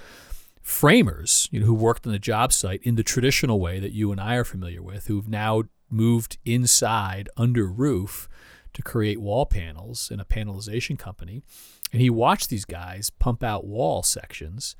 framers, 0.62 1.50
you 1.52 1.60
know, 1.60 1.65
who 1.65 1.74
worked 1.74 2.08
on 2.08 2.13
the 2.13 2.18
job 2.18 2.54
site 2.54 2.80
in 2.84 2.96
the 2.96 3.04
traditional 3.04 3.60
way 3.60 3.82
that 3.82 3.91
you 3.91 4.10
and 4.10 4.22
I 4.22 4.36
are 4.36 4.46
familiar 4.46 4.82
with, 4.82 5.08
who've 5.08 5.28
now 5.28 5.63
moved 5.89 6.38
inside 6.46 7.28
under 7.36 7.68
roof 7.68 8.30
to 8.72 8.82
create 8.82 9.20
wall 9.20 9.46
panels 9.46 10.10
in 10.10 10.22
a 10.22 10.26
panelization 10.26 10.98
company. 10.98 11.44
And 11.91 12.02
he 12.02 12.10
watched 12.10 12.50
these 12.50 12.63
guys 12.63 13.10
pump 13.10 13.44
out 13.44 13.68
wall 13.68 14.02
sections, 14.02 14.78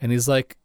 and 0.00 0.12
he's 0.12 0.28
like, 0.28 0.58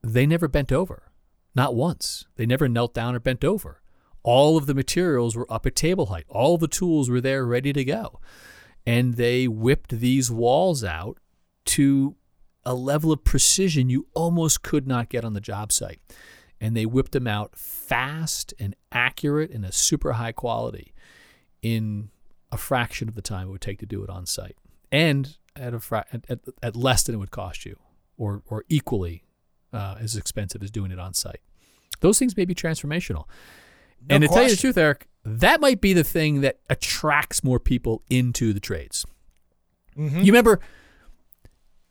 they 0.00 0.26
never 0.26 0.46
bent 0.46 0.70
over, 0.70 1.10
not 1.56 1.74
once. 1.74 2.24
They 2.36 2.46
never 2.46 2.68
knelt 2.68 2.94
down 2.94 3.16
or 3.16 3.20
bent 3.20 3.42
over. 3.42 3.80
All 4.24 4.56
of 4.56 4.66
the 4.66 4.74
materials 4.74 5.36
were 5.36 5.50
up 5.52 5.66
at 5.66 5.76
table 5.76 6.06
height. 6.06 6.24
All 6.28 6.58
the 6.58 6.66
tools 6.66 7.08
were 7.08 7.20
there 7.20 7.46
ready 7.46 7.72
to 7.72 7.84
go. 7.84 8.20
And 8.86 9.14
they 9.14 9.46
whipped 9.46 9.90
these 9.90 10.30
walls 10.30 10.82
out 10.82 11.18
to 11.66 12.16
a 12.64 12.74
level 12.74 13.12
of 13.12 13.22
precision 13.22 13.90
you 13.90 14.08
almost 14.14 14.62
could 14.62 14.86
not 14.86 15.08
get 15.08 15.24
on 15.24 15.34
the 15.34 15.40
job 15.40 15.70
site. 15.70 16.00
And 16.60 16.76
they 16.76 16.86
whipped 16.86 17.12
them 17.12 17.26
out 17.26 17.56
fast 17.56 18.54
and 18.58 18.74
accurate 18.90 19.50
and 19.50 19.64
a 19.64 19.72
super 19.72 20.14
high 20.14 20.32
quality 20.32 20.94
in 21.62 22.10
a 22.50 22.56
fraction 22.56 23.08
of 23.08 23.14
the 23.14 23.22
time 23.22 23.48
it 23.48 23.50
would 23.50 23.60
take 23.60 23.80
to 23.80 23.86
do 23.86 24.02
it 24.02 24.10
on 24.10 24.26
site 24.26 24.56
and 24.92 25.36
at, 25.56 25.74
a 25.74 25.80
fra- 25.80 26.06
at, 26.28 26.40
at, 26.62 26.76
less 26.76 27.02
than 27.02 27.16
it 27.16 27.18
would 27.18 27.30
cost 27.30 27.66
you 27.66 27.76
or, 28.16 28.42
or 28.46 28.64
equally 28.68 29.24
uh, 29.72 29.96
as 29.98 30.14
expensive 30.14 30.62
as 30.62 30.70
doing 30.70 30.92
it 30.92 30.98
on 30.98 31.14
site. 31.14 31.40
Those 32.00 32.18
things 32.18 32.36
may 32.36 32.44
be 32.44 32.54
transformational. 32.54 33.24
No 34.08 34.16
and 34.16 34.22
to 34.22 34.28
tell 34.28 34.42
you 34.42 34.50
the 34.50 34.56
truth, 34.56 34.76
Eric, 34.76 35.06
that 35.24 35.60
might 35.60 35.80
be 35.80 35.92
the 35.92 36.04
thing 36.04 36.42
that 36.42 36.58
attracts 36.68 37.42
more 37.42 37.58
people 37.58 38.02
into 38.10 38.52
the 38.52 38.60
trades. 38.60 39.06
Mm-hmm. 39.96 40.18
You 40.18 40.26
remember 40.26 40.60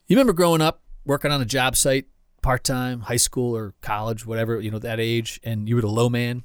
you 0.08 0.16
remember 0.16 0.34
growing 0.34 0.62
up 0.62 0.82
working 1.06 1.32
on 1.32 1.42
a 1.42 1.46
job 1.46 1.76
site 1.76 2.06
part 2.42 2.64
time, 2.64 3.02
high 3.02 3.16
school 3.16 3.56
or 3.56 3.74
college, 3.82 4.26
whatever, 4.26 4.60
you 4.60 4.70
know, 4.70 4.80
that 4.80 5.00
age, 5.00 5.40
and 5.44 5.68
you 5.68 5.76
were 5.76 5.82
the 5.82 5.88
low 5.88 6.10
man. 6.10 6.44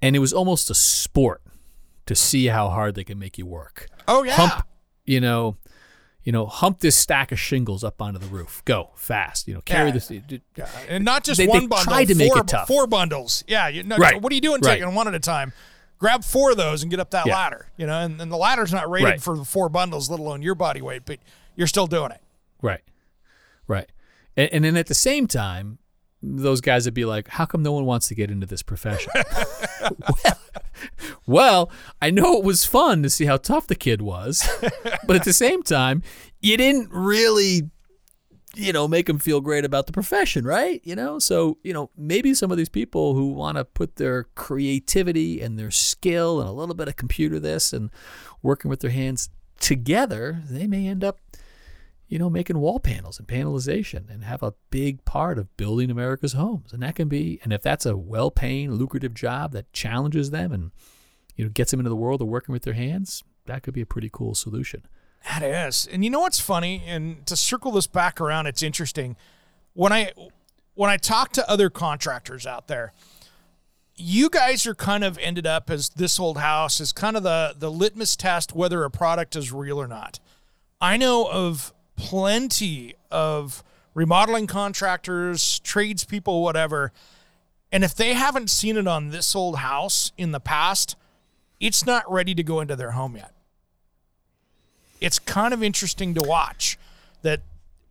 And 0.00 0.14
it 0.14 0.18
was 0.18 0.32
almost 0.32 0.70
a 0.70 0.74
sport 0.74 1.42
to 2.06 2.14
see 2.14 2.46
how 2.46 2.68
hard 2.68 2.94
they 2.94 3.04
can 3.04 3.18
make 3.18 3.38
you 3.38 3.46
work. 3.46 3.88
Oh 4.06 4.22
yeah. 4.22 4.34
Hump, 4.34 4.66
you 5.04 5.20
know, 5.20 5.56
you 6.24 6.32
know, 6.32 6.46
hump 6.46 6.80
this 6.80 6.96
stack 6.96 7.32
of 7.32 7.38
shingles 7.40 7.82
up 7.82 8.00
onto 8.00 8.18
the 8.18 8.26
roof. 8.26 8.62
Go 8.64 8.90
fast. 8.94 9.48
You 9.48 9.54
know, 9.54 9.60
carry 9.62 9.88
Yeah. 9.88 9.92
this. 9.94 10.10
Yeah, 10.56 10.68
and 10.88 11.04
not 11.04 11.24
just 11.24 11.38
They- 11.38 11.46
they 11.46 11.50
one 11.50 11.66
bundle. 11.68 11.84
tried 11.92 12.06
to 12.08 12.14
make 12.14 12.32
four, 12.32 12.42
it 12.42 12.48
tough. 12.48 12.68
Four 12.68 12.86
bundles. 12.86 13.42
Yeah. 13.46 13.68
You, 13.68 13.82
Right. 13.96 14.20
What 14.22 14.30
are 14.32 14.34
you 14.34 14.40
doing 14.40 14.60
Right. 14.60 14.78
taking 14.80 14.94
one 14.94 15.08
at 15.08 15.14
a 15.14 15.20
time? 15.20 15.52
Grab 15.98 16.24
four 16.24 16.50
of 16.52 16.56
those 16.56 16.82
and 16.82 16.90
get 16.90 16.98
up 17.00 17.10
that 17.10 17.26
Yeah. 17.26 17.34
ladder. 17.34 17.66
You 17.76 17.86
know, 17.86 17.98
and, 18.00 18.20
and 18.20 18.30
the 18.30 18.36
ladder's 18.36 18.72
not 18.72 18.90
rated 18.90 19.08
Right. 19.08 19.22
for 19.22 19.36
the 19.36 19.44
four 19.44 19.68
bundles, 19.68 20.10
let 20.10 20.18
alone 20.20 20.42
your 20.42 20.54
body 20.54 20.80
weight, 20.82 21.02
but 21.04 21.18
you're 21.56 21.66
still 21.68 21.86
doing 21.86 22.10
it. 22.12 22.20
Right. 22.60 22.82
Right. 23.66 23.90
And, 24.36 24.48
and 24.52 24.64
then 24.64 24.76
at 24.76 24.86
the 24.86 24.94
same 24.94 25.26
time, 25.26 25.78
those 26.22 26.60
guys 26.60 26.84
would 26.84 26.94
be 26.94 27.04
like, 27.04 27.28
how 27.28 27.44
come 27.44 27.62
no 27.62 27.72
one 27.72 27.84
wants 27.84 28.08
to 28.08 28.14
get 28.14 28.30
into 28.30 28.46
this 28.46 28.62
profession? 28.62 29.12
well, 29.80 30.38
well, 31.26 31.70
I 32.00 32.10
know 32.10 32.38
it 32.38 32.44
was 32.44 32.64
fun 32.64 33.02
to 33.02 33.10
see 33.10 33.24
how 33.24 33.36
tough 33.36 33.66
the 33.66 33.74
kid 33.74 34.02
was, 34.02 34.48
but 35.06 35.16
at 35.16 35.24
the 35.24 35.32
same 35.32 35.62
time, 35.62 36.02
you 36.40 36.56
didn't 36.56 36.90
really, 36.92 37.70
you 38.54 38.72
know, 38.72 38.86
make 38.86 39.06
them 39.06 39.18
feel 39.18 39.40
great 39.40 39.64
about 39.64 39.86
the 39.86 39.92
profession, 39.92 40.44
right? 40.44 40.80
You 40.84 40.94
know, 40.94 41.18
so, 41.18 41.58
you 41.64 41.72
know, 41.72 41.90
maybe 41.96 42.34
some 42.34 42.50
of 42.50 42.56
these 42.56 42.68
people 42.68 43.14
who 43.14 43.32
want 43.32 43.56
to 43.56 43.64
put 43.64 43.96
their 43.96 44.24
creativity 44.34 45.40
and 45.40 45.58
their 45.58 45.70
skill 45.70 46.40
and 46.40 46.48
a 46.48 46.52
little 46.52 46.74
bit 46.74 46.88
of 46.88 46.96
computer 46.96 47.40
this 47.40 47.72
and 47.72 47.90
working 48.42 48.68
with 48.68 48.80
their 48.80 48.90
hands 48.90 49.28
together, 49.58 50.42
they 50.48 50.66
may 50.66 50.86
end 50.86 51.02
up 51.02 51.18
you 52.12 52.18
know, 52.18 52.28
making 52.28 52.58
wall 52.58 52.78
panels 52.78 53.18
and 53.18 53.26
panelization 53.26 54.10
and 54.10 54.22
have 54.22 54.42
a 54.42 54.52
big 54.68 55.02
part 55.06 55.38
of 55.38 55.56
building 55.56 55.90
America's 55.90 56.34
homes. 56.34 56.70
And 56.70 56.82
that 56.82 56.94
can 56.94 57.08
be, 57.08 57.40
and 57.42 57.54
if 57.54 57.62
that's 57.62 57.86
a 57.86 57.96
well 57.96 58.30
paying, 58.30 58.70
lucrative 58.72 59.14
job 59.14 59.52
that 59.52 59.72
challenges 59.72 60.30
them 60.30 60.52
and, 60.52 60.72
you 61.36 61.44
know, 61.46 61.50
gets 61.50 61.70
them 61.70 61.80
into 61.80 61.88
the 61.88 61.96
world 61.96 62.20
of 62.20 62.28
working 62.28 62.52
with 62.52 62.64
their 62.64 62.74
hands, 62.74 63.24
that 63.46 63.62
could 63.62 63.72
be 63.72 63.80
a 63.80 63.86
pretty 63.86 64.10
cool 64.12 64.34
solution. 64.34 64.82
That 65.26 65.42
is. 65.42 65.88
And 65.90 66.04
you 66.04 66.10
know 66.10 66.20
what's 66.20 66.38
funny? 66.38 66.82
And 66.86 67.24
to 67.24 67.34
circle 67.34 67.72
this 67.72 67.86
back 67.86 68.20
around, 68.20 68.46
it's 68.46 68.62
interesting. 68.62 69.16
When 69.72 69.90
I 69.90 70.12
when 70.74 70.90
I 70.90 70.98
talk 70.98 71.32
to 71.32 71.50
other 71.50 71.70
contractors 71.70 72.46
out 72.46 72.68
there, 72.68 72.92
you 73.96 74.28
guys 74.28 74.66
are 74.66 74.74
kind 74.74 75.02
of 75.02 75.16
ended 75.16 75.46
up 75.46 75.70
as 75.70 75.88
this 75.88 76.20
old 76.20 76.36
house 76.36 76.78
is 76.78 76.92
kind 76.92 77.16
of 77.16 77.22
the 77.22 77.54
the 77.56 77.70
litmus 77.70 78.16
test 78.16 78.54
whether 78.54 78.84
a 78.84 78.90
product 78.90 79.34
is 79.34 79.50
real 79.50 79.80
or 79.80 79.88
not. 79.88 80.20
I 80.78 80.98
know 80.98 81.26
of 81.30 81.72
plenty 82.02 82.96
of 83.12 83.62
remodeling 83.94 84.48
contractors, 84.48 85.60
tradespeople, 85.60 86.42
whatever, 86.42 86.90
and 87.70 87.84
if 87.84 87.94
they 87.94 88.14
haven't 88.14 88.50
seen 88.50 88.76
it 88.76 88.88
on 88.88 89.10
this 89.10 89.36
old 89.36 89.58
house 89.58 90.10
in 90.18 90.32
the 90.32 90.40
past, 90.40 90.96
it's 91.60 91.86
not 91.86 92.10
ready 92.10 92.34
to 92.34 92.42
go 92.42 92.60
into 92.60 92.74
their 92.74 92.90
home 92.90 93.14
yet. 93.14 93.32
It's 95.00 95.20
kind 95.20 95.54
of 95.54 95.62
interesting 95.62 96.12
to 96.14 96.22
watch 96.22 96.76
that 97.22 97.42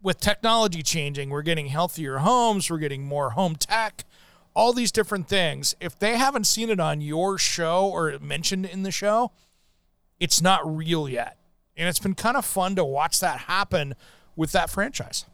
with 0.04 0.20
technology 0.20 0.84
changing, 0.84 1.30
we're 1.30 1.42
getting 1.42 1.68
healthier 1.68 2.18
homes, 2.18 2.70
we're 2.70 2.80
getting 2.80 3.06
more 3.06 3.30
home 3.30 3.56
tech, 3.56 4.04
all 4.54 4.74
these 4.74 4.92
different 4.92 5.30
things. 5.30 5.74
If 5.80 5.98
they 5.98 6.18
haven't 6.18 6.48
seen 6.48 6.70
it 6.70 6.82
on 6.82 7.00
your 7.00 7.38
show 7.38 7.88
or 7.88 8.20
mentioned 8.20 8.66
in 8.66 8.84
the 8.84 8.92
show, 8.92 9.32
it's 10.20 10.42
not 10.42 10.62
real 10.66 11.08
yet. 11.08 11.38
And 11.78 11.88
it's 11.88 12.00
been 12.00 12.16
kind 12.16 12.38
of 12.38 12.46
fun 12.46 12.76
to 12.76 12.86
watch 12.86 13.20
that 13.20 13.42
happen 13.42 13.96
with 14.36 14.52
that 14.52 14.70
franchise. 14.70 15.26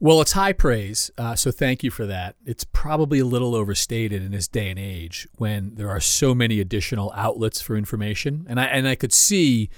Well, 0.00 0.20
it's 0.20 0.32
high 0.32 0.52
praise, 0.52 1.10
uh, 1.16 1.34
so 1.34 1.50
thank 1.50 1.82
you 1.82 1.90
for 1.90 2.04
that. 2.04 2.36
It's 2.44 2.64
probably 2.64 3.20
a 3.20 3.24
little 3.24 3.54
overstated 3.54 4.22
in 4.22 4.32
this 4.32 4.48
day 4.48 4.68
and 4.68 4.78
age 4.78 5.26
when 5.36 5.76
there 5.76 5.88
are 5.88 6.00
so 6.00 6.34
many 6.34 6.60
additional 6.60 7.12
outlets 7.14 7.62
for 7.62 7.76
information, 7.76 8.44
and 8.48 8.60
I 8.60 8.64
and 8.64 8.88
I 8.88 8.96
could 8.96 9.12
see, 9.12 9.70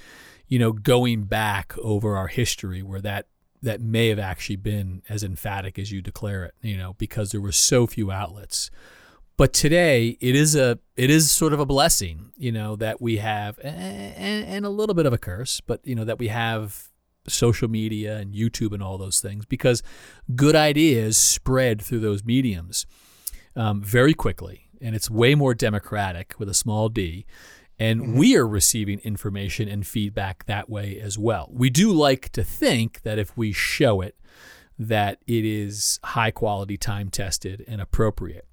you 0.48 0.58
know, 0.58 0.72
going 0.72 1.24
back 1.24 1.76
over 1.78 2.16
our 2.16 2.28
history 2.28 2.82
where 2.82 3.02
that 3.02 3.26
that 3.62 3.80
may 3.80 4.08
have 4.08 4.18
actually 4.18 4.56
been 4.56 5.02
as 5.08 5.22
emphatic 5.22 5.78
as 5.78 5.92
you 5.92 6.00
declare 6.00 6.44
it, 6.44 6.54
you 6.62 6.76
know, 6.76 6.94
because 6.98 7.30
there 7.30 7.40
were 7.40 7.52
so 7.52 7.86
few 7.86 8.10
outlets. 8.10 8.70
But 9.36 9.52
today, 9.52 10.16
it 10.20 10.34
is 10.34 10.56
a 10.56 10.78
it 10.96 11.10
is 11.10 11.30
sort 11.30 11.52
of 11.52 11.60
a 11.60 11.66
blessing, 11.66 12.32
you 12.36 12.52
know, 12.52 12.74
that 12.76 13.02
we 13.02 13.18
have, 13.18 13.58
and, 13.62 14.46
and 14.46 14.64
a 14.64 14.70
little 14.70 14.94
bit 14.94 15.04
of 15.04 15.12
a 15.12 15.18
curse, 15.18 15.60
but 15.60 15.80
you 15.84 15.94
know 15.94 16.04
that 16.04 16.18
we 16.18 16.28
have 16.28 16.88
social 17.28 17.68
media 17.68 18.16
and 18.16 18.34
YouTube 18.34 18.72
and 18.72 18.82
all 18.82 18.98
those 18.98 19.20
things 19.20 19.44
because 19.44 19.82
good 20.34 20.56
ideas 20.56 21.18
spread 21.18 21.82
through 21.82 22.00
those 22.00 22.24
mediums 22.24 22.86
um, 23.54 23.82
very 23.82 24.14
quickly. 24.14 24.68
And 24.80 24.94
it's 24.94 25.10
way 25.10 25.34
more 25.34 25.54
democratic 25.54 26.34
with 26.38 26.48
a 26.48 26.54
small 26.54 26.88
d. 26.88 27.26
And 27.78 28.00
mm-hmm. 28.00 28.18
we 28.18 28.36
are 28.36 28.46
receiving 28.46 29.00
information 29.00 29.68
and 29.68 29.86
feedback 29.86 30.46
that 30.46 30.68
way 30.68 30.98
as 31.00 31.18
well. 31.18 31.50
We 31.52 31.70
do 31.70 31.92
like 31.92 32.30
to 32.30 32.44
think 32.44 33.02
that 33.02 33.18
if 33.18 33.36
we 33.36 33.52
show 33.52 34.00
it, 34.00 34.16
that 34.78 35.18
it 35.26 35.44
is 35.44 35.98
high 36.04 36.30
quality, 36.30 36.76
time 36.76 37.08
tested, 37.08 37.64
and 37.66 37.80
appropriate. 37.80 38.46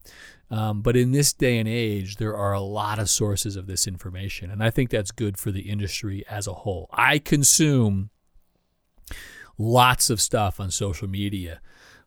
Um, 0.53 0.83
but 0.83 0.95
in 0.95 1.13
this 1.13 1.33
day 1.33 1.57
and 1.57 1.67
age, 1.67 2.17
there 2.17 2.37
are 2.37 2.53
a 2.53 2.61
lot 2.61 2.99
of 2.99 3.09
sources 3.09 3.55
of 3.55 3.65
this 3.65 3.87
information. 3.87 4.51
And 4.51 4.63
I 4.63 4.69
think 4.69 4.91
that's 4.91 5.09
good 5.09 5.35
for 5.35 5.49
the 5.49 5.61
industry 5.61 6.23
as 6.29 6.45
a 6.45 6.53
whole. 6.53 6.91
I 6.93 7.17
consume 7.17 8.11
lots 9.57 10.11
of 10.11 10.21
stuff 10.21 10.59
on 10.59 10.69
social 10.69 11.07
media 11.07 11.59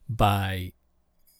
by 0.07 0.71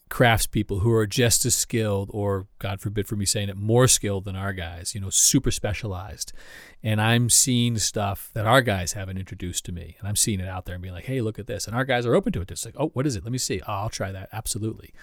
craftspeople 0.10 0.82
who 0.82 0.92
are 0.92 1.06
just 1.06 1.46
as 1.46 1.56
skilled 1.56 2.10
or 2.14 2.48
god 2.60 2.80
forbid 2.80 3.08
for 3.08 3.16
me 3.16 3.26
saying 3.26 3.50
it 3.50 3.58
more 3.58 3.88
skilled 3.88 4.24
than 4.24 4.36
our 4.36 4.54
guys 4.54 4.96
you 4.96 5.02
know 5.02 5.10
super 5.10 5.52
specialized. 5.52 6.34
And 6.84 7.02
i'm 7.02 7.30
seeing 7.30 7.78
stuff 7.78 8.30
that 8.34 8.46
our 8.46 8.62
guys 8.62 8.94
haven't 8.94 9.18
introduced 9.18 9.66
to 9.66 9.72
me. 9.72 9.96
And 10.00 10.08
i'm 10.08 10.16
seeing 10.16 10.40
it 10.40 10.48
out 10.48 10.66
there 10.66 10.76
and 10.76 10.82
being 10.82 10.94
like 10.94 11.06
hey 11.06 11.22
look 11.22 11.40
at 11.40 11.48
this. 11.48 11.68
And 11.68 11.76
our 11.76 11.86
guys 11.86 12.06
are 12.06 12.16
open 12.16 12.32
to 12.34 12.42
it. 12.42 12.52
It's 12.52 12.66
like 12.66 12.76
oh 12.78 12.90
what 12.94 13.06
is 13.06 13.16
it? 13.16 13.24
Let 13.24 13.32
me 13.32 13.38
see. 13.38 13.62
Oh, 13.62 13.74
i'll 13.74 13.90
try 13.90 14.12
that. 14.12 14.30
Absolutely. 14.32 14.94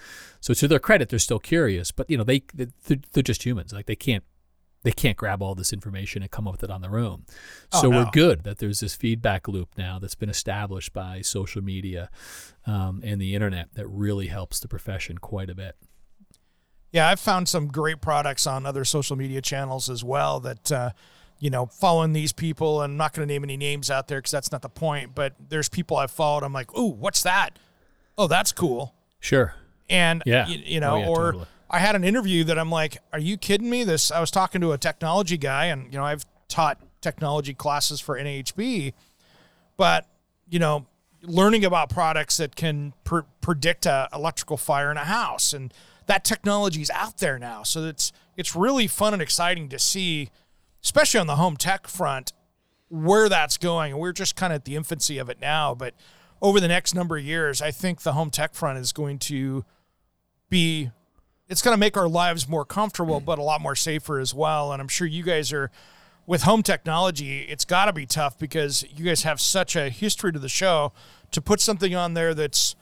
So 0.41 0.53
to 0.53 0.67
their 0.67 0.79
credit 0.79 1.09
they're 1.09 1.19
still 1.19 1.39
curious 1.39 1.91
but 1.91 2.09
you 2.09 2.17
know 2.17 2.23
they 2.23 2.43
they're, 2.53 2.97
they're 3.13 3.23
just 3.23 3.45
humans. 3.45 3.73
Like 3.73 3.85
they 3.85 3.95
can't 3.95 4.23
they 4.85 4.91
can't 4.91 5.17
grab 5.17 5.41
all 5.41 5.55
this 5.55 5.73
information 5.73 6.21
and 6.21 6.29
come 6.29 6.47
up 6.47 6.53
with 6.53 6.63
it 6.63 6.69
on 6.69 6.81
their 6.81 6.99
own. 6.99 7.25
Oh, 7.73 7.81
so 7.81 7.89
no. 7.89 7.97
we're 7.97 8.11
good 8.11 8.43
that 8.43 8.59
there's 8.59 8.81
this 8.81 8.95
feedback 8.95 9.47
loop 9.47 9.69
now 9.79 9.97
that's 9.97 10.13
been 10.13 10.29
established 10.29 10.93
by 10.93 11.21
social 11.21 11.63
media 11.63 12.11
um, 12.67 13.01
and 13.03 13.19
the 13.19 13.33
internet 13.33 13.69
that 13.73 13.87
really 13.87 14.27
helps 14.27 14.59
the 14.59 14.67
profession 14.67 15.17
quite 15.17 15.49
a 15.49 15.55
bit. 15.55 15.75
Yeah, 16.91 17.09
I've 17.09 17.19
found 17.19 17.49
some 17.49 17.65
great 17.65 17.99
products 17.99 18.45
on 18.45 18.67
other 18.67 18.85
social 18.85 19.15
media 19.15 19.41
channels 19.41 19.89
as 19.89 20.03
well 20.03 20.39
that, 20.41 20.71
uh, 20.71 20.91
you 21.39 21.49
know, 21.49 21.65
following 21.65 22.13
these 22.13 22.31
people, 22.31 22.83
and 22.83 22.93
I'm 22.93 22.97
not 22.97 23.13
going 23.13 23.27
to 23.27 23.33
name 23.33 23.43
any 23.43 23.57
names 23.57 23.89
out 23.89 24.07
there 24.07 24.19
because 24.19 24.31
that's 24.31 24.51
not 24.51 24.61
the 24.61 24.69
point, 24.69 25.15
but 25.15 25.33
there's 25.49 25.67
people 25.67 25.97
I've 25.97 26.11
followed. 26.11 26.43
I'm 26.43 26.53
like, 26.53 26.77
ooh, 26.77 26.91
what's 26.91 27.23
that? 27.23 27.57
Oh, 28.19 28.27
that's 28.27 28.51
cool. 28.51 28.93
Sure. 29.19 29.55
And, 29.89 30.21
yeah. 30.27 30.47
you, 30.47 30.59
you 30.63 30.79
know, 30.79 30.93
oh, 30.93 30.99
yeah, 30.99 31.07
or. 31.07 31.25
Totally 31.31 31.47
I 31.69 31.79
had 31.79 31.95
an 31.95 32.03
interview 32.03 32.43
that 32.45 32.59
I'm 32.59 32.69
like, 32.69 32.97
are 33.11 33.19
you 33.19 33.37
kidding 33.37 33.69
me? 33.69 33.83
This 33.83 34.11
I 34.11 34.19
was 34.19 34.31
talking 34.31 34.61
to 34.61 34.71
a 34.71 34.77
technology 34.77 35.37
guy, 35.37 35.65
and 35.65 35.91
you 35.91 35.99
know 35.99 36.05
I've 36.05 36.25
taught 36.47 36.79
technology 37.01 37.53
classes 37.53 37.99
for 37.99 38.17
NHB, 38.17 38.93
but 39.77 40.07
you 40.49 40.59
know 40.59 40.85
learning 41.21 41.65
about 41.65 41.89
products 41.89 42.37
that 42.37 42.55
can 42.55 42.93
pr- 43.03 43.21
predict 43.41 43.85
a 43.85 44.07
electrical 44.13 44.57
fire 44.57 44.91
in 44.91 44.97
a 44.97 45.05
house 45.05 45.53
and 45.53 45.73
that 46.05 46.23
technology 46.23 46.81
is 46.81 46.91
out 46.91 47.17
there 47.17 47.39
now 47.39 47.63
so 47.63 47.83
it's 47.85 48.11
it's 48.37 48.55
really 48.55 48.87
fun 48.87 49.13
and 49.13 49.21
exciting 49.21 49.67
to 49.69 49.79
see 49.79 50.29
especially 50.83 51.19
on 51.19 51.27
the 51.27 51.35
home 51.35 51.57
tech 51.57 51.87
front 51.87 52.31
where 52.89 53.27
that's 53.27 53.57
going 53.57 53.91
and 53.91 53.99
we're 53.99 54.11
just 54.11 54.35
kind 54.35 54.53
of 54.53 54.57
at 54.57 54.65
the 54.65 54.75
infancy 54.75 55.17
of 55.17 55.29
it 55.29 55.39
now 55.41 55.73
but 55.73 55.93
over 56.41 56.59
the 56.59 56.67
next 56.67 56.93
number 56.93 57.17
of 57.17 57.23
years 57.23 57.61
i 57.61 57.71
think 57.71 58.01
the 58.01 58.13
home 58.13 58.29
tech 58.29 58.53
front 58.53 58.77
is 58.77 58.91
going 58.91 59.17
to 59.17 59.65
be 60.49 60.91
it's 61.47 61.61
going 61.61 61.73
to 61.73 61.79
make 61.79 61.95
our 61.97 62.07
lives 62.07 62.47
more 62.49 62.65
comfortable, 62.65 63.19
but 63.19 63.37
a 63.37 63.43
lot 63.43 63.61
more 63.61 63.75
safer 63.75 64.19
as 64.19 64.33
well. 64.33 64.71
And 64.71 64.81
I'm 64.81 64.87
sure 64.87 65.07
you 65.07 65.23
guys 65.23 65.53
are 65.53 65.71
with 66.25 66.43
home 66.43 66.63
technology. 66.63 67.41
It's 67.41 67.65
got 67.65 67.85
to 67.85 67.93
be 67.93 68.05
tough 68.05 68.39
because 68.39 68.83
you 68.95 69.05
guys 69.05 69.23
have 69.23 69.39
such 69.39 69.75
a 69.75 69.89
history 69.89 70.31
to 70.33 70.39
the 70.39 70.49
show 70.49 70.91
to 71.31 71.41
put 71.41 71.59
something 71.59 71.93
on 71.93 72.13
there 72.13 72.33
that's, 72.33 72.75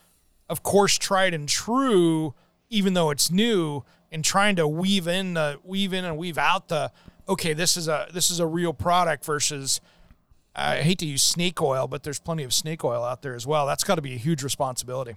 of 0.49 0.63
course, 0.63 0.97
tried 0.97 1.33
and 1.33 1.47
true, 1.47 2.33
even 2.69 2.93
though 2.93 3.09
it's 3.09 3.29
new, 3.29 3.83
and 4.11 4.23
trying 4.23 4.55
to 4.55 4.67
weave 4.67 5.07
in 5.07 5.33
the 5.33 5.59
weave 5.63 5.91
in 5.91 6.05
and 6.05 6.17
weave 6.17 6.37
out 6.37 6.67
the 6.69 6.91
okay, 7.27 7.53
this 7.53 7.75
is 7.75 7.87
a 7.87 8.07
this 8.13 8.29
is 8.29 8.39
a 8.39 8.45
real 8.45 8.73
product 8.73 9.25
versus. 9.25 9.81
I 10.55 10.83
hate 10.83 10.99
to 10.99 11.07
use 11.07 11.23
snake 11.23 11.63
oil, 11.63 11.87
but 11.87 12.03
there's 12.03 12.19
plenty 12.19 12.43
of 12.43 12.53
snake 12.53 12.83
oil 12.83 13.03
out 13.03 13.23
there 13.23 13.33
as 13.33 13.47
well. 13.47 13.65
That's 13.65 13.83
got 13.83 13.95
to 13.95 14.03
be 14.03 14.13
a 14.13 14.17
huge 14.17 14.43
responsibility. 14.43 15.15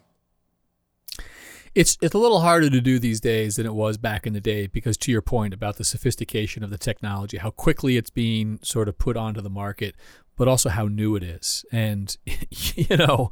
It's 1.77 1.99
it's 2.01 2.15
a 2.15 2.19
little 2.19 2.41
harder 2.41 2.71
to 2.71 2.81
do 2.81 2.99
these 2.99 3.21
days 3.21 3.57
than 3.57 3.67
it 3.67 3.75
was 3.75 3.99
back 3.99 4.27
in 4.27 4.33
the 4.33 4.41
day 4.41 4.67
because 4.67 4.97
to 4.97 5.13
your 5.13 5.21
point 5.21 5.53
about 5.53 5.77
the 5.77 5.85
sophistication 5.85 6.65
of 6.65 6.71
the 6.71 6.79
technology, 6.79 7.37
how 7.37 7.51
quickly 7.51 7.99
it's 7.99 8.09
being 8.09 8.59
sort 8.63 8.89
of 8.89 8.97
put 8.97 9.15
onto 9.15 9.43
the 9.43 9.51
market, 9.51 9.95
but 10.37 10.49
also 10.49 10.71
how 10.71 10.87
new 10.87 11.17
it 11.17 11.23
is. 11.23 11.67
And 11.71 12.17
you 12.75 12.97
know, 12.97 13.31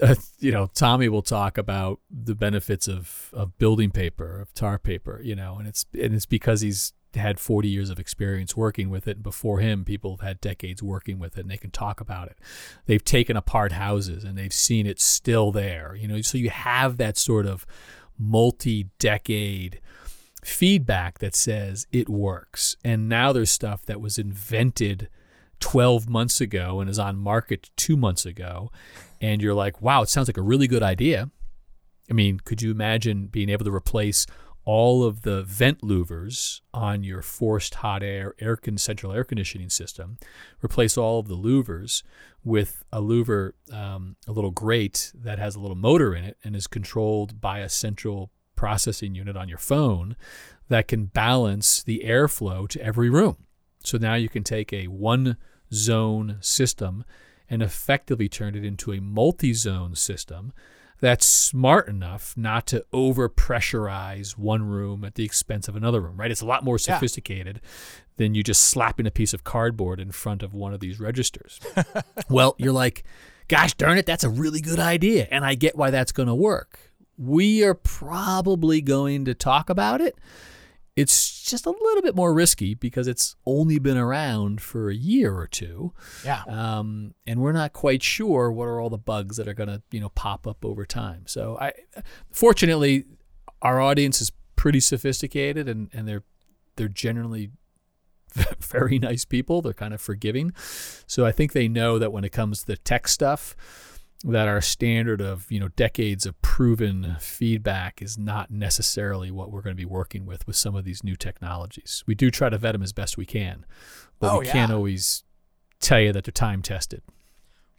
uh, 0.00 0.14
you 0.38 0.52
know, 0.52 0.70
Tommy 0.74 1.10
will 1.10 1.20
talk 1.20 1.58
about 1.58 2.00
the 2.10 2.34
benefits 2.34 2.88
of 2.88 3.28
of 3.34 3.58
building 3.58 3.90
paper, 3.90 4.40
of 4.40 4.54
tar 4.54 4.78
paper, 4.78 5.20
you 5.22 5.36
know, 5.36 5.56
and 5.58 5.68
it's 5.68 5.84
and 5.92 6.14
it's 6.14 6.24
because 6.24 6.62
he's 6.62 6.94
had 7.14 7.40
40 7.40 7.68
years 7.68 7.90
of 7.90 7.98
experience 7.98 8.56
working 8.56 8.90
with 8.90 9.08
it. 9.08 9.16
And 9.16 9.22
before 9.22 9.58
him, 9.58 9.84
people 9.84 10.12
have 10.12 10.26
had 10.26 10.40
decades 10.40 10.82
working 10.82 11.18
with 11.18 11.36
it 11.36 11.42
and 11.42 11.50
they 11.50 11.56
can 11.56 11.70
talk 11.70 12.00
about 12.00 12.28
it. 12.28 12.38
They've 12.86 13.04
taken 13.04 13.36
apart 13.36 13.72
houses 13.72 14.24
and 14.24 14.38
they've 14.38 14.52
seen 14.52 14.86
it 14.86 15.00
still 15.00 15.52
there, 15.52 15.94
you 15.94 16.06
know, 16.06 16.20
so 16.20 16.38
you 16.38 16.50
have 16.50 16.96
that 16.98 17.16
sort 17.16 17.46
of 17.46 17.66
multi 18.18 18.88
decade 18.98 19.80
feedback 20.44 21.18
that 21.18 21.34
says 21.34 21.86
it 21.92 22.08
works. 22.08 22.76
And 22.84 23.08
now 23.08 23.32
there's 23.32 23.50
stuff 23.50 23.84
that 23.86 24.00
was 24.00 24.18
invented 24.18 25.08
12 25.60 26.08
months 26.08 26.40
ago 26.40 26.80
and 26.80 26.88
is 26.88 26.98
on 26.98 27.16
market 27.16 27.70
two 27.76 27.96
months 27.96 28.24
ago. 28.24 28.70
And 29.20 29.42
you're 29.42 29.54
like, 29.54 29.82
wow, 29.82 30.02
it 30.02 30.08
sounds 30.08 30.28
like 30.28 30.38
a 30.38 30.42
really 30.42 30.66
good 30.66 30.82
idea. 30.82 31.30
I 32.10 32.12
mean, 32.12 32.40
could 32.40 32.60
you 32.62 32.70
imagine 32.70 33.26
being 33.26 33.48
able 33.50 33.64
to 33.64 33.74
replace 33.74 34.26
all 34.64 35.04
of 35.04 35.22
the 35.22 35.42
vent 35.42 35.80
louvers 35.80 36.60
on 36.72 37.02
your 37.02 37.22
forced 37.22 37.76
hot 37.76 38.02
air, 38.02 38.34
air 38.38 38.56
con- 38.56 38.78
central 38.78 39.12
air 39.12 39.24
conditioning 39.24 39.70
system, 39.70 40.18
replace 40.62 40.96
all 40.96 41.18
of 41.18 41.28
the 41.28 41.36
louvers 41.36 42.02
with 42.44 42.84
a 42.92 43.00
louver, 43.00 43.52
um, 43.72 44.16
a 44.26 44.32
little 44.32 44.50
grate 44.50 45.12
that 45.14 45.38
has 45.38 45.54
a 45.54 45.60
little 45.60 45.76
motor 45.76 46.14
in 46.14 46.24
it 46.24 46.36
and 46.44 46.54
is 46.54 46.66
controlled 46.66 47.40
by 47.40 47.60
a 47.60 47.68
central 47.68 48.30
processing 48.54 49.14
unit 49.14 49.36
on 49.36 49.48
your 49.48 49.58
phone 49.58 50.16
that 50.68 50.88
can 50.88 51.06
balance 51.06 51.82
the 51.82 52.02
airflow 52.04 52.68
to 52.68 52.82
every 52.82 53.10
room. 53.10 53.36
So 53.82 53.98
now 53.98 54.14
you 54.14 54.28
can 54.28 54.44
take 54.44 54.72
a 54.72 54.86
one 54.88 55.36
zone 55.72 56.36
system 56.40 57.04
and 57.48 57.62
effectively 57.62 58.28
turn 58.28 58.54
it 58.54 58.64
into 58.64 58.92
a 58.92 59.00
multi 59.00 59.52
zone 59.52 59.94
system 59.96 60.52
that's 61.00 61.26
smart 61.26 61.88
enough 61.88 62.34
not 62.36 62.66
to 62.68 62.84
over 62.92 63.28
pressurize 63.28 64.36
one 64.36 64.62
room 64.62 65.04
at 65.04 65.14
the 65.14 65.24
expense 65.24 65.68
of 65.68 65.76
another 65.76 66.00
room, 66.00 66.16
right? 66.16 66.30
It's 66.30 66.42
a 66.42 66.46
lot 66.46 66.64
more 66.64 66.78
sophisticated 66.78 67.60
yeah. 67.62 67.68
than 68.16 68.34
you 68.34 68.42
just 68.42 68.62
slapping 68.62 69.06
a 69.06 69.10
piece 69.10 69.32
of 69.32 69.44
cardboard 69.44 69.98
in 70.00 70.12
front 70.12 70.42
of 70.42 70.52
one 70.54 70.74
of 70.74 70.80
these 70.80 71.00
registers. 71.00 71.58
well, 72.28 72.54
you're 72.58 72.72
like, 72.72 73.04
gosh 73.48 73.74
darn 73.74 73.98
it, 73.98 74.06
that's 74.06 74.24
a 74.24 74.30
really 74.30 74.60
good 74.60 74.78
idea. 74.78 75.26
And 75.30 75.44
I 75.44 75.54
get 75.54 75.76
why 75.76 75.90
that's 75.90 76.12
going 76.12 76.28
to 76.28 76.34
work. 76.34 76.92
we 77.16 77.62
are 77.64 77.74
probably 77.74 78.80
going 78.80 79.26
to 79.26 79.34
talk 79.34 79.68
about 79.70 80.00
it. 80.00 80.16
It's 80.96 81.42
just 81.42 81.66
a 81.66 81.70
little 81.70 82.02
bit 82.02 82.14
more 82.14 82.34
risky 82.34 82.74
because 82.74 83.06
it's 83.06 83.36
only 83.46 83.78
been 83.78 83.96
around 83.96 84.60
for 84.60 84.90
a 84.90 84.94
year 84.94 85.34
or 85.34 85.46
two. 85.46 85.92
Yeah. 86.24 86.42
Um, 86.46 87.14
and 87.26 87.40
we're 87.40 87.52
not 87.52 87.72
quite 87.72 88.02
sure 88.02 88.50
what 88.52 88.64
are 88.64 88.80
all 88.80 88.90
the 88.90 88.98
bugs 88.98 89.36
that 89.36 89.48
are 89.48 89.54
going 89.54 89.68
to, 89.68 89.82
you 89.90 90.00
know, 90.00 90.10
pop 90.10 90.46
up 90.46 90.64
over 90.64 90.84
time. 90.84 91.22
So 91.26 91.56
I, 91.60 91.72
fortunately, 92.30 93.04
our 93.62 93.80
audience 93.80 94.20
is 94.20 94.32
pretty 94.56 94.80
sophisticated 94.80 95.68
and, 95.68 95.88
and 95.92 96.06
they're, 96.06 96.24
they're 96.76 96.88
generally 96.88 97.50
very 98.60 98.98
nice 98.98 99.24
people. 99.24 99.62
They're 99.62 99.72
kind 99.72 99.94
of 99.94 100.00
forgiving. 100.00 100.52
So 101.06 101.24
I 101.24 101.32
think 101.32 101.52
they 101.52 101.68
know 101.68 101.98
that 101.98 102.12
when 102.12 102.24
it 102.24 102.32
comes 102.32 102.60
to 102.60 102.66
the 102.66 102.76
tech 102.76 103.08
stuff, 103.08 103.56
that 104.24 104.48
our 104.48 104.60
standard 104.60 105.20
of 105.22 105.50
you 105.50 105.58
know 105.58 105.68
decades 105.68 106.26
of 106.26 106.40
proven 106.42 107.16
feedback 107.20 108.02
is 108.02 108.18
not 108.18 108.50
necessarily 108.50 109.30
what 109.30 109.50
we're 109.50 109.62
going 109.62 109.74
to 109.74 109.80
be 109.80 109.86
working 109.86 110.26
with 110.26 110.46
with 110.46 110.56
some 110.56 110.74
of 110.74 110.84
these 110.84 111.02
new 111.02 111.16
technologies. 111.16 112.04
We 112.06 112.14
do 112.14 112.30
try 112.30 112.50
to 112.50 112.58
vet 112.58 112.72
them 112.72 112.82
as 112.82 112.92
best 112.92 113.16
we 113.16 113.24
can, 113.26 113.64
but 114.18 114.32
Oh, 114.32 114.38
we 114.40 114.46
yeah. 114.46 114.52
can't 114.52 114.72
always 114.72 115.24
tell 115.80 116.00
you 116.00 116.12
that 116.12 116.24
they're 116.24 116.32
time 116.32 116.60
tested. 116.60 117.02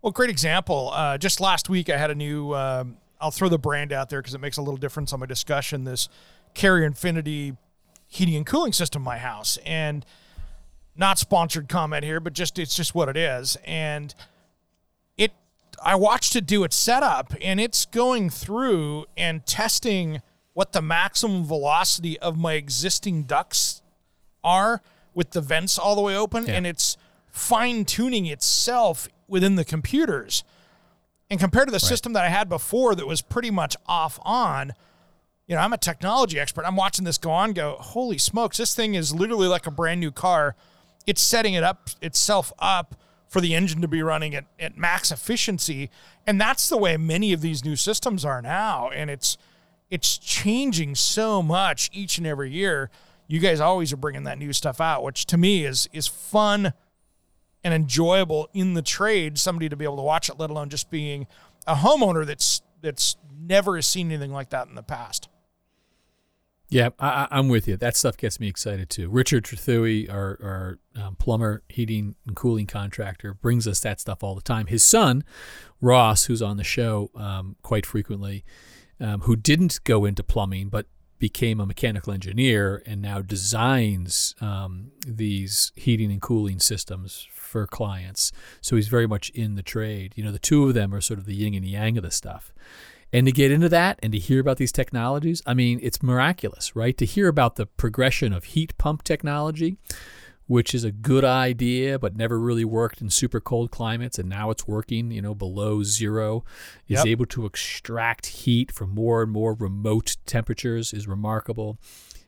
Well, 0.01 0.11
great 0.11 0.31
example. 0.31 0.89
Uh, 0.93 1.19
just 1.19 1.39
last 1.39 1.69
week, 1.69 1.89
I 1.89 1.97
had 1.97 2.09
a 2.09 2.15
new. 2.15 2.53
Um, 2.55 2.97
I'll 3.19 3.29
throw 3.29 3.49
the 3.49 3.59
brand 3.59 3.93
out 3.93 4.09
there 4.09 4.19
because 4.19 4.33
it 4.33 4.41
makes 4.41 4.57
a 4.57 4.61
little 4.63 4.77
difference 4.77 5.13
on 5.13 5.19
my 5.19 5.27
discussion. 5.27 5.83
This 5.83 6.09
Carrier 6.55 6.85
Infinity 6.85 7.55
heating 8.07 8.35
and 8.35 8.45
cooling 8.47 8.73
system 8.73 9.01
in 9.01 9.05
my 9.05 9.19
house, 9.19 9.57
and 9.63 10.03
not 10.95 11.19
sponsored 11.19 11.69
comment 11.69 12.03
here, 12.03 12.19
but 12.19 12.33
just 12.33 12.57
it's 12.57 12.75
just 12.75 12.95
what 12.95 13.09
it 13.09 13.15
is. 13.15 13.57
And 13.63 14.13
I 15.83 15.95
watched 15.95 16.35
it 16.35 16.45
do 16.45 16.63
its 16.63 16.75
setup, 16.75 17.33
and 17.41 17.59
it's 17.59 17.85
going 17.85 18.29
through 18.29 19.05
and 19.17 19.45
testing 19.45 20.21
what 20.53 20.73
the 20.73 20.81
maximum 20.81 21.43
velocity 21.45 22.19
of 22.19 22.37
my 22.37 22.53
existing 22.53 23.23
ducts 23.23 23.81
are 24.43 24.81
with 25.13 25.31
the 25.31 25.41
vents 25.41 25.77
all 25.79 25.95
the 25.95 26.01
way 26.01 26.15
open, 26.15 26.45
Yeah. 26.45 26.53
and 26.53 26.67
it's 26.67 26.97
fine 27.31 27.85
tuning 27.85 28.25
itself 28.25 29.07
within 29.27 29.55
the 29.55 29.65
computers. 29.65 30.43
And 31.29 31.39
compared 31.39 31.67
to 31.67 31.71
the 31.71 31.79
system 31.79 32.13
that 32.13 32.25
I 32.25 32.29
had 32.29 32.49
before 32.49 32.93
that 32.95 33.07
was 33.07 33.21
pretty 33.21 33.49
much 33.51 33.77
off 33.85 34.19
on, 34.23 34.73
you 35.47 35.55
know, 35.55 35.61
I'm 35.61 35.71
a 35.73 35.77
technology 35.77 36.39
expert. 36.39 36.65
I'm 36.65 36.75
watching 36.75 37.05
this 37.05 37.17
go 37.17 37.31
on, 37.31 37.53
go, 37.53 37.77
holy 37.79 38.17
smokes, 38.17 38.57
this 38.57 38.75
thing 38.75 38.95
is 38.95 39.13
literally 39.13 39.47
like 39.47 39.65
a 39.65 39.71
brand 39.71 39.99
new 40.01 40.11
car. 40.11 40.55
It's 41.07 41.21
setting 41.21 41.53
it 41.53 41.63
up 41.63 41.89
itself 42.01 42.51
up 42.59 42.95
for 43.31 43.39
the 43.39 43.55
engine 43.55 43.79
to 43.79 43.87
be 43.87 44.03
running 44.03 44.35
at, 44.35 44.43
at 44.59 44.77
max 44.77 45.09
efficiency. 45.09 45.89
And 46.27 46.39
that's 46.39 46.67
the 46.67 46.75
way 46.75 46.97
many 46.97 47.31
of 47.31 47.39
these 47.39 47.63
new 47.63 47.77
systems 47.77 48.25
are 48.25 48.41
now. 48.41 48.89
And 48.89 49.09
it's 49.09 49.37
it's 49.89 50.17
changing 50.17 50.95
so 50.95 51.41
much 51.41 51.89
each 51.93 52.17
and 52.17 52.27
every 52.27 52.51
year. 52.51 52.91
You 53.27 53.39
guys 53.39 53.61
always 53.61 53.93
are 53.93 53.97
bringing 53.97 54.23
that 54.23 54.37
new 54.37 54.51
stuff 54.51 54.81
out, 54.81 55.01
which 55.01 55.25
to 55.27 55.37
me 55.37 55.63
is 55.65 55.87
is 55.93 56.07
fun 56.07 56.73
and 57.63 57.73
enjoyable 57.73 58.49
in 58.53 58.73
the 58.73 58.81
trade. 58.81 59.39
Somebody 59.39 59.69
to 59.69 59.77
be 59.77 59.85
able 59.85 59.95
to 59.95 60.03
watch 60.03 60.27
it, 60.27 60.37
let 60.37 60.49
alone 60.49 60.69
just 60.69 60.91
being 60.91 61.25
a 61.65 61.75
homeowner 61.75 62.25
that's 62.25 62.61
that's 62.81 63.15
never 63.39 63.81
seen 63.81 64.07
anything 64.11 64.33
like 64.33 64.49
that 64.49 64.67
in 64.67 64.75
the 64.75 64.83
past. 64.83 65.29
Yeah, 66.71 66.91
I, 66.99 67.27
I'm 67.29 67.49
with 67.49 67.67
you. 67.67 67.75
That 67.75 67.97
stuff 67.97 68.15
gets 68.15 68.39
me 68.39 68.47
excited 68.47 68.89
too. 68.89 69.09
Richard 69.09 69.43
Trethewey, 69.43 70.09
our, 70.09 70.39
our 70.41 70.79
um, 70.95 71.15
plumber, 71.17 71.63
heating, 71.67 72.15
and 72.25 72.33
cooling 72.33 72.65
contractor, 72.65 73.33
brings 73.33 73.67
us 73.67 73.81
that 73.81 73.99
stuff 73.99 74.23
all 74.23 74.35
the 74.35 74.41
time. 74.41 74.67
His 74.67 74.81
son, 74.81 75.25
Ross, 75.81 76.25
who's 76.25 76.41
on 76.41 76.55
the 76.55 76.63
show 76.63 77.11
um, 77.13 77.57
quite 77.61 77.85
frequently, 77.85 78.45
um, 79.01 79.21
who 79.21 79.35
didn't 79.35 79.83
go 79.83 80.05
into 80.05 80.23
plumbing 80.23 80.69
but 80.69 80.85
became 81.19 81.59
a 81.59 81.65
mechanical 81.65 82.13
engineer 82.13 82.81
and 82.85 83.01
now 83.01 83.21
designs 83.21 84.33
um, 84.39 84.91
these 85.05 85.73
heating 85.75 86.09
and 86.09 86.21
cooling 86.21 86.59
systems 86.59 87.27
for 87.31 87.67
clients. 87.67 88.31
So 88.61 88.77
he's 88.77 88.87
very 88.87 89.07
much 89.07 89.29
in 89.31 89.55
the 89.55 89.61
trade. 89.61 90.13
You 90.15 90.23
know, 90.23 90.31
the 90.31 90.39
two 90.39 90.67
of 90.67 90.73
them 90.73 90.95
are 90.95 91.01
sort 91.01 91.19
of 91.19 91.25
the 91.25 91.35
yin 91.35 91.53
and 91.53 91.65
yang 91.65 91.97
of 91.97 92.03
the 92.03 92.11
stuff. 92.11 92.53
And 93.13 93.25
to 93.25 93.31
get 93.31 93.51
into 93.51 93.69
that 93.69 93.99
and 94.01 94.13
to 94.13 94.19
hear 94.19 94.39
about 94.39 94.57
these 94.57 94.71
technologies, 94.71 95.41
I 95.45 95.53
mean, 95.53 95.79
it's 95.83 96.01
miraculous, 96.01 96.75
right? 96.75 96.97
To 96.97 97.05
hear 97.05 97.27
about 97.27 97.55
the 97.57 97.65
progression 97.65 98.31
of 98.31 98.45
heat 98.45 98.77
pump 98.77 99.03
technology, 99.03 99.77
which 100.47 100.73
is 100.73 100.83
a 100.83 100.91
good 100.91 101.23
idea, 101.25 101.99
but 101.99 102.15
never 102.15 102.39
really 102.39 102.65
worked 102.65 103.01
in 103.01 103.09
super 103.09 103.39
cold 103.39 103.69
climates, 103.71 104.17
and 104.17 104.29
now 104.29 104.49
it's 104.49 104.67
working, 104.67 105.11
you 105.11 105.21
know, 105.21 105.35
below 105.35 105.83
zero, 105.83 106.43
is 106.87 106.99
Yep. 106.99 107.05
able 107.07 107.25
to 107.27 107.45
extract 107.45 108.25
heat 108.27 108.71
from 108.71 108.89
more 108.91 109.21
and 109.23 109.31
more 109.31 109.53
remote 109.53 110.17
temperatures 110.25 110.93
is 110.93 111.07
remarkable. 111.07 111.79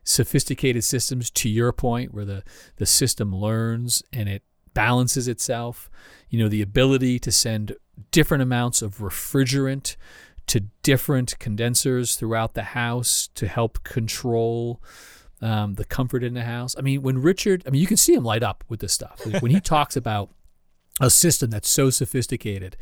Sophisticated 0.06 0.84
systems, 0.84 1.30
to 1.32 1.50
your 1.50 1.72
point, 1.72 2.14
where 2.14 2.26
the, 2.26 2.44
the 2.76 2.86
system 2.86 3.34
learns 3.34 4.04
and 4.12 4.28
it 4.28 4.44
balances 4.74 5.28
itself. 5.30 5.90
You 6.30 6.40
know, 6.40 6.50
the 6.50 6.62
ability 6.62 7.20
to 7.20 7.32
send 7.32 7.76
different 8.12 8.42
amounts 8.44 8.82
of 8.82 8.98
refrigerant 8.98 9.96
to 10.48 10.62
different 10.82 11.38
condensers 11.40 12.16
throughout 12.16 12.54
the 12.54 12.64
house 12.64 13.30
to 13.36 13.48
help 13.48 13.84
control 13.84 14.82
um, 15.42 15.76
the 15.76 15.86
comfort 15.86 16.24
in 16.24 16.34
the 16.34 16.44
house. 16.44 16.76
I 16.78 16.82
mean, 16.82 17.02
when 17.02 17.22
Richard, 17.22 17.64
I 17.68 17.70
mean, 17.70 17.82
you 17.82 17.88
can 17.88 17.98
see 17.98 18.14
him 18.14 18.24
light 18.24 18.44
up 18.44 18.64
with 18.70 18.80
this 18.80 18.94
stuff. 18.94 19.26
Like, 19.26 19.42
when 19.42 19.52
he 19.52 19.60
talks 19.62 19.96
about 19.96 20.30
a 21.02 21.10
system 21.10 21.50
that's 21.50 21.70
so 21.70 21.90
sophisticated 21.90 22.78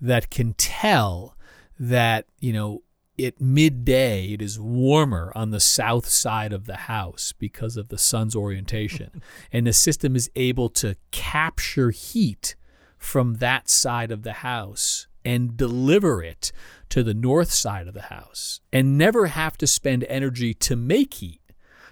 that 0.00 0.30
can 0.30 0.54
tell 0.54 1.36
that, 1.78 2.26
you 2.40 2.52
know, 2.52 2.82
at 3.20 3.40
midday 3.40 4.26
it 4.26 4.40
is 4.40 4.60
warmer 4.60 5.32
on 5.34 5.50
the 5.50 5.58
south 5.58 6.08
side 6.08 6.52
of 6.52 6.66
the 6.66 6.76
house 6.76 7.34
because 7.36 7.76
of 7.76 7.88
the 7.88 7.98
sun's 7.98 8.36
orientation. 8.36 9.22
and 9.52 9.66
the 9.66 9.72
system 9.72 10.14
is 10.14 10.30
able 10.36 10.68
to 10.68 10.96
capture 11.10 11.90
heat 11.90 12.54
from 12.96 13.34
that 13.34 13.68
side 13.68 14.10
of 14.10 14.22
the 14.22 14.34
house 14.34 15.07
and 15.28 15.58
deliver 15.58 16.22
it 16.22 16.52
to 16.88 17.02
the 17.02 17.12
north 17.12 17.52
side 17.52 17.86
of 17.86 17.92
the 17.92 18.00
house 18.00 18.60
and 18.72 18.96
never 18.96 19.26
have 19.26 19.58
to 19.58 19.66
spend 19.66 20.02
energy 20.04 20.54
to 20.54 20.74
make 20.74 21.12
heat, 21.12 21.42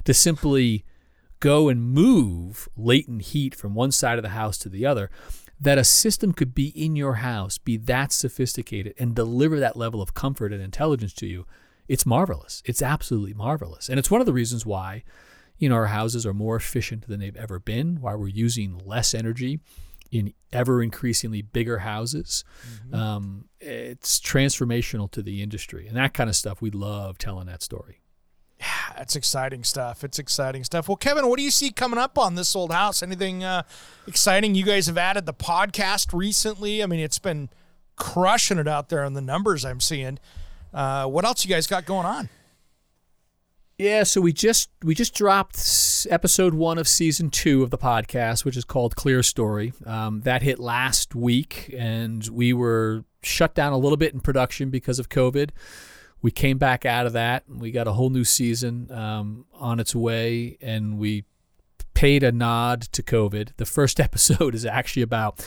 to 0.05 0.14
simply 0.14 0.87
go 1.39 1.68
and 1.68 1.82
move 1.82 2.66
latent 2.78 3.20
heat 3.20 3.55
from 3.55 3.74
one 3.74 3.93
side 3.93 4.18
of 4.18 4.22
the 4.22 4.30
house 4.30 4.57
to 4.57 4.70
the 4.70 4.87
other, 4.87 5.11
that 5.61 5.76
a 5.76 5.84
system 5.84 6.32
could 6.32 6.55
be 6.55 6.68
in 6.68 6.97
your 6.97 7.16
house, 7.16 7.59
be 7.59 7.76
that 7.76 8.11
sophisticated, 8.11 8.95
and 8.99 9.14
deliver 9.14 9.61
that 9.61 9.76
level 9.76 10.01
of 10.01 10.14
comfort 10.14 10.51
and 10.51 10.62
intelligence 10.62 11.12
to 11.12 11.26
you, 11.26 11.45
it's 11.89 12.07
marvelous. 12.07 12.62
It's 12.64 12.80
absolutely 12.80 13.34
marvelous. 13.34 13.91
And 13.91 13.99
it's 13.99 14.11
one 14.11 14.22
of 14.22 14.26
the 14.26 14.32
reasons 14.32 14.64
why, 14.64 15.05
you 15.59 15.68
know, 15.68 15.74
our 15.74 15.89
houses 15.89 16.24
are 16.24 16.32
more 16.32 16.57
efficient 16.57 17.07
than 17.07 17.20
they've 17.20 17.37
ever 17.37 17.59
been, 17.59 18.01
why 18.01 18.14
we're 18.14 18.28
using 18.28 18.80
less 18.87 19.12
energy 19.12 19.61
in 20.11 20.33
ever 20.53 20.83
increasingly 20.83 21.43
bigger 21.43 21.79
houses. 21.79 22.45
Um, 22.93 23.49
it's 23.61 24.21
transformational 24.21 25.11
to 25.13 25.23
the 25.23 25.43
industry. 25.43 25.87
And 25.87 25.97
that 25.97 26.15
kind 26.15 26.31
of 26.31 26.37
stuff, 26.37 26.61
we 26.63 26.71
love 26.71 27.19
telling 27.19 27.47
that 27.47 27.63
story. 27.63 28.01
Yeah, 28.59 28.67
that's 28.97 29.17
exciting 29.17 29.65
stuff. 29.65 30.03
It's 30.03 30.19
exciting 30.19 30.65
stuff. 30.65 30.89
Well, 30.89 30.97
Kevin, 30.97 31.29
what 31.29 31.37
do 31.37 31.43
you 31.43 31.51
see 31.51 31.71
coming 31.71 31.99
up 31.99 32.17
on 32.17 32.37
this 32.37 32.57
old 32.57 32.73
house? 32.73 33.03
Anything 33.03 33.45
uh, 33.45 33.65
exciting? 34.07 34.55
You 34.55 34.65
guys 34.65 34.87
have 34.87 34.97
added 34.97 35.27
the 35.27 35.35
podcast 35.35 36.15
recently. 36.15 36.83
I 36.83 36.87
mean, 36.87 37.01
it's 37.01 37.19
been 37.19 37.51
crushing 37.97 38.59
it 38.59 38.69
out 38.69 38.89
there 38.89 39.05
on 39.05 39.13
the 39.13 39.21
numbers 39.21 39.65
I'm 39.65 39.81
seeing. 39.81 40.19
Uh, 40.73 41.07
what 41.07 41.25
else 41.25 41.45
you 41.45 41.51
guys 41.51 41.67
got 41.67 41.85
going 41.85 42.07
on? 42.07 42.29
Yeah, 43.79 44.05
so 44.05 44.22
we 44.22 44.33
just 44.33 44.70
we 44.83 44.95
just 44.95 45.14
dropped 45.14 46.07
episode 46.09 46.55
one 46.55 46.79
of 46.79 46.89
season 46.89 47.29
two 47.29 47.62
of 47.62 47.68
the 47.68 47.77
podcast, 47.77 48.43
which 48.47 48.57
is 48.57 48.64
called 48.64 48.97
Clear 48.97 49.22
Story. 49.22 49.74
Um, 49.85 50.22
that 50.22 50.43
hit 50.43 50.59
last 50.59 51.14
week, 51.14 51.74
and 51.77 52.27
we 52.29 52.55
were 52.55 53.05
shut 53.22 53.55
down 53.55 53.74
a 53.74 53.77
little 53.77 53.99
bit 53.99 54.14
in 54.14 54.20
production 54.20 54.70
because 54.70 54.99
of 54.99 55.11
COVID. 55.11 55.51
We 56.22 56.31
came 56.31 56.57
back 56.57 56.87
out 56.87 57.05
of 57.05 57.12
that. 57.12 57.45
and 57.49 57.61
We 57.61 57.70
got 57.70 57.87
a 57.87 57.93
whole 57.93 58.09
new 58.09 58.24
season 58.24 58.91
um, 58.91 59.45
on 59.53 59.79
its 59.79 59.95
way, 59.95 60.57
and 60.62 60.97
we 60.97 61.24
paid 61.93 62.22
a 62.22 62.33
nod 62.33 62.81
to 62.81 63.03
COVID. 63.03 63.51
The 63.59 63.66
first 63.66 64.01
episode 64.09 64.55
is 64.55 64.64
actually 64.64 65.03
about 65.03 65.47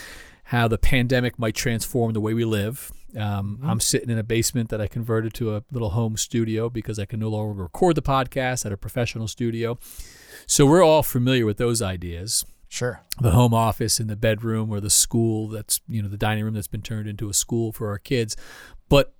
how 0.50 0.66
the 0.66 0.78
pandemic 0.78 1.38
might 1.38 1.54
transform 1.54 2.12
the 2.12 2.20
way 2.20 2.34
we 2.34 2.44
live. 2.44 2.90
Um, 3.16 3.60
I'm 3.62 3.78
sitting 3.78 4.10
in 4.10 4.18
a 4.18 4.24
basement 4.24 4.68
that 4.70 4.80
I 4.80 4.88
converted 4.88 5.32
to 5.34 5.54
a 5.54 5.62
little 5.70 5.90
home 5.90 6.16
studio 6.16 6.68
because 6.68 6.98
I 6.98 7.04
can 7.04 7.20
no 7.20 7.28
longer 7.28 7.62
record 7.62 7.94
the 7.94 8.02
podcast 8.02 8.66
at 8.66 8.72
a 8.72 8.76
professional 8.76 9.28
studio. 9.28 9.78
So 10.46 10.66
we're 10.66 10.82
all 10.82 11.04
familiar 11.04 11.46
with 11.46 11.56
those 11.58 11.80
ideas 11.80 12.44
Sure. 12.68 13.00
the 13.20 13.30
home 13.30 13.54
office 13.54 14.00
in 14.00 14.08
the 14.08 14.16
bedroom 14.16 14.72
or 14.72 14.80
the 14.80 14.90
school 14.90 15.46
that's 15.46 15.80
you 15.88 16.02
know 16.02 16.08
the 16.08 16.16
dining 16.16 16.42
room 16.44 16.54
that's 16.54 16.66
been 16.68 16.82
turned 16.82 17.08
into 17.08 17.28
a 17.28 17.34
school 17.34 17.72
for 17.72 17.88
our 17.88 17.98
kids 17.98 18.36
but 18.88 19.12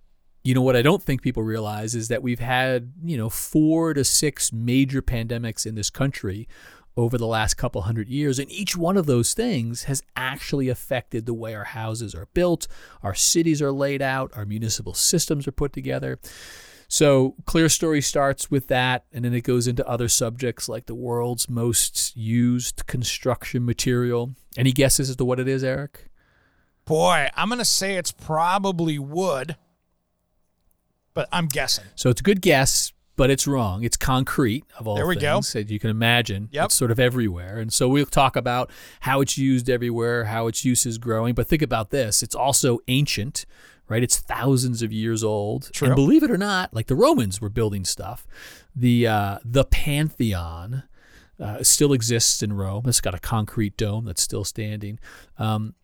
you 0.44 0.54
know 0.54 0.62
what 0.62 0.76
i 0.76 0.82
don't 0.82 1.02
think 1.02 1.20
people 1.20 1.42
realize 1.42 1.96
is 1.96 2.06
that 2.06 2.22
we've 2.22 2.38
had 2.38 2.92
you 3.02 3.16
know 3.16 3.28
four 3.28 3.92
to 3.92 4.04
six 4.04 4.52
major 4.52 5.02
pandemics 5.02 5.66
in 5.66 5.74
this 5.74 5.90
country 5.90 6.46
over 7.01 7.18
the 7.18 7.26
last 7.26 7.55
couple 7.55 7.82
hundred 7.82 8.09
years 8.09 8.38
and 8.38 8.51
each 8.51 8.76
one 8.76 8.96
of 8.96 9.07
those 9.07 9.34
things 9.34 9.84
has 9.84 10.03
actually 10.16 10.68
affected 10.68 11.26
the 11.26 11.34
way 11.34 11.55
our 11.55 11.64
houses 11.64 12.14
are 12.14 12.28
built 12.34 12.66
our 13.03 13.14
cities 13.14 13.61
are 13.61 13.72
laid 13.72 14.03
out 14.03 14.30
our 14.34 14.46
municipal 14.46 14.94
systems 14.94 15.46
are 15.48 15.53
put 15.53 15.72
together 15.72 16.18
So 16.92 17.36
Clear 17.46 17.68
Story 17.68 18.03
starts 18.03 18.51
with 18.51 18.66
that, 18.66 19.05
and 19.12 19.24
then 19.24 19.32
it 19.32 19.42
goes 19.42 19.68
into 19.68 19.86
other 19.86 20.09
subjects 20.09 20.68
like 20.68 20.86
the 20.86 20.94
world's 20.94 21.48
most 21.48 22.16
used 22.16 22.84
construction 22.88 23.64
material. 23.64 24.34
Any 24.57 24.72
guesses 24.72 25.09
as 25.09 25.14
to 25.16 25.24
what 25.24 25.38
it 25.38 25.46
is, 25.46 25.62
Eric? 25.62 26.11
Boy, 26.86 27.28
I'm 27.36 27.48
going 27.48 27.61
to 27.61 27.64
say 27.64 27.94
it's 27.94 28.11
probably 28.11 28.98
wood, 28.98 29.55
but 31.14 31.28
I'm 31.30 31.46
guessing. 31.46 31.84
So 31.94 32.11
it's 32.11 32.20
a 32.20 32.24
good 32.24 32.42
guess, 32.42 32.92
but 33.20 33.28
it's 33.28 33.46
wrong. 33.46 33.84
It's 33.84 33.98
concrete 33.98 34.64
of 34.78 34.88
all 34.88 34.96
There 34.96 35.06
we 35.06 35.14
go. 35.14 35.34
things 35.34 35.52
that 35.52 35.68
you 35.68 35.78
can 35.78 35.90
imagine. 35.90 36.48
Yep. 36.52 36.64
It's 36.64 36.74
sort 36.74 36.90
of 36.90 36.98
everywhere. 36.98 37.58
And 37.58 37.70
so 37.70 37.86
we'll 37.86 38.06
talk 38.06 38.34
about 38.34 38.70
how 39.00 39.20
it's 39.20 39.36
used 39.36 39.68
everywhere, 39.68 40.24
how 40.24 40.46
its 40.46 40.64
use 40.64 40.86
is 40.86 40.96
growing. 40.96 41.34
But 41.34 41.46
think 41.46 41.60
about 41.60 41.90
this. 41.90 42.22
It's 42.22 42.34
also 42.34 42.78
ancient, 42.88 43.44
right? 43.90 44.02
It's 44.02 44.18
thousands 44.18 44.80
of 44.80 44.90
years 44.90 45.22
old. 45.22 45.70
True. 45.70 45.88
And 45.88 45.94
believe 45.94 46.22
it 46.22 46.30
or 46.30 46.38
not, 46.38 46.72
like 46.72 46.86
the 46.86 46.94
Romans 46.94 47.42
were 47.42 47.50
building 47.50 47.84
stuff. 47.84 48.26
The 48.74 49.06
uh, 49.06 49.38
the 49.44 49.66
Pantheon 49.66 50.84
uh, 51.38 51.62
still 51.62 51.92
exists 51.92 52.42
in 52.42 52.54
Rome. 52.54 52.84
It's 52.86 53.02
got 53.02 53.14
a 53.14 53.18
concrete 53.18 53.76
dome 53.76 54.06
that's 54.06 54.22
still 54.22 54.44
standing. 54.44 54.98
Um, 55.36 55.74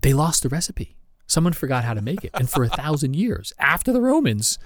they 0.00 0.14
lost 0.14 0.42
the 0.42 0.48
recipe. 0.48 0.96
Someone 1.26 1.52
forgot 1.52 1.84
how 1.84 1.92
to 1.92 2.00
make 2.00 2.24
it. 2.24 2.30
And 2.32 2.48
for 2.48 2.64
a 2.64 2.70
thousand 2.70 3.16
years 3.16 3.52
after 3.58 3.92
the 3.92 4.00
Romans, 4.00 4.58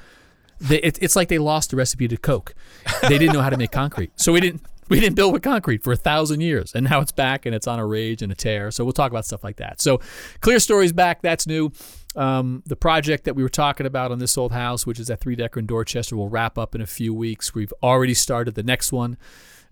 they, 0.60 0.78
it, 0.78 0.98
it's 1.00 1.16
like 1.16 1.28
they 1.28 1.38
lost 1.38 1.70
the 1.70 1.76
recipe 1.76 2.08
to 2.08 2.16
Coke. 2.16 2.54
They 3.02 3.18
didn't 3.18 3.34
know 3.34 3.42
how 3.42 3.50
to 3.50 3.56
make 3.56 3.72
concrete, 3.72 4.12
so 4.16 4.32
we 4.32 4.40
didn't 4.40 4.62
we 4.88 5.00
didn't 5.00 5.14
build 5.14 5.32
with 5.32 5.42
concrete 5.42 5.82
for 5.82 5.92
a 5.92 5.96
thousand 5.96 6.40
years, 6.40 6.74
and 6.74 6.88
now 6.88 7.00
it's 7.00 7.12
back 7.12 7.46
and 7.46 7.54
it's 7.54 7.66
on 7.66 7.78
a 7.78 7.86
rage 7.86 8.22
and 8.22 8.30
a 8.30 8.34
tear. 8.34 8.70
So 8.70 8.84
we'll 8.84 8.92
talk 8.92 9.10
about 9.10 9.24
stuff 9.24 9.44
like 9.44 9.56
that. 9.56 9.80
So 9.80 10.00
Clear 10.40 10.58
Story's 10.58 10.92
back. 10.92 11.22
That's 11.22 11.46
new. 11.46 11.72
Um, 12.16 12.64
the 12.66 12.74
project 12.74 13.24
that 13.24 13.36
we 13.36 13.42
were 13.44 13.48
talking 13.48 13.86
about 13.86 14.10
on 14.10 14.18
this 14.18 14.36
old 14.36 14.50
house, 14.50 14.84
which 14.84 14.98
is 14.98 15.06
that 15.06 15.20
three 15.20 15.36
decker 15.36 15.60
in 15.60 15.66
Dorchester, 15.66 16.16
will 16.16 16.28
wrap 16.28 16.58
up 16.58 16.74
in 16.74 16.80
a 16.80 16.86
few 16.86 17.14
weeks. 17.14 17.54
We've 17.54 17.72
already 17.82 18.14
started 18.14 18.56
the 18.56 18.64
next 18.64 18.92
one. 18.92 19.16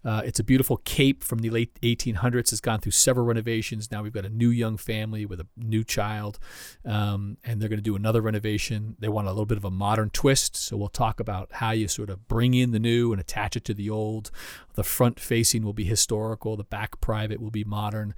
Uh, 0.08 0.22
it's 0.24 0.40
a 0.40 0.44
beautiful 0.44 0.78
cape 0.86 1.22
from 1.22 1.40
the 1.40 1.50
late 1.50 1.78
1800s. 1.82 2.50
It's 2.50 2.62
gone 2.62 2.80
through 2.80 2.92
several 2.92 3.26
renovations. 3.26 3.90
Now 3.90 4.02
we've 4.02 4.12
got 4.12 4.24
a 4.24 4.30
new 4.30 4.48
young 4.48 4.78
family 4.78 5.26
with 5.26 5.38
a 5.38 5.46
new 5.54 5.84
child, 5.84 6.38
um, 6.86 7.36
and 7.44 7.60
they're 7.60 7.68
going 7.68 7.78
to 7.78 7.82
do 7.82 7.94
another 7.94 8.22
renovation. 8.22 8.96
They 8.98 9.10
want 9.10 9.26
a 9.26 9.32
little 9.32 9.44
bit 9.44 9.58
of 9.58 9.66
a 9.66 9.70
modern 9.70 10.08
twist, 10.08 10.56
so 10.56 10.78
we'll 10.78 10.88
talk 10.88 11.20
about 11.20 11.50
how 11.52 11.72
you 11.72 11.88
sort 11.88 12.08
of 12.08 12.26
bring 12.26 12.54
in 12.54 12.70
the 12.70 12.78
new 12.78 13.12
and 13.12 13.20
attach 13.20 13.54
it 13.54 13.66
to 13.66 13.74
the 13.74 13.90
old. 13.90 14.30
The 14.76 14.82
front 14.82 15.20
facing 15.20 15.62
will 15.62 15.74
be 15.74 15.84
historical. 15.84 16.56
The 16.56 16.64
back 16.64 17.02
private 17.02 17.38
will 17.38 17.50
be 17.50 17.64
modern. 17.64 18.14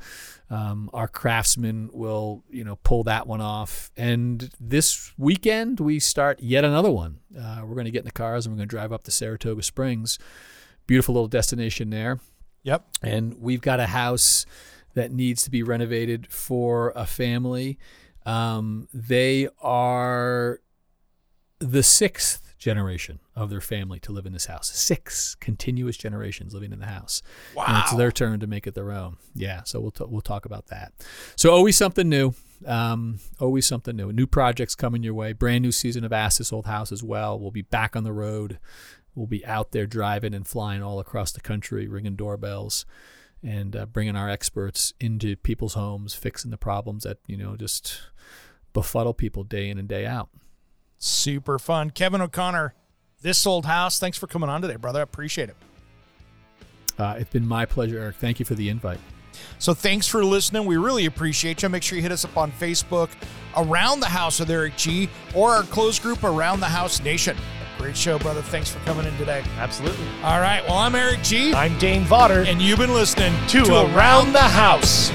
Um, 0.49 0.91
our 0.95 1.09
craftsmen 1.09 1.91
will, 1.93 2.45
you 2.49 2.63
know, 2.63 2.77
pull 2.85 3.03
that 3.03 3.27
one 3.27 3.41
off. 3.41 3.91
And 3.97 4.49
this 4.61 5.13
weekend 5.19 5.81
we 5.81 5.99
start 5.99 6.39
yet 6.41 6.65
another 6.65 6.93
one. 6.93 7.19
Uh, 7.37 7.63
we're 7.65 7.75
going 7.75 7.87
to 7.87 7.91
get 7.91 8.01
in 8.01 8.05
the 8.05 8.13
cars 8.13 8.47
and 8.47 8.55
we're 8.55 8.59
going 8.59 8.69
to 8.69 8.77
drive 8.77 8.93
up 8.93 9.03
to 9.05 9.11
Saratoga 9.11 9.65
Springs 9.65 10.21
beautiful 10.91 11.15
little 11.15 11.29
destination 11.29 11.89
there. 11.91 12.19
Yep. 12.65 12.85
And 13.01 13.35
we've 13.41 13.61
got 13.61 13.79
a 13.79 13.87
house 13.87 14.45
that 14.95 15.13
needs 15.13 15.41
to 15.43 15.51
be 15.51 15.63
renovated 15.63 16.27
for 16.33 16.93
a 16.97 17.07
family. 17.07 17.79
Um, 18.27 18.89
they 18.93 19.49
are 19.63 20.59
the 21.61 21.85
sixth 21.85 22.57
generation 22.59 23.21
of 23.37 23.51
their 23.51 23.61
family 23.61 24.01
to 24.01 24.11
live 24.11 24.27
in 24.27 24.33
this 24.33 24.47
house. 24.47 24.69
Six 24.69 25.37
continuous 25.37 25.97
generations 25.97 26.55
living 26.55 26.73
in 26.73 26.81
the 26.81 26.87
house. 26.87 27.23
Wow. 27.55 27.67
And 27.69 27.79
it's 27.79 27.95
their 27.95 28.11
turn 28.11 28.41
to 28.41 28.49
make 28.49 28.67
it 28.67 28.75
their 28.75 28.91
own. 28.91 29.17
Yeah. 29.33 29.63
So 29.63 29.79
we'll 29.79 29.93
t- 29.93 30.07
we'll 30.09 30.21
talk 30.21 30.45
about 30.45 30.67
that. 30.67 30.93
So 31.37 31.53
always 31.53 31.77
something 31.77 32.09
new. 32.09 32.35
Um, 32.67 33.21
always 33.39 33.65
something 33.65 33.95
new. 33.95 34.13
New 34.13 34.27
projects 34.27 34.75
coming 34.75 35.05
your 35.05 35.15
way. 35.15 35.35
Brand 35.35 35.63
new 35.63 35.73
season 35.73 36.05
of 36.05 36.13
Ask 36.13 36.39
This 36.39 36.53
Old 36.53 36.67
House 36.67 36.91
as 36.91 37.03
well. 37.03 37.39
We'll 37.39 37.53
be 37.53 37.63
back 37.63 37.95
on 37.95 38.03
the 38.03 38.13
road. 38.13 38.59
We'll 39.15 39.27
be 39.27 39.45
out 39.45 39.73
there 39.73 39.87
driving 39.87 40.35
and 40.35 40.47
flying 40.47 40.83
all 40.83 41.01
across 41.01 41.33
the 41.33 41.41
country, 41.41 41.89
ringing 41.89 42.17
doorbells, 42.17 42.87
and 43.43 43.75
uh, 43.75 43.87
bringing 43.87 44.17
our 44.17 44.29
experts 44.29 44.93
into 45.01 45.37
people's 45.37 45.75
homes, 45.75 46.15
fixing 46.15 46.51
the 46.51 46.57
problems 46.57 47.05
that 47.05 47.19
you 47.27 47.37
know 47.37 47.57
just 47.57 48.01
befuddle 48.73 49.15
people 49.15 49.43
day 49.45 49.69
in 49.69 49.79
and 49.79 49.89
day 49.89 50.07
out. 50.07 50.29
Super 50.99 51.59
fun. 51.59 51.91
Kevin 51.91 52.21
O'Connor, 52.21 52.75
this 53.23 53.47
old 53.47 53.67
house. 53.67 53.99
Thanks 53.99 54.19
for 54.19 54.27
coming 54.27 54.49
on 54.49 54.63
today, 54.63 54.77
brother. 54.77 55.01
I 55.01 55.03
appreciate 55.03 55.49
it. 55.49 55.57
Uh, 56.99 57.17
it's 57.19 57.31
been 57.31 57.47
my 57.47 57.65
pleasure, 57.65 57.99
Eric. 57.99 58.17
Thank 58.17 58.39
you 58.39 58.45
for 58.45 58.55
the 58.55 58.69
invite. 58.69 59.01
So 59.59 59.75
thanks 59.75 60.07
for 60.07 60.25
listening. 60.25 60.67
We 60.67 60.77
really 60.77 61.07
appreciate 61.07 61.63
you. 61.63 61.69
Make 61.69 61.83
sure 61.83 61.97
you 61.97 62.03
hit 62.03 62.13
us 62.13 62.25
up 62.25 62.37
on 62.37 62.53
Facebook, 62.53 63.09
Around 63.57 64.01
the 64.01 64.07
House 64.07 64.41
with 64.41 64.51
Eric 64.51 64.77
G, 64.77 65.09
or 65.35 65.53
our 65.53 65.63
closed 65.63 66.03
group, 66.03 66.25
Around 66.25 66.61
the 66.61 66.67
House 66.67 67.03
Nation. 67.03 67.37
Great 67.81 67.97
show, 67.97 68.19
brother. 68.19 68.43
Thanks 68.43 68.71
for 68.71 68.79
coming 68.81 69.07
in 69.07 69.17
today. 69.17 69.43
Absolutely. 69.57 70.07
All 70.23 70.39
right. 70.39 70.63
Well, 70.69 70.77
I'm 70.77 70.95
Eric 70.95 71.23
G, 71.23 71.55
I'm 71.55 71.79
Dane 71.79 72.05
Vodder. 72.05 72.45
and 72.47 72.61
you've 72.61 72.79
been 72.79 72.93
listening 72.93 73.33
to, 73.49 73.63
Around 73.63 74.35
the 74.35 74.39
House. 74.39 75.11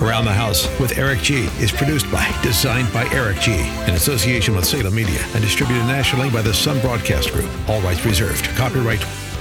Around 0.00 0.26
the 0.26 0.32
House 0.32 0.68
with 0.78 0.96
Eric 0.96 1.22
G 1.22 1.48
is 1.58 1.72
produced 1.72 2.10
by, 2.12 2.24
designed 2.40 2.92
by 2.92 3.04
Eric 3.12 3.40
G, 3.40 3.52
in 3.88 3.94
association 3.94 4.54
with 4.54 4.64
Salem 4.64 4.94
Media, 4.94 5.20
and 5.34 5.42
distributed 5.42 5.84
nationally 5.86 6.30
by 6.30 6.42
the 6.42 6.54
Sun 6.54 6.80
Broadcast 6.80 7.32
Group. 7.32 7.50
All 7.68 7.80
rights 7.82 8.06
reserved. 8.06 8.44
Copyright 8.56 9.00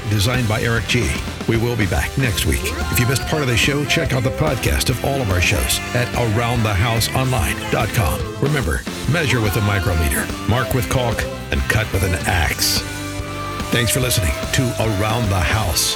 designed 0.09 0.49
by 0.49 0.61
Eric 0.61 0.87
G. 0.87 1.09
We 1.47 1.57
will 1.57 1.75
be 1.75 1.85
back 1.85 2.17
next 2.17 2.45
week. 2.45 2.61
If 2.63 2.99
you 2.99 3.07
missed 3.07 3.27
part 3.27 3.41
of 3.41 3.47
the 3.47 3.57
show, 3.57 3.83
check 3.85 4.13
out 4.13 4.23
the 4.23 4.29
podcast 4.31 4.89
of 4.89 5.03
all 5.05 5.21
of 5.21 5.29
our 5.31 5.41
shows 5.41 5.79
at 5.95 6.07
AroundTheHouseOnline.com. 6.15 8.41
Remember, 8.41 8.81
measure 9.11 9.41
with 9.41 9.55
a 9.57 9.61
micrometer, 9.61 10.25
mark 10.49 10.73
with 10.73 10.89
caulk, 10.89 11.23
and 11.51 11.61
cut 11.61 11.91
with 11.93 12.03
an 12.03 12.15
axe. 12.25 12.81
Thanks 13.71 13.91
for 13.91 13.99
listening 13.99 14.31
to 14.53 14.63
Around 14.79 15.29
the 15.29 15.39
House. 15.39 15.95